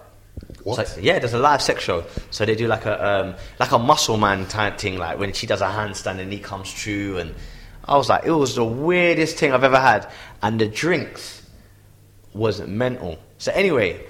What? 0.66 0.88
So, 0.88 1.00
yeah, 1.00 1.20
there's 1.20 1.32
a 1.32 1.38
live 1.38 1.62
sex 1.62 1.84
show. 1.84 2.04
So 2.32 2.44
they 2.44 2.56
do 2.56 2.66
like 2.66 2.86
a 2.86 3.06
um, 3.06 3.34
like 3.60 3.70
a 3.70 3.78
muscle 3.78 4.16
man 4.16 4.46
type 4.46 4.78
thing, 4.78 4.98
like 4.98 5.16
when 5.16 5.32
she 5.32 5.46
does 5.46 5.60
a 5.60 5.66
handstand 5.66 6.18
and 6.18 6.32
he 6.32 6.40
comes 6.40 6.72
through, 6.72 7.18
and 7.18 7.36
I 7.84 7.96
was 7.96 8.08
like, 8.08 8.24
it 8.24 8.32
was 8.32 8.56
the 8.56 8.64
weirdest 8.64 9.36
thing 9.36 9.52
I've 9.52 9.62
ever 9.62 9.78
had, 9.78 10.10
and 10.42 10.60
the 10.60 10.66
drinks 10.66 11.48
was 12.34 12.60
mental. 12.66 13.16
So 13.38 13.52
anyway, 13.52 14.04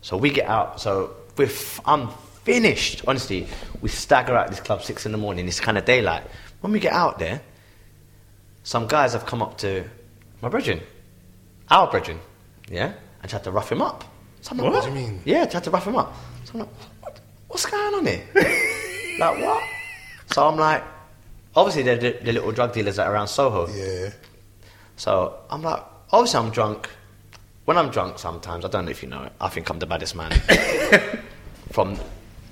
so 0.00 0.16
we 0.16 0.30
get 0.30 0.48
out. 0.48 0.80
So 0.80 1.14
we're 1.36 1.44
f- 1.44 1.80
I'm 1.84 2.08
finished. 2.42 3.04
Honestly, 3.06 3.46
we 3.80 3.88
stagger 3.88 4.36
out 4.36 4.50
this 4.50 4.58
club 4.58 4.82
six 4.82 5.06
in 5.06 5.12
the 5.12 5.18
morning. 5.18 5.46
It's 5.46 5.60
kind 5.60 5.78
of 5.78 5.84
daylight. 5.84 6.24
When 6.60 6.72
we 6.72 6.80
get 6.80 6.92
out 6.92 7.20
there, 7.20 7.40
some 8.64 8.88
guys 8.88 9.12
have 9.12 9.26
come 9.26 9.42
up 9.42 9.58
to 9.58 9.84
my 10.42 10.48
brethren, 10.48 10.80
our 11.70 11.88
brethren, 11.88 12.18
yeah, 12.68 12.94
and 13.22 13.30
tried 13.30 13.44
to 13.44 13.52
rough 13.52 13.70
him 13.70 13.80
up. 13.80 14.02
So 14.44 14.50
I'm 14.52 14.58
like, 14.58 14.72
What? 14.74 14.82
do 14.84 14.88
you 14.90 14.94
mean? 14.94 15.20
Yeah, 15.24 15.46
tried 15.46 15.64
to 15.64 15.70
rough 15.70 15.86
him 15.86 15.96
up. 15.96 16.14
So 16.44 16.52
I'm 16.52 16.60
like, 16.60 16.68
what, 17.00 17.20
what's 17.48 17.64
going 17.64 17.94
on 17.94 18.04
here? 18.06 18.22
like 19.18 19.40
what? 19.42 19.62
So 20.34 20.46
I'm 20.46 20.56
like, 20.58 20.84
obviously 21.56 21.82
they're 21.82 21.96
the, 21.96 22.18
the 22.22 22.32
little 22.32 22.52
drug 22.52 22.74
dealers 22.74 22.96
that 22.96 23.06
are 23.06 23.14
around 23.14 23.28
Soho. 23.28 23.66
Yeah. 23.68 24.10
So 24.96 25.38
I'm 25.48 25.62
like, 25.62 25.82
obviously 26.12 26.40
I'm 26.40 26.50
drunk. 26.50 26.90
When 27.64 27.78
I'm 27.78 27.88
drunk, 27.88 28.18
sometimes 28.18 28.66
I 28.66 28.68
don't 28.68 28.84
know 28.84 28.90
if 28.90 29.02
you 29.02 29.08
know 29.08 29.22
it. 29.22 29.32
I 29.40 29.48
think 29.48 29.70
I'm 29.70 29.78
the 29.78 29.86
baddest 29.86 30.14
man 30.14 30.30
from 31.72 31.96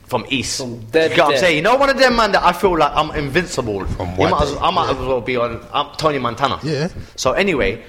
from 0.07 0.24
East. 0.30 0.61
From 0.62 0.80
dead, 0.86 1.11
you 1.11 1.16
know 1.18 1.24
what 1.24 1.34
I'm 1.34 1.40
saying? 1.40 1.57
You 1.57 1.62
know, 1.62 1.76
one 1.76 1.90
of 1.90 1.99
them 1.99 2.16
man 2.16 2.32
that 2.32 2.43
I 2.43 2.53
feel 2.55 2.78
like 2.78 2.93
I'm 2.95 3.11
invincible. 3.11 3.84
From 3.84 4.16
what 4.16 4.30
might? 4.30 4.57
I 4.62 4.70
might 4.70 4.86
Yeah. 4.86 4.99
as 5.01 5.07
well 5.07 5.20
be 5.20 5.36
on 5.36 5.61
um, 5.74 5.90
Tony 5.99 6.18
Montana. 6.18 6.59
Yeah. 6.62 6.88
So 7.16 7.32
anyway, 7.32 7.82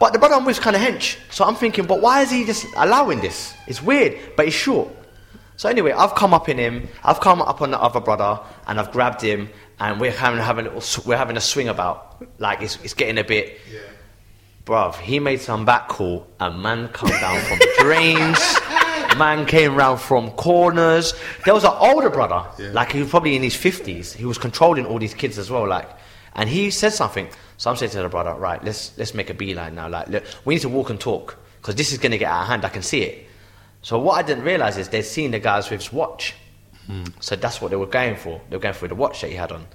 but 0.00 0.12
the 0.12 0.18
brother 0.18 0.34
I'm 0.34 0.44
with 0.44 0.60
kind 0.60 0.74
of 0.74 0.82
hench. 0.82 1.18
So 1.30 1.44
I'm 1.44 1.54
thinking, 1.54 1.84
but 1.86 2.00
why 2.00 2.22
is 2.22 2.30
he 2.30 2.44
just 2.44 2.66
allowing 2.76 3.20
this? 3.20 3.54
It's 3.68 3.80
weird, 3.80 4.18
but 4.34 4.46
he's 4.46 4.54
short. 4.54 4.88
So 5.56 5.68
anyway, 5.68 5.92
I've 5.92 6.14
come 6.14 6.32
up 6.32 6.48
in 6.48 6.56
him. 6.58 6.88
I've 7.04 7.20
come 7.20 7.42
up 7.42 7.60
on 7.60 7.70
the 7.70 7.78
other 7.78 8.00
brother, 8.00 8.40
and 8.66 8.80
I've 8.80 8.90
grabbed 8.90 9.20
him, 9.20 9.50
and 9.78 10.00
we're 10.00 10.10
having 10.10 10.40
having 10.40 10.66
a 10.66 10.70
little. 10.74 11.04
We're 11.06 11.18
having 11.18 11.36
a 11.36 11.40
swing 11.40 11.68
about. 11.68 12.24
Like 12.40 12.62
it's, 12.62 12.78
it's 12.82 12.94
getting 12.94 13.18
a 13.18 13.24
bit. 13.24 13.58
Bruv, 14.64 14.96
he 14.96 15.20
made 15.20 15.40
some 15.40 15.64
back 15.66 15.88
call. 15.88 16.26
A 16.40 16.50
man 16.50 16.88
come 16.88 17.10
down 17.10 17.40
from 17.42 17.58
drains. 17.78 18.38
Man 19.18 19.44
came 19.44 19.74
round 19.74 20.00
from 20.00 20.30
corners. 20.32 21.12
There 21.44 21.52
was 21.52 21.64
an 21.64 21.72
older 21.78 22.08
brother, 22.10 22.44
like 22.72 22.92
he 22.92 23.00
was 23.00 23.10
probably 23.10 23.36
in 23.36 23.42
his 23.42 23.56
fifties. 23.56 24.14
He 24.14 24.24
was 24.24 24.38
controlling 24.38 24.86
all 24.86 24.98
these 24.98 25.14
kids 25.14 25.36
as 25.36 25.50
well, 25.50 25.66
like, 25.68 25.88
and 26.36 26.48
he 26.48 26.70
said 26.70 26.92
something. 26.94 27.28
So 27.60 27.68
I'm 27.68 27.76
saying 27.76 27.92
to 27.92 28.00
the 28.00 28.08
brother, 28.08 28.32
right, 28.32 28.64
let's 28.64 28.96
let's 28.96 29.12
make 29.12 29.28
a 29.28 29.34
beeline 29.34 29.74
now. 29.74 29.86
Like, 29.86 30.08
look, 30.08 30.24
we 30.46 30.54
need 30.54 30.62
to 30.62 30.70
walk 30.70 30.88
and 30.88 30.98
talk 30.98 31.36
because 31.60 31.74
this 31.74 31.92
is 31.92 31.98
gonna 31.98 32.16
get 32.16 32.30
out 32.30 32.40
of 32.40 32.48
hand. 32.48 32.64
I 32.64 32.70
can 32.70 32.80
see 32.80 33.02
it. 33.02 33.26
So 33.82 33.98
what 33.98 34.14
I 34.14 34.22
didn't 34.22 34.44
realize 34.44 34.78
is 34.78 34.88
they'd 34.88 35.02
seen 35.02 35.32
the 35.32 35.40
guys 35.40 35.68
with 35.68 35.80
his 35.80 35.92
watch. 35.92 36.34
Hmm. 36.86 37.04
So 37.20 37.36
that's 37.36 37.60
what 37.60 37.70
they 37.70 37.76
were 37.76 37.84
going 37.84 38.16
for. 38.16 38.40
They 38.48 38.56
were 38.56 38.62
going 38.62 38.72
for 38.72 38.88
the 38.88 38.94
watch 38.94 39.20
that 39.20 39.28
he 39.28 39.36
had 39.36 39.52
on. 39.52 39.66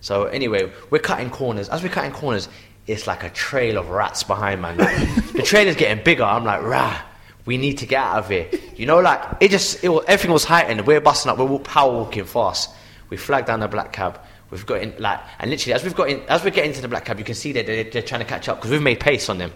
So 0.00 0.24
anyway, 0.24 0.72
we're 0.88 0.98
cutting 0.98 1.28
corners. 1.28 1.68
As 1.68 1.82
we're 1.82 1.90
cutting 1.90 2.12
corners, 2.12 2.48
it's 2.86 3.06
like 3.06 3.22
a 3.22 3.28
trail 3.28 3.76
of 3.76 3.90
rats 3.90 4.22
behind 4.22 4.62
man. 4.62 4.78
Like, 4.78 4.96
the 5.34 5.42
trail 5.44 5.68
is 5.68 5.76
getting 5.76 6.02
bigger. 6.02 6.24
I'm 6.24 6.46
like, 6.46 6.62
rah, 6.62 6.98
we 7.44 7.58
need 7.58 7.76
to 7.78 7.86
get 7.86 8.02
out 8.02 8.20
of 8.20 8.30
here. 8.30 8.48
You 8.76 8.86
know, 8.86 9.00
like 9.00 9.20
it 9.40 9.50
just 9.50 9.84
it 9.84 9.90
was, 9.90 10.06
everything 10.08 10.32
was 10.32 10.44
heightened. 10.44 10.86
We're 10.86 11.02
busting 11.02 11.30
up. 11.30 11.36
We're 11.36 11.58
power 11.58 11.92
walking 11.92 12.24
fast. 12.24 12.70
We 13.10 13.18
flagged 13.18 13.48
down 13.48 13.60
the 13.60 13.68
black 13.68 13.92
cab. 13.92 14.20
We've 14.50 14.64
got 14.64 14.80
in 14.80 14.94
like, 14.98 15.20
and 15.38 15.50
literally 15.50 15.74
as 15.74 15.82
we've 15.82 15.94
got 15.94 16.08
in, 16.08 16.20
as 16.28 16.44
we 16.44 16.50
get 16.50 16.64
into 16.64 16.80
the 16.80 16.88
black 16.88 17.04
cab, 17.04 17.18
you 17.18 17.24
can 17.24 17.34
see 17.34 17.52
that 17.52 17.66
they're, 17.66 17.84
they're 17.84 18.02
trying 18.02 18.20
to 18.20 18.26
catch 18.26 18.48
up 18.48 18.58
because 18.58 18.70
we've 18.70 18.82
made 18.82 19.00
pace 19.00 19.28
on 19.28 19.38
them. 19.38 19.52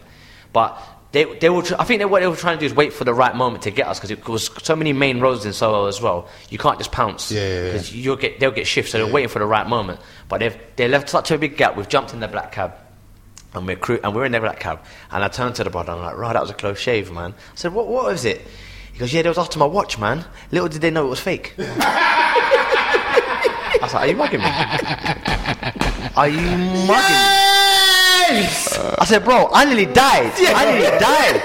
But 0.53 0.83
they 1.13 1.25
they 1.39 1.49
were. 1.49 1.63
I 1.79 1.85
think 1.85 2.01
they, 2.01 2.05
what 2.05 2.21
they 2.21 2.27
were 2.27 2.37
trying 2.37 2.57
to 2.57 2.61
do 2.61 2.67
is 2.67 2.75
wait 2.75 2.93
for 2.93 3.05
the 3.05 3.15
right 3.15 3.35
moment 3.35 3.63
to 3.65 3.71
get 3.71 3.87
us 3.87 3.99
because 3.99 4.11
it 4.11 4.27
was 4.29 4.51
so 4.63 4.75
many 4.75 4.93
main 4.93 5.21
roads 5.21 5.45
in 5.45 5.53
Soho 5.53 5.87
as 5.87 6.01
well. 6.01 6.29
You 6.51 6.59
can't 6.59 6.79
just 6.79 6.93
pounce. 6.93 7.31
Yeah, 7.31 7.41
yeah, 7.41 7.75
yeah. 7.75 7.83
you'll 7.91 8.17
get 8.17 8.41
they'll 8.41 8.51
get 8.51 8.67
shifts, 8.67 8.93
so 8.93 8.99
they're 8.99 9.13
waiting 9.13 9.29
for 9.29 9.39
the 9.39 9.47
right 9.47 9.67
moment. 9.67 10.01
But 10.29 10.39
they've 10.41 10.57
they 10.77 10.89
left 10.89 11.09
such 11.09 11.31
a 11.31 11.39
big 11.39 11.57
gap. 11.57 11.77
We've 11.77 11.89
jumped 11.89 12.13
in 12.13 12.21
the 12.21 12.29
black 12.29 12.53
cab. 12.53 12.75
And 13.53 13.67
we're 13.67 13.75
crew, 13.75 13.99
and 14.05 14.15
we're 14.15 14.27
in 14.27 14.31
the 14.31 14.39
black 14.39 14.61
cab, 14.61 14.85
and 15.11 15.25
I 15.25 15.29
turned 15.29 15.57
to 15.57 15.65
the 15.65 15.71
brother. 15.71 15.91
and 15.91 16.01
I'm 16.01 16.07
like, 16.07 16.17
"Right, 16.17 16.35
that 16.35 16.41
was 16.43 16.51
a 16.51 16.55
close 16.55 16.79
shave, 16.79 17.11
man." 17.11 17.33
I 17.33 17.57
said, 17.57 17.75
"What? 17.75 17.89
What 17.89 18.05
was 18.05 18.25
it?" 18.25 18.43
He 18.93 18.99
goes, 19.01 19.13
"Yeah, 19.13 19.23
they 19.23 19.29
was 19.29 19.39
after 19.39 19.59
my 19.59 19.67
watch, 19.67 19.99
man. 19.99 20.25
Little 20.53 20.69
did 20.69 20.83
they 20.83 20.91
know 20.93 21.07
it 21.07 21.11
was 21.11 21.19
fake." 21.19 21.55
Er 23.81 23.83
I 23.83 23.87
was 23.87 23.95
like, 23.95 24.03
"Are 24.03 24.09
you 24.09 24.17
mugging 24.17 24.41
me? 24.41 24.47
Are 26.17 26.29
you 26.29 26.41
mugging 26.87 27.17
me?" 28.37 28.45
I 28.99 29.05
said, 29.07 29.25
"Bro, 29.25 29.49
I 29.53 29.65
nearly 29.65 29.87
died. 29.87 30.33
I 30.37 30.65
nearly 30.71 30.99
died." 30.99 31.43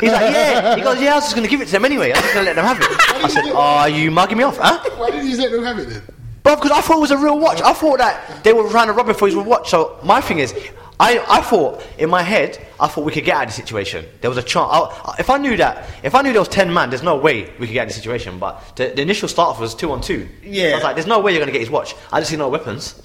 He's 0.00 0.12
like, 0.12 0.32
"Yeah." 0.32 0.76
He 0.76 0.82
goes, 0.82 1.00
"Yeah, 1.00 1.12
I 1.12 1.14
was 1.16 1.24
just 1.24 1.34
gonna 1.34 1.48
give 1.48 1.60
it 1.60 1.66
to 1.66 1.72
them 1.72 1.84
anyway. 1.84 2.12
I 2.12 2.16
was 2.16 2.22
just 2.22 2.34
gonna 2.34 2.46
let 2.46 2.56
them 2.56 2.64
have 2.64 2.80
it." 2.80 2.88
I 3.24 3.28
said, 3.28 3.52
"Are 3.52 3.88
you 3.88 4.10
mugging 4.10 4.38
me 4.38 4.44
off, 4.44 4.56
huh?" 4.56 4.78
Why 4.96 5.10
did 5.10 5.24
you 5.24 5.36
let 5.36 5.50
them 5.52 5.64
have 5.64 5.78
it 5.78 5.88
then? 5.90 6.02
Bro, 6.42 6.56
because 6.56 6.70
I 6.70 6.80
thought 6.80 6.96
it 6.96 7.00
was 7.00 7.10
a 7.10 7.18
real 7.18 7.38
watch. 7.38 7.60
I 7.60 7.74
thought 7.74 7.98
that 7.98 8.42
they 8.42 8.54
were 8.54 8.68
trying 8.70 8.86
to 8.86 8.94
rob 8.94 9.08
him 9.08 9.14
for 9.14 9.26
his 9.26 9.34
real 9.34 9.44
watch. 9.44 9.68
So 9.68 9.98
my 10.02 10.20
thing 10.22 10.38
is, 10.38 10.54
I, 11.00 11.24
I 11.28 11.40
thought 11.42 11.84
in 11.96 12.10
my 12.10 12.22
head, 12.22 12.58
I 12.80 12.88
thought 12.88 13.04
we 13.04 13.12
could 13.12 13.24
get 13.24 13.36
out 13.36 13.42
of 13.44 13.48
the 13.50 13.54
situation. 13.54 14.04
There 14.20 14.30
was 14.30 14.38
a 14.38 14.42
chance. 14.42 14.68
I, 14.72 15.14
if 15.18 15.30
I 15.30 15.38
knew 15.38 15.56
that, 15.56 15.88
if 16.02 16.14
I 16.14 16.22
knew 16.22 16.32
there 16.32 16.40
was 16.40 16.48
ten 16.48 16.72
man, 16.72 16.90
there's 16.90 17.04
no 17.04 17.16
way 17.16 17.44
we 17.58 17.66
could 17.66 17.72
get 17.72 17.80
out 17.80 17.82
of 17.82 17.88
the 17.90 17.94
situation. 17.94 18.38
But 18.38 18.76
the, 18.76 18.88
the 18.88 19.02
initial 19.02 19.28
start 19.28 19.50
off 19.50 19.60
was 19.60 19.74
two 19.74 19.92
on 19.92 20.00
two. 20.00 20.28
Yeah. 20.42 20.70
I 20.70 20.74
was 20.74 20.82
like, 20.84 20.96
there's 20.96 21.06
no 21.06 21.20
way 21.20 21.32
you're 21.32 21.40
gonna 21.40 21.52
get 21.52 21.60
his 21.60 21.70
watch. 21.70 21.94
I 22.12 22.20
just 22.20 22.30
see 22.30 22.36
no 22.36 22.48
weapons. 22.48 23.00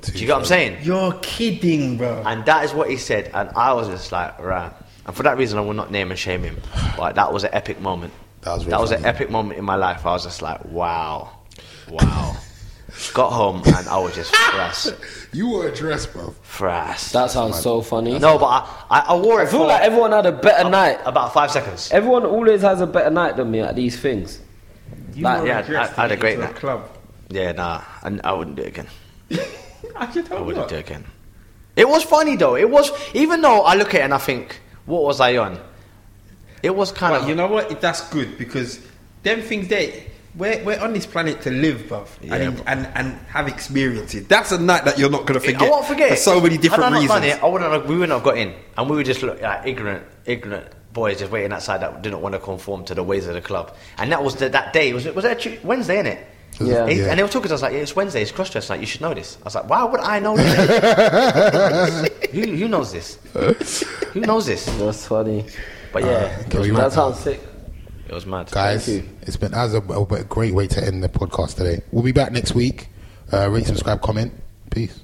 Do 0.00 0.12
you 0.12 0.26
get 0.26 0.32
what 0.34 0.40
I'm 0.40 0.44
saying? 0.44 0.78
You're 0.82 1.14
kidding, 1.14 1.96
bro. 1.96 2.22
And 2.26 2.44
that 2.46 2.64
is 2.64 2.74
what 2.74 2.90
he 2.90 2.96
said, 2.96 3.30
and 3.32 3.48
I 3.50 3.72
was 3.72 3.88
just 3.88 4.12
like, 4.12 4.38
right. 4.38 4.72
And 5.06 5.14
for 5.14 5.22
that 5.22 5.38
reason, 5.38 5.58
I 5.58 5.62
will 5.62 5.72
not 5.72 5.90
name 5.90 6.10
and 6.10 6.18
shame 6.18 6.42
him. 6.42 6.56
But 6.96 7.14
that 7.14 7.32
was 7.32 7.44
an 7.44 7.50
epic 7.52 7.80
moment. 7.80 8.12
That 8.42 8.54
was 8.54 8.64
really 8.64 8.70
that 8.70 8.80
was 8.80 8.90
an 8.92 9.04
epic 9.04 9.30
moment 9.30 9.58
in 9.58 9.64
my 9.64 9.76
life. 9.76 10.04
I 10.04 10.12
was 10.12 10.24
just 10.24 10.42
like, 10.42 10.64
wow, 10.66 11.30
wow. 11.88 12.36
Got 13.12 13.30
home 13.32 13.62
and 13.66 13.88
I 13.88 13.98
was 13.98 14.14
just 14.14 14.32
frass, 14.52 14.92
You 15.32 15.50
were 15.50 15.70
dressed, 15.70 16.12
bro. 16.12 16.34
frass. 16.42 17.12
That 17.12 17.30
sounds 17.30 17.60
so 17.60 17.82
funny. 17.82 18.18
no, 18.18 18.38
but 18.38 18.46
I, 18.46 18.84
I, 18.90 19.00
I 19.00 19.14
wore 19.16 19.40
it 19.42 19.48
I 19.48 19.50
feel 19.50 19.60
for 19.60 19.66
like 19.66 19.82
everyone 19.82 20.12
had 20.12 20.24
a 20.26 20.32
better 20.32 20.68
night. 20.68 20.98
about 21.04 21.32
five 21.34 21.50
seconds. 21.50 21.90
Everyone 21.92 22.24
always 22.24 22.62
has 22.62 22.80
a 22.80 22.86
better 22.86 23.10
night 23.10 23.36
than 23.36 23.50
me 23.50 23.60
at 23.60 23.76
these 23.76 23.98
things. 24.00 24.40
You 25.14 25.24
Like, 25.24 25.42
were 25.42 25.46
yeah, 25.46 25.62
dressed 25.62 25.98
I- 25.98 26.04
I 26.04 26.08
had 26.08 26.08
to 26.08 26.14
a 26.14 26.16
great 26.16 26.30
get 26.36 26.40
into 26.40 26.52
night. 26.52 26.56
club. 26.60 26.88
Yeah, 27.28 27.52
nah, 27.52 27.82
I, 28.02 28.18
I 28.24 28.32
wouldn't 28.32 28.56
do 28.56 28.62
it 28.62 28.68
again. 28.68 28.86
I 29.96 30.10
should 30.12 30.26
I 30.32 30.36
hope 30.36 30.46
wouldn't 30.46 30.62
not. 30.64 30.68
do 30.70 30.76
it 30.76 30.80
again. 30.80 31.04
It 31.76 31.88
was 31.88 32.02
funny 32.02 32.36
though. 32.36 32.56
It 32.56 32.68
was 32.70 32.90
even 33.14 33.40
though 33.42 33.60
I 33.62 33.74
look 33.74 33.88
at 33.94 34.00
it 34.00 34.04
and 34.04 34.14
I 34.14 34.18
think, 34.18 34.58
what 34.86 35.02
was 35.02 35.20
I 35.20 35.36
on? 35.36 35.58
It 36.62 36.74
was 36.74 36.92
kind 36.92 37.12
But 37.12 37.22
of 37.22 37.28
you 37.28 37.34
know 37.34 37.46
what? 37.48 37.80
That's 37.82 38.08
good 38.10 38.38
because 38.38 38.80
them 39.22 39.42
things 39.42 39.68
there. 39.68 39.92
We're, 40.36 40.62
we're 40.64 40.78
on 40.80 40.92
this 40.92 41.06
planet 41.06 41.40
to 41.42 41.50
live, 41.50 41.82
bruv, 41.88 42.08
Yeah, 42.20 42.34
and, 42.34 42.56
bro. 42.56 42.64
and 42.66 42.86
and 42.94 43.12
have 43.28 43.48
experiences. 43.48 44.26
That's 44.26 44.52
a 44.52 44.58
night 44.58 44.84
that 44.84 44.98
you're 44.98 45.08
not 45.10 45.24
gonna 45.26 45.40
forget. 45.40 45.62
I 45.62 45.70
won't 45.70 45.86
forget. 45.86 46.10
for 46.10 46.16
so 46.16 46.40
many 46.40 46.58
different 46.58 46.84
Had 46.84 46.92
I 46.92 46.96
not 46.96 47.00
reasons. 47.02 47.20
done 47.20 47.28
it, 47.30 47.42
I 47.42 47.46
wouldn't 47.46 47.72
have, 47.72 47.86
we 47.88 47.94
wouldn't 47.96 48.12
have 48.12 48.22
got 48.22 48.36
in, 48.36 48.54
and 48.76 48.90
we 48.90 48.96
were 48.96 49.02
just 49.02 49.22
look, 49.22 49.40
like 49.40 49.66
ignorant, 49.66 50.04
ignorant 50.26 50.66
boys 50.92 51.18
just 51.20 51.30
waiting 51.32 51.52
outside 51.52 51.78
that 51.80 52.02
didn't 52.02 52.20
want 52.20 52.34
to 52.34 52.38
conform 52.38 52.84
to 52.84 52.94
the 52.94 53.02
ways 53.02 53.26
of 53.26 53.34
the 53.34 53.40
club. 53.40 53.74
And 53.98 54.12
that 54.12 54.22
was 54.22 54.34
the, 54.36 54.48
that 54.50 54.72
day. 54.74 54.92
Was 54.92 55.06
it 55.06 55.14
was 55.14 55.24
that 55.24 55.40
Tu- 55.40 55.58
Wednesday, 55.64 56.02
innit? 56.02 56.24
Yeah. 56.60 56.86
He- 56.86 57.00
Yeah. 57.00 57.06
And 57.10 57.18
they 57.18 57.22
were 57.22 57.28
talking 57.30 57.48
to 57.48 57.54
us 57.54 57.62
like, 57.62 57.72
yeah, 57.72 57.78
it's 57.80 57.96
Wednesday, 57.96 58.20
it's 58.22 58.30
cross 58.32 58.50
dress 58.50 58.68
night. 58.68 58.80
You 58.80 58.86
should 58.86 59.00
know 59.02 59.14
this. 59.14 59.38
I 59.40 59.44
was 59.44 59.54
like, 59.54 59.68
why 59.70 59.84
would 59.84 60.00
I 60.00 60.18
know 60.20 60.36
this? 60.36 62.08
who, 62.32 62.40
who 62.42 62.68
knows 62.68 62.92
this? 62.92 63.18
Who 64.12 64.20
knows 64.20 64.46
this? 64.46 64.64
That's 64.66 65.06
funny. 65.06 65.44
But 65.92 66.04
yeah, 66.04 66.36
ah, 66.38 66.40
Okay, 66.46 66.58
we 66.60 66.70
That 66.70 66.78
wrap 66.78 66.92
sounds 66.92 67.20
sick. 67.20 67.40
It 68.08 68.12
was 68.12 68.26
mad. 68.26 68.50
Guys, 68.50 68.88
it's 68.88 69.36
been 69.36 69.54
as 69.54 69.74
a, 69.74 69.78
a 69.78 70.24
great 70.24 70.54
way 70.54 70.66
to 70.68 70.84
end 70.84 71.02
the 71.02 71.08
podcast 71.08 71.56
today. 71.56 71.82
We'll 71.90 72.04
be 72.04 72.12
back 72.12 72.32
next 72.32 72.54
week. 72.54 72.88
Uh, 73.32 73.50
rate, 73.50 73.66
subscribe, 73.66 74.00
comment. 74.02 74.32
Peace. 74.70 75.02